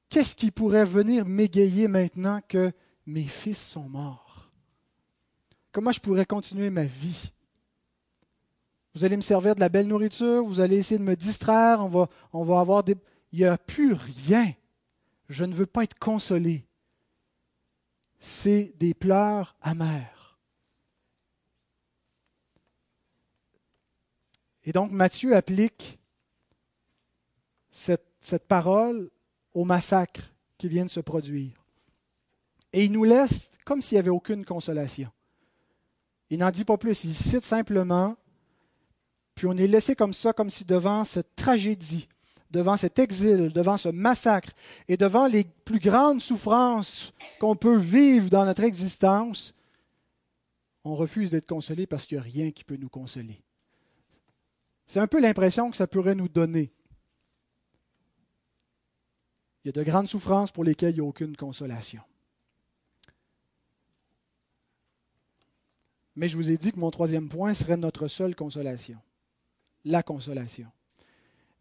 qu'est-ce 0.09 0.37
qui 0.37 0.51
pourrait 0.51 0.85
venir 0.85 1.25
m'égayer 1.27 1.89
maintenant 1.89 2.41
que 2.49 2.73
mes 3.07 3.25
fils 3.25 3.61
sont 3.61 3.89
morts? 3.89 4.53
Comment 5.73 5.91
je 5.91 6.01
pourrais 6.01 6.27
continuer 6.27 6.71
ma 6.71 6.85
vie? 6.85 7.33
Vous 8.95 9.05
allez 9.05 9.17
me 9.17 9.23
servir 9.23 9.55
de 9.55 9.61
la 9.61 9.69
belle 9.71 9.89
nourriture, 9.89 10.45
vous 10.45 10.61
allez 10.61 10.77
essayer 10.77 10.99
de 10.99 11.05
me 11.05 11.17
distraire, 11.17 11.81
on 12.33 12.45
va, 12.45 12.61
avoir 12.61 12.85
des... 12.85 12.95
Il 13.33 13.39
n'y 13.39 13.47
a 13.47 13.57
plus 13.57 13.95
rien. 13.95 14.53
Je 15.29 15.45
ne 15.47 15.55
veux 15.55 15.67
pas 15.67 15.85
être 15.85 15.99
consolé. 15.99 16.67
C'est 18.21 18.75
des 18.79 18.93
pleurs 18.93 19.57
amers. 19.63 20.22
Et 24.65 24.73
donc 24.73 24.91
Matthieu 24.91 25.35
applique 25.35 25.99
cette, 27.71 28.03
parole 28.47 29.11
au 29.55 29.65
massacre 29.65 30.33
qui 30.59 30.69
vient 30.69 30.85
de 30.85 30.91
se 30.91 31.01
produire. 31.01 31.65
Et 32.73 32.85
il 32.85 32.93
nous 32.93 33.05
laisse 33.05 33.51
comme 33.65 33.83
s'il 33.83 33.97
n'y 33.97 34.01
avait 34.01 34.11
aucune 34.11 34.45
consolation. 34.45 35.11
Il 36.31 36.39
n'en 36.39 36.51
dit 36.51 36.65
pas 36.65 36.79
plus. 36.79 37.05
Il 37.05 37.15
cite 37.15 37.45
simplement 37.45 38.17
puis 39.35 39.47
on 39.47 39.57
est 39.57 39.67
laissé 39.67 39.95
comme 39.95 40.13
ça, 40.13 40.33
comme 40.33 40.51
si 40.51 40.65
devant 40.65 41.05
cette 41.05 41.35
tragédie, 41.37 42.09
devant 42.51 42.77
cet 42.77 42.99
exil, 42.99 43.51
devant 43.53 43.77
ce 43.77 43.89
massacre 43.89 44.51
et 44.89 44.97
devant 44.97 45.27
les 45.27 45.45
plus 45.65 45.79
grandes 45.79 46.21
souffrances 46.21 47.13
qu'on 47.41 47.57
peut 47.57 47.79
vivre 47.79 48.29
dans 48.29 48.45
notre 48.45 48.63
existence, 48.63 49.55
on 50.85 50.95
refuse 50.95 51.31
d'être 51.31 51.47
consolé 51.47 51.87
parce 51.87 52.07
qu'il 52.07 52.19
n'y 52.19 52.21
a 52.21 52.25
rien 52.25 52.51
qui 52.51 52.65
peut 52.65 52.77
nous 52.77 52.89
consoler. 52.89 53.41
C'est 54.87 55.01
un 55.01 55.07
peu 55.07 55.21
l'impression 55.21 55.71
que 55.71 55.77
ça 55.77 55.87
pourrait 55.87 56.15
nous 56.15 56.29
donner. 56.29 56.73
Il 59.65 59.69
y 59.69 59.71
a 59.71 59.73
de 59.73 59.83
grandes 59.83 60.09
souffrances 60.09 60.51
pour 60.51 60.65
lesquelles 60.65 60.93
il 60.93 61.01
n'y 61.01 61.07
a 61.07 61.09
aucune 61.09 61.37
consolation. 61.37 62.03
Mais 66.17 66.29
je 66.29 66.37
vous 66.37 66.51
ai 66.51 66.59
dit 66.59 66.73
que 66.73 66.81
mon 66.81 66.91
troisième 66.91 67.29
point 67.29 67.55
serait 67.55 67.77
notre 67.77 68.07
seule 68.09 68.35
consolation 68.35 68.99
la 69.85 70.03
consolation. 70.03 70.71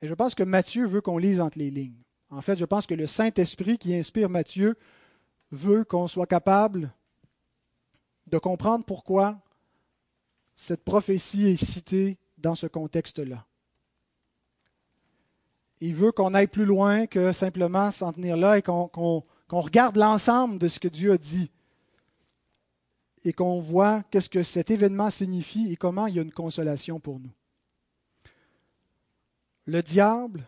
Et 0.01 0.07
je 0.07 0.13
pense 0.13 0.35
que 0.35 0.43
Matthieu 0.43 0.85
veut 0.85 1.01
qu'on 1.01 1.17
lise 1.17 1.41
entre 1.41 1.59
les 1.59 1.71
lignes. 1.71 2.01
En 2.29 2.41
fait, 2.41 2.57
je 2.57 2.65
pense 2.65 2.87
que 2.87 2.93
le 2.93 3.07
Saint-Esprit 3.07 3.77
qui 3.77 3.93
inspire 3.93 4.29
Matthieu 4.29 4.77
veut 5.51 5.83
qu'on 5.83 6.07
soit 6.07 6.27
capable 6.27 6.93
de 8.27 8.37
comprendre 8.37 8.85
pourquoi 8.85 9.41
cette 10.55 10.83
prophétie 10.83 11.47
est 11.47 11.63
citée 11.63 12.17
dans 12.41 12.55
ce 12.55 12.67
contexte-là. 12.67 13.45
Il 15.79 15.95
veut 15.95 16.11
qu'on 16.11 16.33
aille 16.33 16.47
plus 16.47 16.65
loin 16.65 17.07
que 17.07 17.31
simplement 17.31 17.89
s'en 17.89 18.13
tenir 18.13 18.37
là 18.37 18.57
et 18.57 18.61
qu'on 18.61 19.23
regarde 19.49 19.97
l'ensemble 19.97 20.59
de 20.59 20.67
ce 20.67 20.79
que 20.79 20.87
Dieu 20.87 21.13
a 21.13 21.17
dit 21.17 21.49
et 23.23 23.33
qu'on 23.33 23.59
voit 23.59 24.03
qu'est-ce 24.09 24.29
que 24.29 24.43
cet 24.43 24.71
événement 24.71 25.09
signifie 25.09 25.71
et 25.71 25.75
comment 25.75 26.07
il 26.07 26.15
y 26.15 26.19
a 26.19 26.23
une 26.23 26.31
consolation 26.31 26.99
pour 26.99 27.19
nous. 27.19 27.31
Le 29.65 29.81
diable 29.83 30.43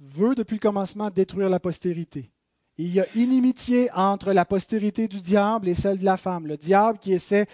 veut 0.00 0.34
depuis 0.34 0.54
le 0.54 0.60
commencement 0.60 1.10
détruire 1.10 1.50
la 1.50 1.60
postérité. 1.60 2.30
Il 2.76 2.94
y 2.94 3.00
a 3.00 3.06
inimitié 3.16 3.90
entre 3.92 4.32
la 4.32 4.44
postérité 4.44 5.08
du 5.08 5.20
diable 5.20 5.68
et 5.68 5.74
celle 5.74 5.98
de 5.98 6.04
la 6.04 6.16
femme. 6.16 6.46
Le 6.46 6.56
diable 6.56 7.00
qui 7.00 7.12
essaie 7.12 7.48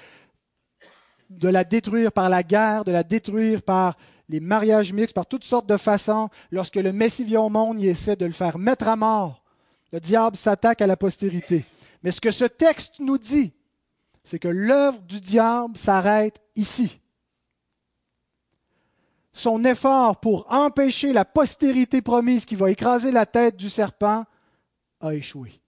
de 1.39 1.49
la 1.49 1.65
détruire 1.65 2.13
par 2.13 2.29
la 2.29 2.43
guerre, 2.43 2.85
de 2.85 2.93
la 2.93 3.03
détruire 3.03 3.63
par 3.63 3.97
les 4.29 4.41
mariages 4.41 4.93
mixtes, 4.93 5.15
par 5.15 5.27
toutes 5.27 5.45
sortes 5.45 5.69
de 5.69 5.77
façons. 5.77 6.29
Lorsque 6.51 6.77
le 6.77 6.93
Messie 6.93 7.25
vient 7.25 7.43
au 7.43 7.51
monde, 7.51 7.81
il 7.81 7.89
essaie 7.89 8.17
de 8.17 8.27
le 8.27 8.33
faire 8.33 8.59
mettre 8.59 8.89
à 8.89 8.97
mort. 8.97 9.43
Le 9.93 10.01
diable 10.01 10.37
s'attaque 10.37 10.83
à 10.83 10.87
la 10.87 10.97
postérité. 10.97 11.65
Mais 12.03 12.11
ce 12.11 12.21
que 12.21 12.31
ce 12.31 12.45
texte 12.45 13.01
nous 13.01 13.19
dit, 13.19 13.53
c'est 14.25 14.39
que 14.39 14.49
l'œuvre 14.49 15.01
du 15.01 15.21
diable 15.21 15.77
s'arrête 15.77 16.41
ici 16.57 17.01
son 19.35 19.65
effort 19.65 20.21
pour 20.21 20.47
empêcher 20.51 21.13
la 21.13 21.25
postérité 21.25 22.01
promise 22.01 22.45
qui 22.45 22.55
va 22.55 22.71
écraser 22.71 23.11
la 23.11 23.27
tête 23.27 23.57
du 23.57 23.69
serpent 23.69 24.25
a 25.01 25.15
échoué. 25.15 25.61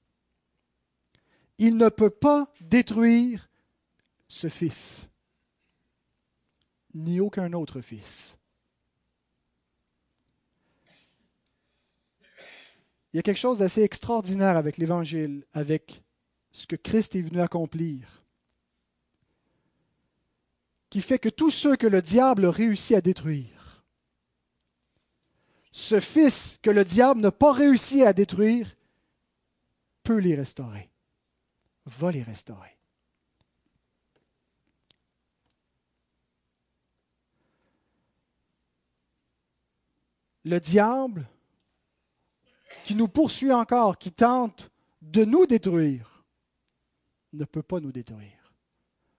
Il 1.59 1.77
ne 1.77 1.89
peut 1.89 2.11
pas 2.11 2.47
détruire 2.61 3.51
ce 4.29 4.49
fils, 4.49 5.09
ni 6.97 7.21
aucun 7.21 7.53
autre 7.53 7.81
fils. 7.81 8.39
Il 13.13 13.17
y 13.17 13.21
a 13.21 13.23
quelque 13.23 13.39
chose 13.39 13.59
d'assez 13.59 13.83
extraordinaire 13.83 14.57
avec 14.57 14.79
l'Évangile, 14.79 15.47
avec 15.53 16.03
ce 16.53 16.67
que 16.67 16.77
Christ 16.77 17.15
est 17.15 17.23
venu 17.23 17.41
accomplir, 17.41 18.23
qui 20.91 21.01
fait 21.01 21.19
que 21.19 21.29
tous 21.29 21.51
ceux 21.51 21.77
que 21.77 21.87
le 21.87 22.03
diable 22.03 22.47
a 22.47 22.51
réussi 22.51 22.95
à 22.95 23.01
détruire, 23.01 23.85
ce 25.73 26.01
fils 26.01 26.59
que 26.63 26.71
le 26.71 26.85
diable 26.85 27.21
n'a 27.21 27.33
pas 27.33 27.53
réussi 27.53 28.03
à 28.03 28.13
détruire 28.13 28.77
peut 30.03 30.19
les 30.19 30.35
restaurer, 30.35 30.91
va 31.85 32.11
les 32.11 32.23
restaurer. 32.23 32.76
Le 40.47 40.61
diable 40.61 41.29
qui 42.85 42.95
nous 42.95 43.09
poursuit 43.09 43.53
encore, 43.53 43.99
qui 43.99 44.13
tente 44.13 44.71
de 45.03 45.25
nous 45.25 45.45
détruire, 45.45 46.25
ne 47.33 47.45
peut 47.45 47.65
pas 47.65 47.81
nous 47.81 47.91
détruire 47.91 48.37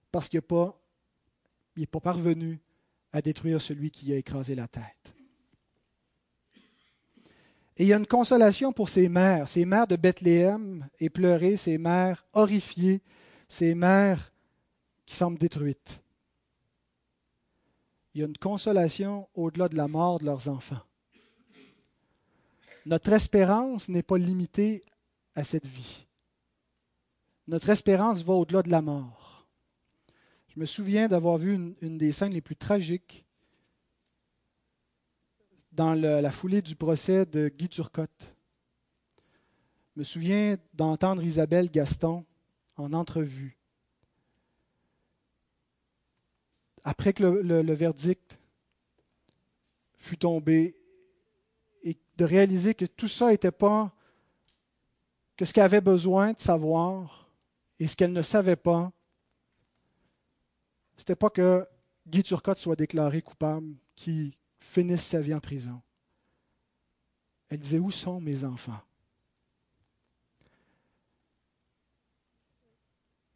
parce 0.09 0.30
qu'il 0.30 0.39
n'est 0.39 1.86
pas, 1.86 1.99
parvenu 1.99 2.59
à 3.11 3.21
détruire 3.21 3.61
celui 3.61 3.91
qui 3.91 4.13
a 4.13 4.15
écrasé 4.15 4.55
la 4.55 4.67
tête. 4.67 5.13
Et 7.75 7.84
il 7.84 7.88
y 7.88 7.93
a 7.93 7.97
une 7.97 8.07
consolation 8.07 8.71
pour 8.71 8.89
ces 8.89 9.09
mères, 9.09 9.47
ces 9.47 9.65
mères 9.65 9.86
de 9.86 9.95
Bethléem 9.95 10.88
éplorées, 10.99 11.57
ces 11.57 11.78
mères 11.78 12.25
horrifiées, 12.34 13.03
ces 13.47 13.75
mères 13.75 14.32
qui 15.05 15.15
semblent 15.15 15.38
détruites. 15.38 16.01
Il 18.13 18.21
y 18.21 18.23
a 18.23 18.28
une 18.28 18.38
consolation 18.38 19.28
au-delà 19.36 19.67
de 19.67 19.75
la 19.75 19.88
mort 19.88 20.19
de 20.19 20.25
leurs 20.25 20.49
enfants. 20.49 20.86
Notre 22.88 23.11
espérance 23.11 23.89
n'est 23.89 24.01
pas 24.01 24.17
limitée 24.17 24.81
à 25.35 25.43
cette 25.43 25.65
vie. 25.65 26.07
Notre 27.45 27.69
espérance 27.69 28.21
va 28.21 28.31
au-delà 28.31 28.63
de 28.63 28.69
la 28.69 28.81
mort. 28.81 29.45
Je 30.47 30.57
me 30.57 30.65
souviens 30.65 31.09
d'avoir 31.09 31.35
vu 31.38 31.75
une, 31.81 31.97
des 31.97 32.13
scènes 32.13 32.31
les 32.31 32.39
plus 32.39 32.55
tragiques 32.55 33.25
dans 35.73 35.93
la 35.95 36.31
foulée 36.31 36.61
du 36.61 36.77
procès 36.77 37.25
de 37.25 37.49
Guy 37.49 37.67
Turcotte. 37.67 38.33
Je 39.93 39.99
me 39.99 40.03
souviens 40.05 40.55
d'entendre 40.73 41.21
Isabelle 41.21 41.69
Gaston 41.69 42.23
en 42.77 42.93
entrevue. 42.93 43.57
Après 46.85 47.11
que 47.11 47.23
le, 47.23 47.73
verdict 47.73 48.39
fut 49.97 50.17
tombé, 50.17 50.77
de 52.18 52.26
réaliser 52.26 52.74
que 52.74 52.86
tout 52.86 53.07
ça 53.07 53.30
n'était 53.30 53.51
pas 53.51 53.93
que 55.38 55.45
ce 55.45 55.53
qu'elle 55.53 55.63
avait 55.63 55.82
besoin 55.82 56.34
de 56.34 56.39
savoir 56.39 57.30
et 57.80 57.88
ce 57.88 57.95
qu'elle 57.95 58.11
ne 58.11 58.24
savait 58.24 58.55
pas, 58.55 58.91
c'était 60.97 61.15
pas 61.15 61.30
que 61.30 61.68
Guy 62.07 62.24
Turcotte 62.24 62.57
soit 62.57 62.76
déclaré 62.76 63.22
coupable, 63.22 63.76
qui 63.93 64.38
finisse 64.59 65.05
sa 65.05 65.20
vie 65.20 65.34
en 65.34 65.39
prison. 65.39 65.80
Elle 67.49 67.59
disait, 67.59 67.80
où 67.80 67.91
sont 67.91 68.20
mes 68.20 68.43
enfants? 68.43 68.82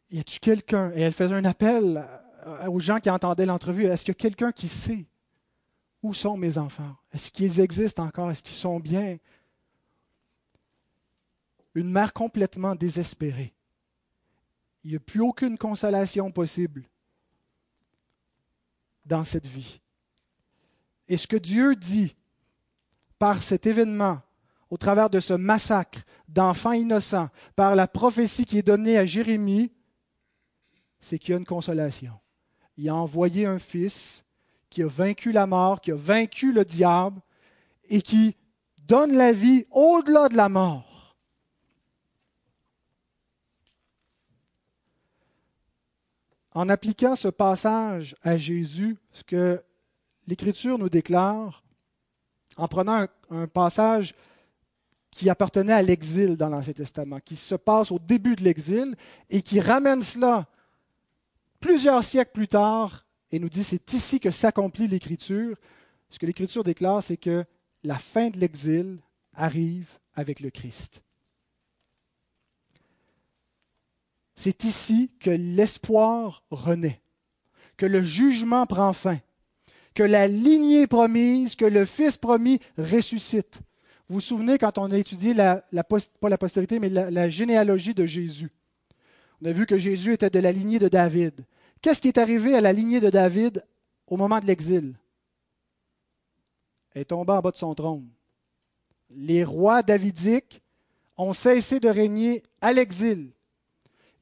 Y 0.09 0.19
a-tu 0.19 0.39
quelqu'un? 0.39 0.91
Et 0.95 1.01
elle 1.01 1.13
faisait 1.13 1.35
un 1.35 1.45
appel 1.45 2.03
aux 2.67 2.79
gens 2.79 2.99
qui 2.99 3.09
entendaient 3.09 3.45
l'entrevue. 3.45 3.85
Est-ce 3.85 4.03
qu'il 4.03 4.13
y 4.13 4.17
a 4.17 4.19
quelqu'un 4.19 4.51
qui 4.51 4.67
sait? 4.67 5.05
Où 6.03 6.13
sont 6.13 6.37
mes 6.37 6.57
enfants? 6.57 6.95
Est-ce 7.11 7.31
qu'ils 7.31 7.59
existent 7.59 8.05
encore? 8.05 8.31
Est-ce 8.31 8.43
qu'ils 8.43 8.55
sont 8.55 8.79
bien? 8.79 9.17
Une 11.75 11.89
mère 11.89 12.13
complètement 12.13 12.75
désespérée. 12.75 13.53
Il 14.83 14.91
n'y 14.91 14.97
a 14.97 14.99
plus 14.99 15.21
aucune 15.21 15.57
consolation 15.57 16.31
possible 16.31 16.83
dans 19.05 19.23
cette 19.23 19.45
vie. 19.45 19.79
Et 21.07 21.17
ce 21.17 21.27
que 21.27 21.37
Dieu 21.37 21.75
dit 21.75 22.15
par 23.19 23.43
cet 23.43 23.67
événement 23.67 24.21
au 24.69 24.77
travers 24.77 25.09
de 25.09 25.19
ce 25.19 25.33
massacre 25.33 25.99
d'enfants 26.27 26.71
innocents, 26.71 27.29
par 27.55 27.75
la 27.75 27.87
prophétie 27.87 28.45
qui 28.45 28.57
est 28.57 28.63
donnée 28.63 28.97
à 28.97 29.05
Jérémie, 29.05 29.71
c'est 31.01 31.19
qu'il 31.19 31.31
y 31.31 31.33
a 31.33 31.37
une 31.37 31.45
consolation. 31.45 32.13
Il 32.77 32.87
a 32.87 32.95
envoyé 32.95 33.45
un 33.45 33.59
fils 33.59 34.23
qui 34.71 34.81
a 34.81 34.87
vaincu 34.87 35.31
la 35.31 35.45
mort, 35.45 35.81
qui 35.81 35.91
a 35.91 35.95
vaincu 35.95 36.51
le 36.51 36.65
diable 36.65 37.21
et 37.89 38.01
qui 38.01 38.35
donne 38.87 39.15
la 39.15 39.33
vie 39.33 39.65
au-delà 39.69 40.29
de 40.29 40.37
la 40.37 40.49
mort. 40.49 41.17
En 46.53 46.67
appliquant 46.69 47.15
ce 47.15 47.27
passage 47.27 48.15
à 48.23 48.37
Jésus, 48.37 48.97
ce 49.11 49.23
que 49.23 49.61
l'Écriture 50.25 50.77
nous 50.77 50.89
déclare, 50.89 51.63
en 52.57 52.67
prenant 52.67 53.07
un, 53.29 53.47
passage 53.47 54.15
qui 55.09 55.29
appartenait 55.29 55.73
à 55.73 55.81
l'exil 55.81 56.37
dans 56.37 56.49
l'Ancien 56.49 56.73
Testament, 56.73 57.19
qui 57.19 57.35
se 57.35 57.55
passe 57.55 57.91
au 57.91 57.99
début 57.99 58.35
de 58.35 58.43
l'exil 58.43 58.95
et 59.29 59.41
qui 59.41 59.59
ramène 59.59 60.01
cela 60.01 60.47
plusieurs 61.59 62.03
siècles 62.03 62.31
plus 62.33 62.47
tard 62.47 63.05
et 63.31 63.39
nous 63.39 63.49
dit 63.49 63.63
c'est 63.63 63.93
ici 63.93 64.19
que 64.19 64.31
s'accomplit 64.31 64.87
l'Écriture. 64.87 65.57
Ce 66.09 66.19
que 66.19 66.25
l'Écriture 66.25 66.63
déclare, 66.63 67.01
c'est 67.01 67.17
que 67.17 67.45
la 67.83 67.97
fin 67.97 68.29
de 68.29 68.37
l'exil 68.37 68.99
arrive 69.33 69.89
avec 70.13 70.39
le 70.39 70.49
Christ. 70.49 71.01
C'est 74.35 74.63
ici 74.63 75.11
que 75.19 75.29
l'espoir 75.29 76.43
renaît, 76.49 77.01
que 77.77 77.85
le 77.85 78.01
jugement 78.01 78.65
prend 78.65 78.91
fin, 78.91 79.19
que 79.93 80.03
la 80.03 80.27
lignée 80.27 80.87
promise, 80.87 81.55
que 81.55 81.65
le 81.65 81.85
Fils 81.85 82.17
promis 82.17 82.59
ressuscite. 82.77 83.61
Vous 84.07 84.15
vous 84.15 84.21
souvenez 84.21 84.57
quand 84.57 84.77
on 84.77 84.91
a 84.91 84.97
étudié 84.97 85.33
la, 85.33 85.63
pas 85.83 86.29
la 86.29 86.37
postérité, 86.37 86.79
mais 86.79 86.89
la 86.89 87.29
généalogie 87.29 87.93
de 87.93 88.05
Jésus. 88.05 88.51
On 89.41 89.45
a 89.45 89.51
vu 89.51 89.65
que 89.65 89.77
Jésus 89.77 90.13
était 90.13 90.29
de 90.29 90.39
la 90.39 90.51
lignée 90.51 90.79
de 90.79 90.87
David. 90.87 91.45
Qu'est-ce 91.81 92.01
qui 92.01 92.09
est 92.09 92.17
arrivé 92.17 92.55
à 92.55 92.61
la 92.61 92.73
lignée 92.73 92.99
de 92.99 93.09
David 93.09 93.65
au 94.07 94.17
moment 94.17 94.39
de 94.39 94.45
l'exil? 94.45 94.93
Elle 96.93 97.03
est 97.03 97.05
tombée 97.05 97.33
en 97.33 97.41
bas 97.41 97.51
de 97.51 97.57
son 97.57 97.73
trône. 97.73 98.07
Les 99.09 99.43
rois 99.43 99.81
davidiques 99.81 100.61
ont 101.17 101.33
cessé 101.33 101.79
de 101.79 101.89
régner 101.89 102.43
à 102.61 102.71
l'exil. 102.73 103.31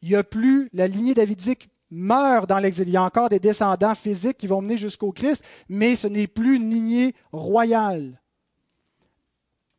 Il 0.01 0.10
n'y 0.10 0.16
a 0.16 0.24
plus, 0.24 0.70
la 0.74 0.88
lignée 0.88 1.14
davidique 1.14 1.70
meurt 1.91 2.47
dans 2.47 2.60
l'exil. 2.60 2.88
Il 2.88 2.93
y 2.93 2.97
a 2.97 3.03
encore 3.03 3.30
des 3.30 3.39
descendants 3.39 3.95
physiques 3.95 4.38
qui 4.38 4.47
vont 4.47 4.62
mener 4.62 4.78
jusqu'au 4.78 5.12
Christ, 5.12 5.43
mais 5.68 5.95
ce 5.95 6.07
n'est 6.07 6.28
plus 6.28 6.55
une 6.55 6.70
lignée 6.70 7.14
royale. 7.32 8.22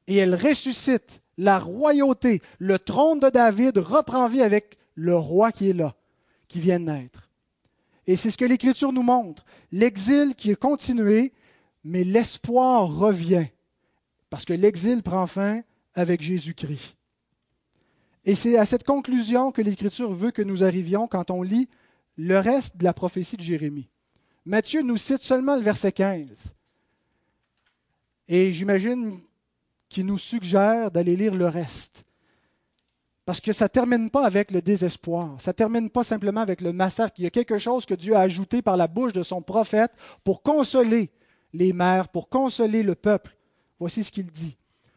Et 0.06 0.16
elle 0.16 0.34
ressuscite. 0.34 1.20
La 1.38 1.58
royauté, 1.58 2.42
le 2.58 2.78
trône 2.78 3.20
de 3.20 3.30
David 3.30 3.78
reprend 3.78 4.26
vie 4.28 4.42
avec 4.42 4.76
le 4.94 5.16
roi 5.16 5.52
qui 5.52 5.70
est 5.70 5.72
là, 5.72 5.94
qui 6.48 6.60
vient 6.60 6.78
de 6.78 6.84
naître. 6.84 7.29
Et 8.06 8.16
c'est 8.16 8.30
ce 8.30 8.38
que 8.38 8.44
l'Écriture 8.44 8.92
nous 8.92 9.02
montre. 9.02 9.44
L'exil 9.72 10.34
qui 10.34 10.50
est 10.50 10.56
continué, 10.56 11.32
mais 11.84 12.04
l'espoir 12.04 12.88
revient, 12.88 13.46
parce 14.28 14.44
que 14.44 14.52
l'exil 14.52 15.02
prend 15.02 15.26
fin 15.26 15.62
avec 15.94 16.20
Jésus-Christ. 16.20 16.96
Et 18.24 18.34
c'est 18.34 18.58
à 18.58 18.66
cette 18.66 18.84
conclusion 18.84 19.50
que 19.50 19.62
l'Écriture 19.62 20.12
veut 20.12 20.30
que 20.30 20.42
nous 20.42 20.62
arrivions 20.62 21.08
quand 21.08 21.30
on 21.30 21.42
lit 21.42 21.68
le 22.16 22.38
reste 22.38 22.76
de 22.76 22.84
la 22.84 22.92
prophétie 22.92 23.36
de 23.36 23.42
Jérémie. 23.42 23.88
Matthieu 24.44 24.82
nous 24.82 24.96
cite 24.96 25.22
seulement 25.22 25.56
le 25.56 25.62
verset 25.62 25.92
15. 25.92 26.54
Et 28.28 28.52
j'imagine 28.52 29.18
qu'il 29.88 30.06
nous 30.06 30.18
suggère 30.18 30.90
d'aller 30.90 31.16
lire 31.16 31.34
le 31.34 31.46
reste. 31.46 32.04
Parce 33.30 33.40
que 33.40 33.52
ça 33.52 33.66
ne 33.66 33.68
termine 33.68 34.10
pas 34.10 34.26
avec 34.26 34.50
le 34.50 34.60
désespoir, 34.60 35.36
ça 35.38 35.52
ne 35.52 35.54
termine 35.54 35.88
pas 35.88 36.02
simplement 36.02 36.40
avec 36.40 36.60
le 36.60 36.72
massacre. 36.72 37.14
Il 37.18 37.22
y 37.22 37.28
a 37.28 37.30
quelque 37.30 37.58
chose 37.58 37.86
que 37.86 37.94
Dieu 37.94 38.16
a 38.16 38.22
ajouté 38.22 38.60
par 38.60 38.76
la 38.76 38.88
bouche 38.88 39.12
de 39.12 39.22
son 39.22 39.40
prophète 39.40 39.92
pour 40.24 40.42
consoler 40.42 41.12
les 41.52 41.72
mères, 41.72 42.08
pour 42.08 42.28
consoler 42.28 42.82
le 42.82 42.96
peuple. 42.96 43.36
Voici 43.78 44.02
ce 44.02 44.10
qu'il 44.10 44.26
dit. 44.26 44.56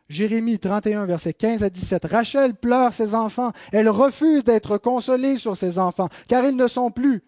Jérémie 0.09 0.57
31, 0.57 1.05
verset 1.05 1.33
15 1.33 1.61
à 1.61 1.69
17. 1.69 2.05
Rachel 2.05 2.55
pleure 2.55 2.95
ses 2.95 3.13
enfants. 3.13 3.51
Elle 3.71 3.87
refuse 3.87 4.43
d'être 4.43 4.79
consolée 4.79 5.37
sur 5.37 5.55
ses 5.55 5.77
enfants, 5.77 6.09
car 6.27 6.43
ils 6.43 6.55
ne 6.55 6.67
sont 6.67 6.89
plus. 6.89 7.21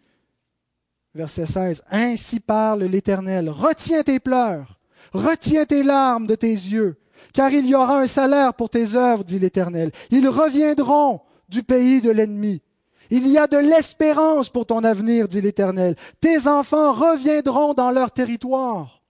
Verset 1.13 1.45
16. 1.45 1.83
Ainsi 1.91 2.39
parle 2.39 2.83
l'Éternel. 2.85 3.51
Retiens 3.51 4.01
tes 4.01 4.19
pleurs, 4.19 4.79
retiens 5.13 5.65
tes 5.65 5.83
larmes 5.83 6.25
de 6.25 6.33
tes 6.33 6.47
yeux 6.47 6.97
car 7.33 7.51
il 7.51 7.65
y 7.65 7.75
aura 7.75 7.99
un 7.99 8.07
salaire 8.07 8.53
pour 8.53 8.69
tes 8.69 8.95
œuvres, 8.95 9.23
dit 9.23 9.39
l'Éternel. 9.39 9.91
Ils 10.11 10.27
reviendront 10.27 11.21
du 11.49 11.63
pays 11.63 12.01
de 12.01 12.11
l'ennemi. 12.11 12.61
Il 13.09 13.27
y 13.27 13.37
a 13.37 13.47
de 13.47 13.57
l'espérance 13.57 14.49
pour 14.49 14.65
ton 14.65 14.83
avenir, 14.83 15.27
dit 15.27 15.41
l'Éternel. 15.41 15.95
Tes 16.19 16.47
enfants 16.47 16.93
reviendront 16.93 17.73
dans 17.73 17.91
leur 17.91 18.11
territoire. 18.11 19.01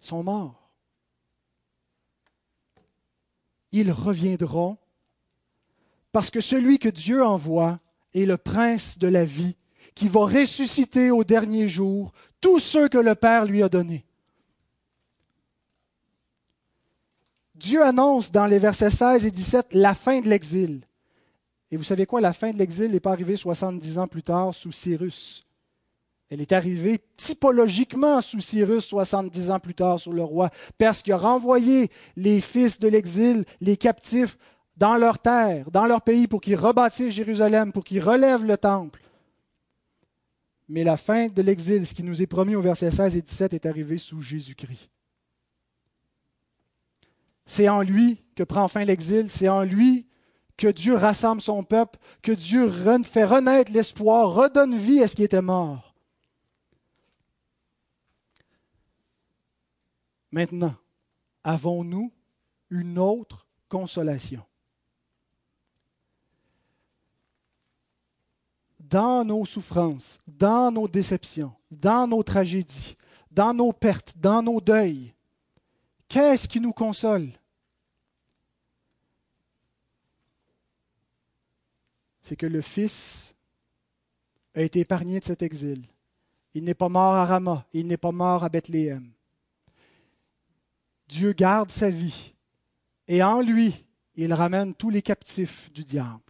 Ils 0.00 0.06
sont 0.06 0.22
morts. 0.22 0.70
Ils 3.70 3.92
reviendront 3.92 4.76
parce 6.10 6.30
que 6.30 6.40
celui 6.40 6.78
que 6.78 6.88
Dieu 6.88 7.24
envoie 7.24 7.78
est 8.14 8.26
le 8.26 8.36
prince 8.36 8.98
de 8.98 9.08
la 9.08 9.24
vie 9.24 9.56
qui 9.94 10.08
va 10.08 10.20
ressusciter 10.20 11.10
au 11.10 11.24
dernier 11.24 11.68
jour 11.68 12.12
tous 12.40 12.58
ceux 12.58 12.88
que 12.88 12.98
le 12.98 13.14
Père 13.14 13.46
lui 13.46 13.62
a 13.62 13.68
donnés. 13.68 14.04
Dieu 17.62 17.84
annonce 17.84 18.32
dans 18.32 18.46
les 18.46 18.58
versets 18.58 18.90
16 18.90 19.24
et 19.24 19.30
17 19.30 19.68
la 19.70 19.94
fin 19.94 20.20
de 20.20 20.28
l'exil. 20.28 20.80
Et 21.70 21.76
vous 21.76 21.84
savez 21.84 22.06
quoi, 22.06 22.20
la 22.20 22.32
fin 22.32 22.52
de 22.52 22.58
l'exil 22.58 22.90
n'est 22.90 22.98
pas 22.98 23.12
arrivée 23.12 23.36
70 23.36 23.98
ans 23.98 24.08
plus 24.08 24.24
tard 24.24 24.52
sous 24.52 24.72
Cyrus. 24.72 25.46
Elle 26.28 26.40
est 26.40 26.50
arrivée 26.50 26.98
typologiquement 27.16 28.20
sous 28.20 28.40
Cyrus 28.40 28.84
70 28.86 29.52
ans 29.52 29.60
plus 29.60 29.74
tard 29.74 30.00
sur 30.00 30.12
le 30.12 30.24
roi 30.24 30.50
Perse 30.76 31.02
qui 31.02 31.12
a 31.12 31.16
renvoyé 31.16 31.88
les 32.16 32.40
fils 32.40 32.80
de 32.80 32.88
l'exil, 32.88 33.44
les 33.60 33.76
captifs, 33.76 34.36
dans 34.76 34.96
leur 34.96 35.20
terre, 35.20 35.70
dans 35.70 35.86
leur 35.86 36.02
pays, 36.02 36.26
pour 36.26 36.40
qu'ils 36.40 36.56
rebâtissent 36.56 37.14
Jérusalem, 37.14 37.70
pour 37.70 37.84
qu'ils 37.84 38.02
relèvent 38.02 38.46
le 38.46 38.56
temple. 38.56 39.02
Mais 40.68 40.82
la 40.82 40.96
fin 40.96 41.28
de 41.28 41.42
l'exil, 41.42 41.86
ce 41.86 41.94
qui 41.94 42.02
nous 42.02 42.22
est 42.22 42.26
promis 42.26 42.56
au 42.56 42.62
verset 42.62 42.90
16 42.90 43.16
et 43.16 43.22
17, 43.22 43.54
est 43.54 43.66
arrivé 43.66 43.98
sous 43.98 44.20
Jésus-Christ. 44.20 44.91
C'est 47.46 47.68
en 47.68 47.82
lui 47.82 48.22
que 48.34 48.42
prend 48.42 48.68
fin 48.68 48.84
l'exil, 48.84 49.28
c'est 49.28 49.48
en 49.48 49.62
lui 49.62 50.06
que 50.56 50.68
Dieu 50.68 50.94
rassemble 50.94 51.42
son 51.42 51.64
peuple, 51.64 51.98
que 52.22 52.32
Dieu 52.32 52.70
fait 53.04 53.24
renaître 53.24 53.72
l'espoir, 53.72 54.32
redonne 54.32 54.76
vie 54.76 55.02
à 55.02 55.08
ce 55.08 55.16
qui 55.16 55.24
était 55.24 55.42
mort. 55.42 55.94
Maintenant, 60.30 60.74
avons-nous 61.44 62.12
une 62.70 62.98
autre 62.98 63.46
consolation? 63.68 64.42
Dans 68.78 69.24
nos 69.24 69.44
souffrances, 69.44 70.18
dans 70.26 70.70
nos 70.70 70.86
déceptions, 70.86 71.52
dans 71.70 72.06
nos 72.06 72.22
tragédies, 72.22 72.96
dans 73.30 73.54
nos 73.54 73.72
pertes, 73.72 74.14
dans 74.18 74.42
nos 74.42 74.60
deuils, 74.60 75.14
Qu'est-ce 76.12 76.46
qui 76.46 76.60
nous 76.60 76.74
console? 76.74 77.30
C'est 82.20 82.36
que 82.36 82.44
le 82.44 82.60
Fils 82.60 83.34
a 84.54 84.60
été 84.60 84.80
épargné 84.80 85.20
de 85.20 85.24
cet 85.24 85.40
exil. 85.40 85.86
Il 86.52 86.64
n'est 86.64 86.74
pas 86.74 86.90
mort 86.90 87.14
à 87.14 87.24
Rama, 87.24 87.66
il 87.72 87.86
n'est 87.86 87.96
pas 87.96 88.12
mort 88.12 88.44
à 88.44 88.50
Bethléem. 88.50 89.10
Dieu 91.08 91.32
garde 91.32 91.70
sa 91.70 91.88
vie 91.88 92.34
et 93.08 93.22
en 93.22 93.40
lui, 93.40 93.86
il 94.14 94.34
ramène 94.34 94.74
tous 94.74 94.90
les 94.90 95.00
captifs 95.00 95.72
du 95.72 95.82
diable. 95.82 96.20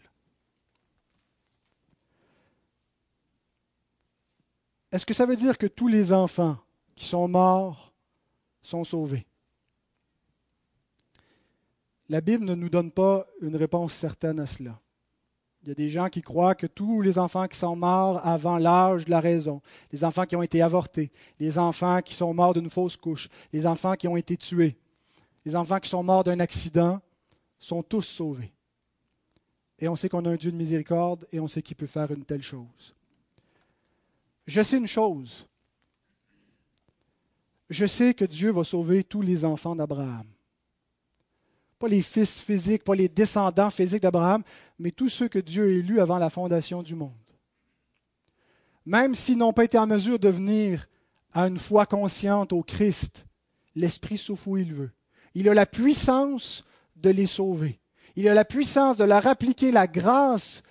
Est-ce 4.93 5.05
que 5.05 5.15
ça 5.15 5.27
veut 5.27 5.35
dire 5.35 5.59
que 5.59 5.67
tous 5.67 5.89
les 5.89 6.13
enfants 6.13 6.57
qui 6.95 7.05
sont 7.05 7.27
morts 7.27 7.93
sont 8.61 8.85
sauvés? 8.85 9.27
La 12.09 12.21
Bible 12.21 12.45
ne 12.45 12.55
nous 12.55 12.69
donne 12.69 12.91
pas 12.91 13.27
une 13.41 13.57
réponse 13.57 13.95
certaine 13.95 14.41
à 14.41 14.47
cela. 14.47 14.79
Il 15.63 15.69
y 15.69 15.71
a 15.71 15.75
des 15.75 15.91
gens 15.91 16.09
qui 16.09 16.23
croient 16.23 16.57
que 16.57 16.67
tous 16.67 17.03
les 17.03 17.19
enfants 17.19 17.47
qui 17.47 17.57
sont 17.57 17.77
morts 17.77 18.21
avant 18.27 18.59
l'âge 18.59 19.05
de 19.05 19.11
la 19.11 19.21
raison, 19.21 19.63
les 19.93 20.03
enfants 20.03 20.27
qui 20.27 20.35
ont 20.35 20.43
été 20.43 20.61
avortés, 20.61 21.13
les 21.39 21.57
enfants 21.57 22.03
qui 22.03 22.15
sont 22.15 22.35
morts 22.35 22.55
d'une 22.55 22.69
fausse 22.69 22.97
couche, 22.97 23.29
les 23.53 23.65
enfants 23.65 23.95
qui 23.95 24.09
ont 24.09 24.17
été 24.17 24.37
tués, 24.37 24.77
les 25.45 25.55
enfants 25.55 25.79
qui 25.79 25.89
sont 25.89 26.03
morts 26.03 26.25
d'un 26.25 26.41
accident, 26.41 27.01
sont 27.61 27.83
tous 27.83 28.03
sauvés. 28.03 28.53
Et 29.79 29.89
on 29.89 29.95
sait 29.95 30.09
qu'on 30.09 30.25
a 30.25 30.31
un 30.31 30.37
Dieu 30.37 30.51
de 30.51 30.57
miséricorde 30.57 31.27
et 31.33 31.39
on 31.39 31.47
sait 31.47 31.63
qu'il 31.63 31.77
peut 31.77 31.87
faire 31.87 32.11
une 32.11 32.25
telle 32.25 32.43
chose. 32.43 32.95
Je 34.47 34.63
sais 34.63 34.79
une 34.79 34.87
chose. 34.89 35.47
Je 37.71 37.87
sais 37.87 38.15
que 38.15 38.25
Dieu 38.25 38.51
va 38.51 38.65
sauver 38.65 39.05
tous 39.05 39.23
les 39.23 39.45
enfants 39.45 39.77
d'Abraham. 39.77 40.27
Pas 41.83 41.89
les 41.89 42.03
fils 42.03 42.41
physiques, 42.41 42.85
pas 42.85 42.95
les 42.95 43.09
descendants 43.09 43.69
physiques 43.69 44.03
d'Abraham, 44.03 44.45
mais 44.79 44.93
tous 44.93 45.09
ceux 45.09 45.27
que 45.27 45.41
Dieu 45.41 45.65
a 45.65 45.67
élus 45.67 46.01
avant 46.01 46.19
la 46.19 46.31
fondation 46.31 46.81
du 46.81 46.95
monde. 46.95 47.11
Même 48.87 49.17
s'ils 49.17 49.37
n'ont 49.37 49.53
pas 49.53 49.65
été 49.65 49.77
en 49.79 49.89
mesure 49.89 50.21
de 50.21 50.29
venir 50.29 50.87
à 51.33 51.49
une 51.49 51.59
foi 51.59 51.85
consciente 51.87 52.53
au 52.53 52.63
Christ, 52.63 53.27
l'Esprit 53.75 54.17
souffle 54.17 54.49
où 54.49 54.57
il 54.59 54.73
veut. 54.73 54.93
Il 55.35 55.49
a 55.49 55.55
la 55.55 55.67
puissance 55.67 56.65
de 56.95 57.11
les 57.11 57.27
sauver. 57.27 57.81
Il 58.15 58.29
a 58.29 58.35
la 58.35 58.45
puissance 58.45 58.97
de 58.97 59.03
leur 59.03 59.27
appliquer 59.27 59.73
la 59.73 59.89
grâce 59.89 60.63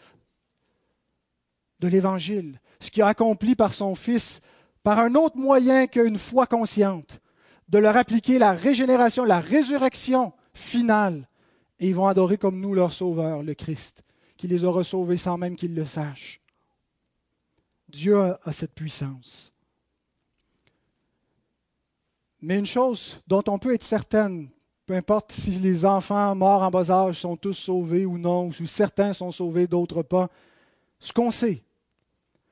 de 1.82 1.90
l'Évangile, 1.90 2.62
ce 2.80 2.90
qu'il 2.90 3.04
a 3.04 3.08
accompli 3.08 3.56
par 3.56 3.74
son 3.74 3.96
Fils, 3.96 4.40
par 4.82 4.98
un 5.00 5.16
autre 5.16 5.36
moyen 5.36 5.88
qu'une 5.88 6.18
foi 6.18 6.48
consciente, 6.48 7.20
de 7.68 7.80
leur 7.80 7.98
appliquer 7.98 8.40
la 8.40 8.54
régénération, 8.54 9.26
la 9.26 9.42
résurrection 9.42 10.32
Et 11.82 11.88
ils 11.90 11.96
vont 11.96 12.08
adorer 12.08 12.38
comme 12.38 12.60
nous 12.60 12.74
leur 12.74 12.94
Sauveur, 12.94 13.44
le 13.44 13.54
Christ, 13.54 14.04
qui 14.38 14.48
les 14.48 14.64
aura 14.64 14.84
sauvés 14.84 15.18
sans 15.18 15.38
même 15.38 15.56
qu'ils 15.56 15.76
le 15.76 15.86
sachent. 15.86 16.40
Dieu 17.90 18.18
a, 18.20 18.52
cette 18.52 18.74
puissance. 18.74 19.52
Mais 22.42 22.58
une 22.58 22.66
chose 22.66 23.22
dont 23.28 23.44
on 23.48 23.60
peut 23.60 23.74
être 23.74 23.84
certaine, 23.84 24.50
peu 24.86 24.96
importe 24.96 25.32
si 25.32 25.52
les 25.52 25.86
enfants 25.86 26.34
morts 26.36 26.64
en 26.64 26.72
bas 26.72 26.90
âge 26.90 27.20
sont 27.20 27.36
tous 27.36 27.54
sauvés 27.54 28.06
ou 28.06 28.18
non, 28.18 28.48
ou 28.48 28.54
si 28.54 28.68
certains 28.68 29.14
sont 29.14 29.32
sauvés, 29.32 29.68
d'autres 29.68 30.04
pas, 30.04 30.30
ce 31.00 31.12
qu'on 31.12 31.32
sait, 31.32 31.62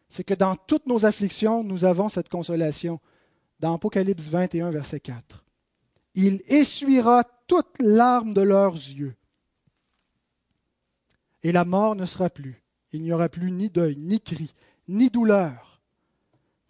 c'est 0.10 0.24
que 0.24 0.34
dans 0.34 0.56
toutes 0.56 0.88
nos 0.88 1.06
afflictions, 1.06 1.64
nous 1.64 1.86
avons 1.86 2.10
cette 2.10 2.30
consolation. 2.30 3.00
Dans 3.60 3.76
Apocalypse 3.76 4.28
21, 4.28 4.72
verset 4.72 5.00
4. 5.00 5.44
Il 6.16 6.42
essuiera 6.48 7.24
toutes 7.50 7.80
larmes 7.80 8.34
de 8.34 8.42
leurs 8.42 8.76
yeux. 8.76 9.16
Et 11.44 11.52
la 11.52 11.66
mort 11.66 11.96
ne 11.96 12.06
sera 12.06 12.30
plus. 12.30 12.62
Il 12.94 13.02
n'y 13.02 13.12
aura 13.12 13.28
plus 13.28 13.52
ni 13.52 13.70
deuil, 13.70 13.98
ni 13.98 14.22
cri, 14.22 14.54
ni 14.88 15.10
douleur, 15.10 15.82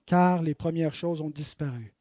car 0.05 0.41
les 0.41 0.55
premières 0.55 0.95
choses 0.95 1.21
ont 1.21 1.29
disparu. 1.29 1.93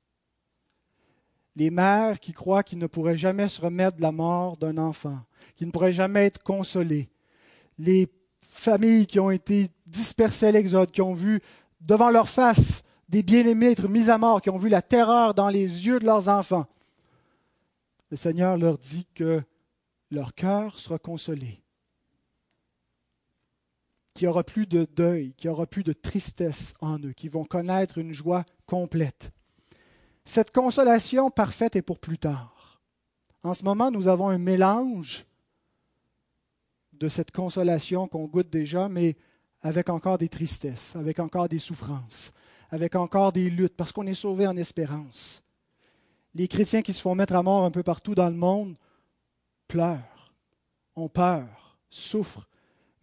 Les 1.57 1.71
mères 1.71 2.21
qui 2.21 2.33
croient 2.33 2.63
qu'ils 2.63 2.79
ne 2.79 2.87
pourraient 2.87 3.19
jamais 3.19 3.49
se 3.49 3.61
remettre 3.61 3.97
de 3.97 4.03
la 4.03 4.13
mort 4.13 4.57
d'un 4.57 4.79
enfant, 4.79 5.19
qui 5.57 5.67
ne 5.67 5.73
pourraient 5.73 5.93
jamais 5.93 6.27
être 6.27 6.43
consolés, 6.43 7.09
les 7.79 8.09
familles 8.49 9.07
qui 9.07 9.19
ont 9.19 9.31
été 9.31 9.69
dispersées 9.87 10.47
à 10.47 10.53
l'Exode, 10.53 10.93
qui 10.93 11.03
ont 11.03 11.15
vu 11.15 11.41
devant 11.81 12.11
leur 12.11 12.29
face 12.29 12.83
des 13.09 13.25
bien-aimés 13.25 13.73
être 13.73 13.89
mis 13.89 14.09
à 14.09 14.19
mort, 14.19 14.41
qui 14.41 14.51
ont 14.51 14.59
vu 14.59 14.69
la 14.69 14.83
terreur 14.83 15.35
dans 15.35 15.49
les 15.49 15.87
yeux 15.87 15.99
de 15.99 16.05
leurs 16.05 16.29
enfants. 16.29 16.67
Le 18.11 18.17
Seigneur 18.17 18.57
leur 18.57 18.79
dit 18.79 19.07
que 19.15 19.43
leur 20.11 20.35
cœur 20.35 20.79
sera 20.79 20.99
consolé, 20.99 21.63
qu'il 24.15 24.27
n'y 24.27 24.31
aura 24.31 24.45
plus 24.45 24.67
de 24.67 24.85
deuil, 24.85 25.35
qu'il 25.35 25.49
n'y 25.51 25.55
aura 25.55 25.67
plus 25.67 25.85
de 25.85 25.93
tristesse 25.93 26.75
en 26.81 26.99
eux, 27.01 27.13
qu'ils 27.13 27.31
vont 27.31 27.45
connaître 27.45 27.99
une 27.99 28.13
joie 28.13 28.45
complète. 28.67 29.31
Cette 30.25 30.51
consolation 30.51 31.31
parfaite 31.31 31.77
est 31.77 31.83
pour 31.83 31.99
plus 31.99 32.19
tard. 32.19 32.81
En 33.43 33.55
ce 33.55 33.65
moment, 33.65 33.91
nous 33.91 34.09
avons 34.09 34.29
un 34.29 34.39
mélange 34.39 35.27
de 36.93 37.09
cette 37.09 37.31
consolation 37.31 38.09
qu'on 38.09 38.27
goûte 38.27 38.51
déjà, 38.51 38.89
mais 38.89 39.17
avec 39.63 39.89
encore 39.89 40.19
des 40.19 40.29
tristesses, 40.29 40.97
avec 40.97 41.19
encore 41.21 41.49
des 41.49 41.59
souffrances, 41.59 42.33
avec 42.71 42.97
encore 42.97 43.33
des 43.33 43.51
luttes, 43.51 43.77
parce 43.77 43.93
qu'on 43.93 44.07
est 44.07 44.15
sauvé 44.15 44.47
en 44.47 44.57
espérance. 44.57 45.43
Les 46.35 46.49
chrétiens 46.49 46.83
qui 46.83 46.93
se 46.93 47.01
font 47.01 47.15
mettre 47.15 47.35
à 47.35 47.43
mort 47.43 47.65
un 47.65 47.71
peu 47.71 47.83
partout 47.83 48.15
dans 48.15 48.29
le 48.29 48.37
monde 48.37 48.77
pleurent, 49.67 50.33
ont 50.97 51.09
peur, 51.09 51.79
souffrent, 51.91 52.49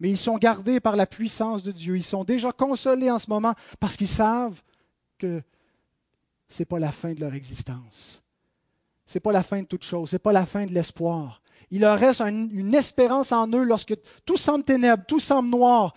mais 0.00 0.10
ils 0.10 0.18
sont 0.18 0.36
gardés 0.36 0.80
par 0.80 0.96
la 0.96 1.06
puissance 1.06 1.62
de 1.62 1.72
Dieu. 1.72 1.96
Ils 1.96 2.04
sont 2.04 2.24
déjà 2.24 2.52
consolés 2.52 3.10
en 3.10 3.18
ce 3.18 3.30
moment 3.30 3.54
parce 3.80 3.96
qu'ils 3.96 4.08
savent 4.08 4.62
que 5.18 5.42
ce 6.48 6.62
n'est 6.62 6.66
pas 6.66 6.78
la 6.78 6.92
fin 6.92 7.14
de 7.14 7.20
leur 7.20 7.34
existence. 7.34 8.22
Ce 9.06 9.16
n'est 9.16 9.20
pas 9.20 9.32
la 9.32 9.42
fin 9.42 9.60
de 9.60 9.66
toute 9.66 9.84
chose. 9.84 10.10
Ce 10.10 10.16
n'est 10.16 10.20
pas 10.20 10.32
la 10.32 10.46
fin 10.46 10.66
de 10.66 10.72
l'espoir. 10.72 11.40
Il 11.70 11.80
leur 11.80 11.98
reste 11.98 12.20
une 12.20 12.74
espérance 12.74 13.32
en 13.32 13.48
eux 13.48 13.64
lorsque 13.64 13.94
tout 14.24 14.36
semble 14.36 14.64
ténèbres, 14.64 15.04
tout 15.06 15.20
semble 15.20 15.48
noir. 15.48 15.94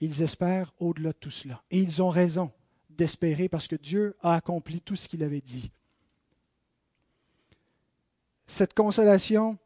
Ils 0.00 0.22
espèrent 0.22 0.72
au-delà 0.78 1.10
de 1.10 1.16
tout 1.16 1.30
cela. 1.30 1.62
Et 1.70 1.78
ils 1.78 2.02
ont 2.02 2.10
raison 2.10 2.52
d'espérer 2.98 3.48
parce 3.48 3.68
que 3.68 3.76
Dieu 3.76 4.16
a 4.20 4.34
accompli 4.34 4.80
tout 4.80 4.96
ce 4.96 5.08
qu'il 5.08 5.22
avait 5.22 5.40
dit. 5.40 5.70
Cette 8.46 8.74
consolation, 8.74 9.56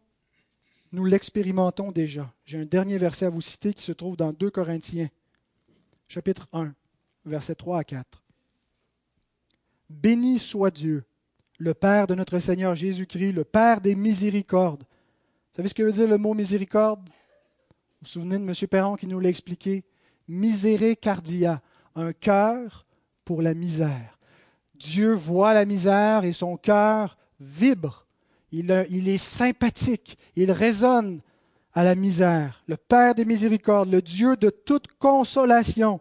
nous 0.92 1.04
l'expérimentons 1.04 1.90
déjà. 1.90 2.32
J'ai 2.44 2.58
un 2.58 2.64
dernier 2.64 2.98
verset 2.98 3.26
à 3.26 3.30
vous 3.30 3.40
citer 3.40 3.72
qui 3.72 3.82
se 3.82 3.92
trouve 3.92 4.16
dans 4.16 4.32
2 4.32 4.50
Corinthiens, 4.50 5.08
chapitre 6.08 6.46
1, 6.52 6.74
versets 7.24 7.54
3 7.54 7.78
à 7.78 7.84
4. 7.84 8.22
Béni 9.88 10.38
soit 10.38 10.70
Dieu, 10.70 11.04
le 11.58 11.74
Père 11.74 12.06
de 12.06 12.14
notre 12.14 12.38
Seigneur 12.38 12.74
Jésus-Christ, 12.74 13.32
le 13.32 13.44
Père 13.44 13.80
des 13.80 13.94
miséricordes. 13.94 14.82
Vous 14.82 15.56
savez 15.56 15.68
ce 15.68 15.74
que 15.74 15.82
veut 15.82 15.92
dire 15.92 16.08
le 16.08 16.18
mot 16.18 16.34
miséricorde? 16.34 17.00
Vous 17.08 18.02
vous 18.02 18.08
souvenez 18.08 18.38
de 18.38 18.44
M. 18.44 18.68
Perron 18.68 18.96
qui 18.96 19.06
nous 19.06 19.20
l'a 19.20 19.28
expliqué? 19.28 19.84
Miséricardia, 20.28 21.62
un 21.94 22.12
cœur 22.12 22.84
pour 23.24 23.42
la 23.42 23.54
misère. 23.54 24.18
Dieu 24.74 25.12
voit 25.12 25.54
la 25.54 25.64
misère 25.64 26.24
et 26.24 26.32
son 26.32 26.56
cœur 26.56 27.16
vibre 27.40 28.06
il, 28.52 29.08
est 29.08 29.18
sympathique, 29.18 30.18
il 30.36 30.52
résonne 30.52 31.20
à 31.72 31.82
la 31.82 31.94
misère. 31.94 32.62
Le 32.66 32.76
Père 32.76 33.14
des 33.14 33.24
miséricordes, 33.24 33.90
le 33.90 34.02
Dieu 34.02 34.36
de 34.36 34.50
toute 34.50 34.88
consolation, 34.98 36.00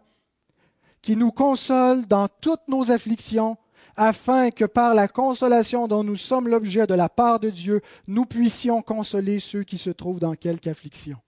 qui 1.00 1.16
nous 1.16 1.32
console 1.32 2.06
dans 2.06 2.28
toutes 2.28 2.68
nos 2.68 2.90
afflictions, 2.90 3.56
afin 3.96 4.50
que 4.50 4.64
par 4.64 4.94
la 4.94 5.08
consolation 5.08 5.88
dont 5.88 6.04
nous 6.04 6.16
sommes 6.16 6.48
l'objet 6.48 6.86
de 6.86 6.94
la 6.94 7.08
part 7.08 7.40
de 7.40 7.50
Dieu, 7.50 7.80
nous 8.06 8.24
puissions 8.24 8.80
consoler 8.82 9.40
ceux 9.40 9.64
qui 9.64 9.78
se 9.78 9.90
trouvent 9.90 10.20
dans 10.20 10.34
quelque 10.34 10.68
affliction. 10.68 11.18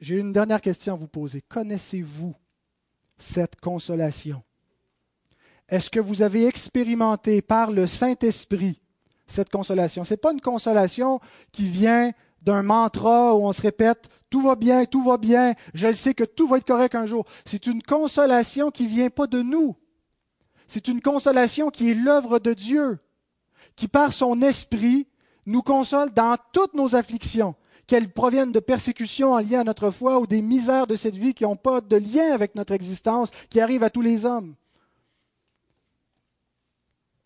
J'ai 0.00 0.18
une 0.18 0.32
dernière 0.32 0.60
question 0.60 0.94
à 0.94 0.96
vous 0.96 1.08
poser. 1.08 1.42
Connaissez-vous 1.42 2.34
cette 3.18 3.56
consolation? 3.56 4.42
Est-ce 5.68 5.90
que 5.90 6.00
vous 6.00 6.22
avez 6.22 6.46
expérimenté 6.46 7.42
par 7.42 7.70
le 7.70 7.86
Saint-Esprit 7.86 8.80
cette 9.26 9.50
consolation? 9.50 10.04
Ce 10.04 10.14
n'est 10.14 10.18
pas 10.18 10.32
une 10.32 10.40
consolation 10.40 11.20
qui 11.52 11.64
vient 11.64 12.12
d'un 12.42 12.62
mantra 12.62 13.34
où 13.34 13.46
on 13.46 13.52
se 13.52 13.62
répète 13.62 14.08
tout 14.30 14.40
va 14.40 14.54
bien, 14.54 14.84
tout 14.84 15.02
va 15.02 15.16
bien, 15.16 15.54
je 15.74 15.88
le 15.88 15.94
sais 15.94 16.14
que 16.14 16.24
tout 16.24 16.46
va 16.46 16.58
être 16.58 16.66
correct 16.66 16.94
un 16.94 17.06
jour. 17.06 17.26
C'est 17.44 17.66
une 17.66 17.82
consolation 17.82 18.70
qui 18.70 18.84
ne 18.84 18.88
vient 18.88 19.10
pas 19.10 19.26
de 19.26 19.42
nous. 19.42 19.76
C'est 20.68 20.88
une 20.88 21.00
consolation 21.00 21.70
qui 21.70 21.90
est 21.90 21.94
l'œuvre 21.94 22.38
de 22.38 22.52
Dieu, 22.52 22.98
qui 23.74 23.88
par 23.88 24.12
son 24.12 24.42
esprit 24.42 25.06
nous 25.46 25.62
console 25.62 26.10
dans 26.10 26.36
toutes 26.52 26.74
nos 26.74 26.96
afflictions, 26.96 27.54
qu'elles 27.86 28.12
proviennent 28.12 28.52
de 28.52 28.60
persécutions 28.60 29.32
en 29.32 29.38
lien 29.38 29.60
à 29.60 29.64
notre 29.64 29.90
foi 29.90 30.18
ou 30.18 30.26
des 30.26 30.42
misères 30.42 30.88
de 30.88 30.96
cette 30.96 31.16
vie 31.16 31.34
qui 31.34 31.44
n'ont 31.44 31.56
pas 31.56 31.80
de 31.80 31.96
lien 31.96 32.32
avec 32.32 32.54
notre 32.54 32.72
existence, 32.72 33.30
qui 33.48 33.60
arrivent 33.60 33.84
à 33.84 33.90
tous 33.90 34.02
les 34.02 34.24
hommes. 34.24 34.54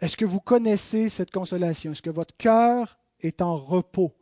Est-ce 0.00 0.16
que 0.16 0.24
vous 0.24 0.40
connaissez 0.40 1.08
cette 1.10 1.30
consolation? 1.30 1.92
Est-ce 1.92 2.02
que 2.02 2.10
votre 2.10 2.34
cœur 2.36 2.98
est 3.20 3.42
en 3.42 3.54
repos? 3.54 4.16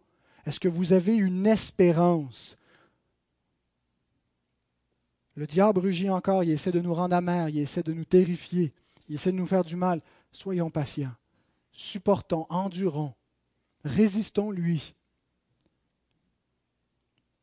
Est-ce 0.44 0.58
que 0.58 0.68
vous 0.68 0.92
avez 0.92 1.14
une 1.14 1.46
espérance? 1.46 2.56
Le 5.34 5.46
diable 5.46 5.78
rugit 5.78 6.10
encore, 6.10 6.42
il 6.42 6.50
essaie 6.50 6.72
de 6.72 6.80
nous 6.80 6.94
rendre 6.94 7.14
amers, 7.14 7.48
il 7.48 7.58
essaie 7.58 7.84
de 7.84 7.92
nous 7.92 8.04
terrifier, 8.04 8.74
il 9.08 9.14
essaie 9.14 9.30
de 9.30 9.36
nous 9.36 9.46
faire 9.46 9.64
du 9.64 9.76
mal. 9.76 10.02
Soyons 10.32 10.68
patients, 10.68 11.14
supportons, 11.70 12.46
endurons, 12.50 13.14
résistons 13.84 14.50
lui. 14.50 14.96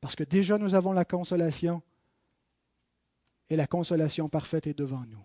Parce 0.02 0.16
que 0.16 0.26
déjà 0.26 0.58
nous 0.58 0.76
avons 0.76 0.92
la 0.92 1.06
consolation 1.06 1.82
et 3.50 3.56
la 3.56 3.66
consolation 3.66 4.28
parfaite 4.28 4.68
est 4.68 4.78
devant 4.78 5.06
nous. 5.08 5.24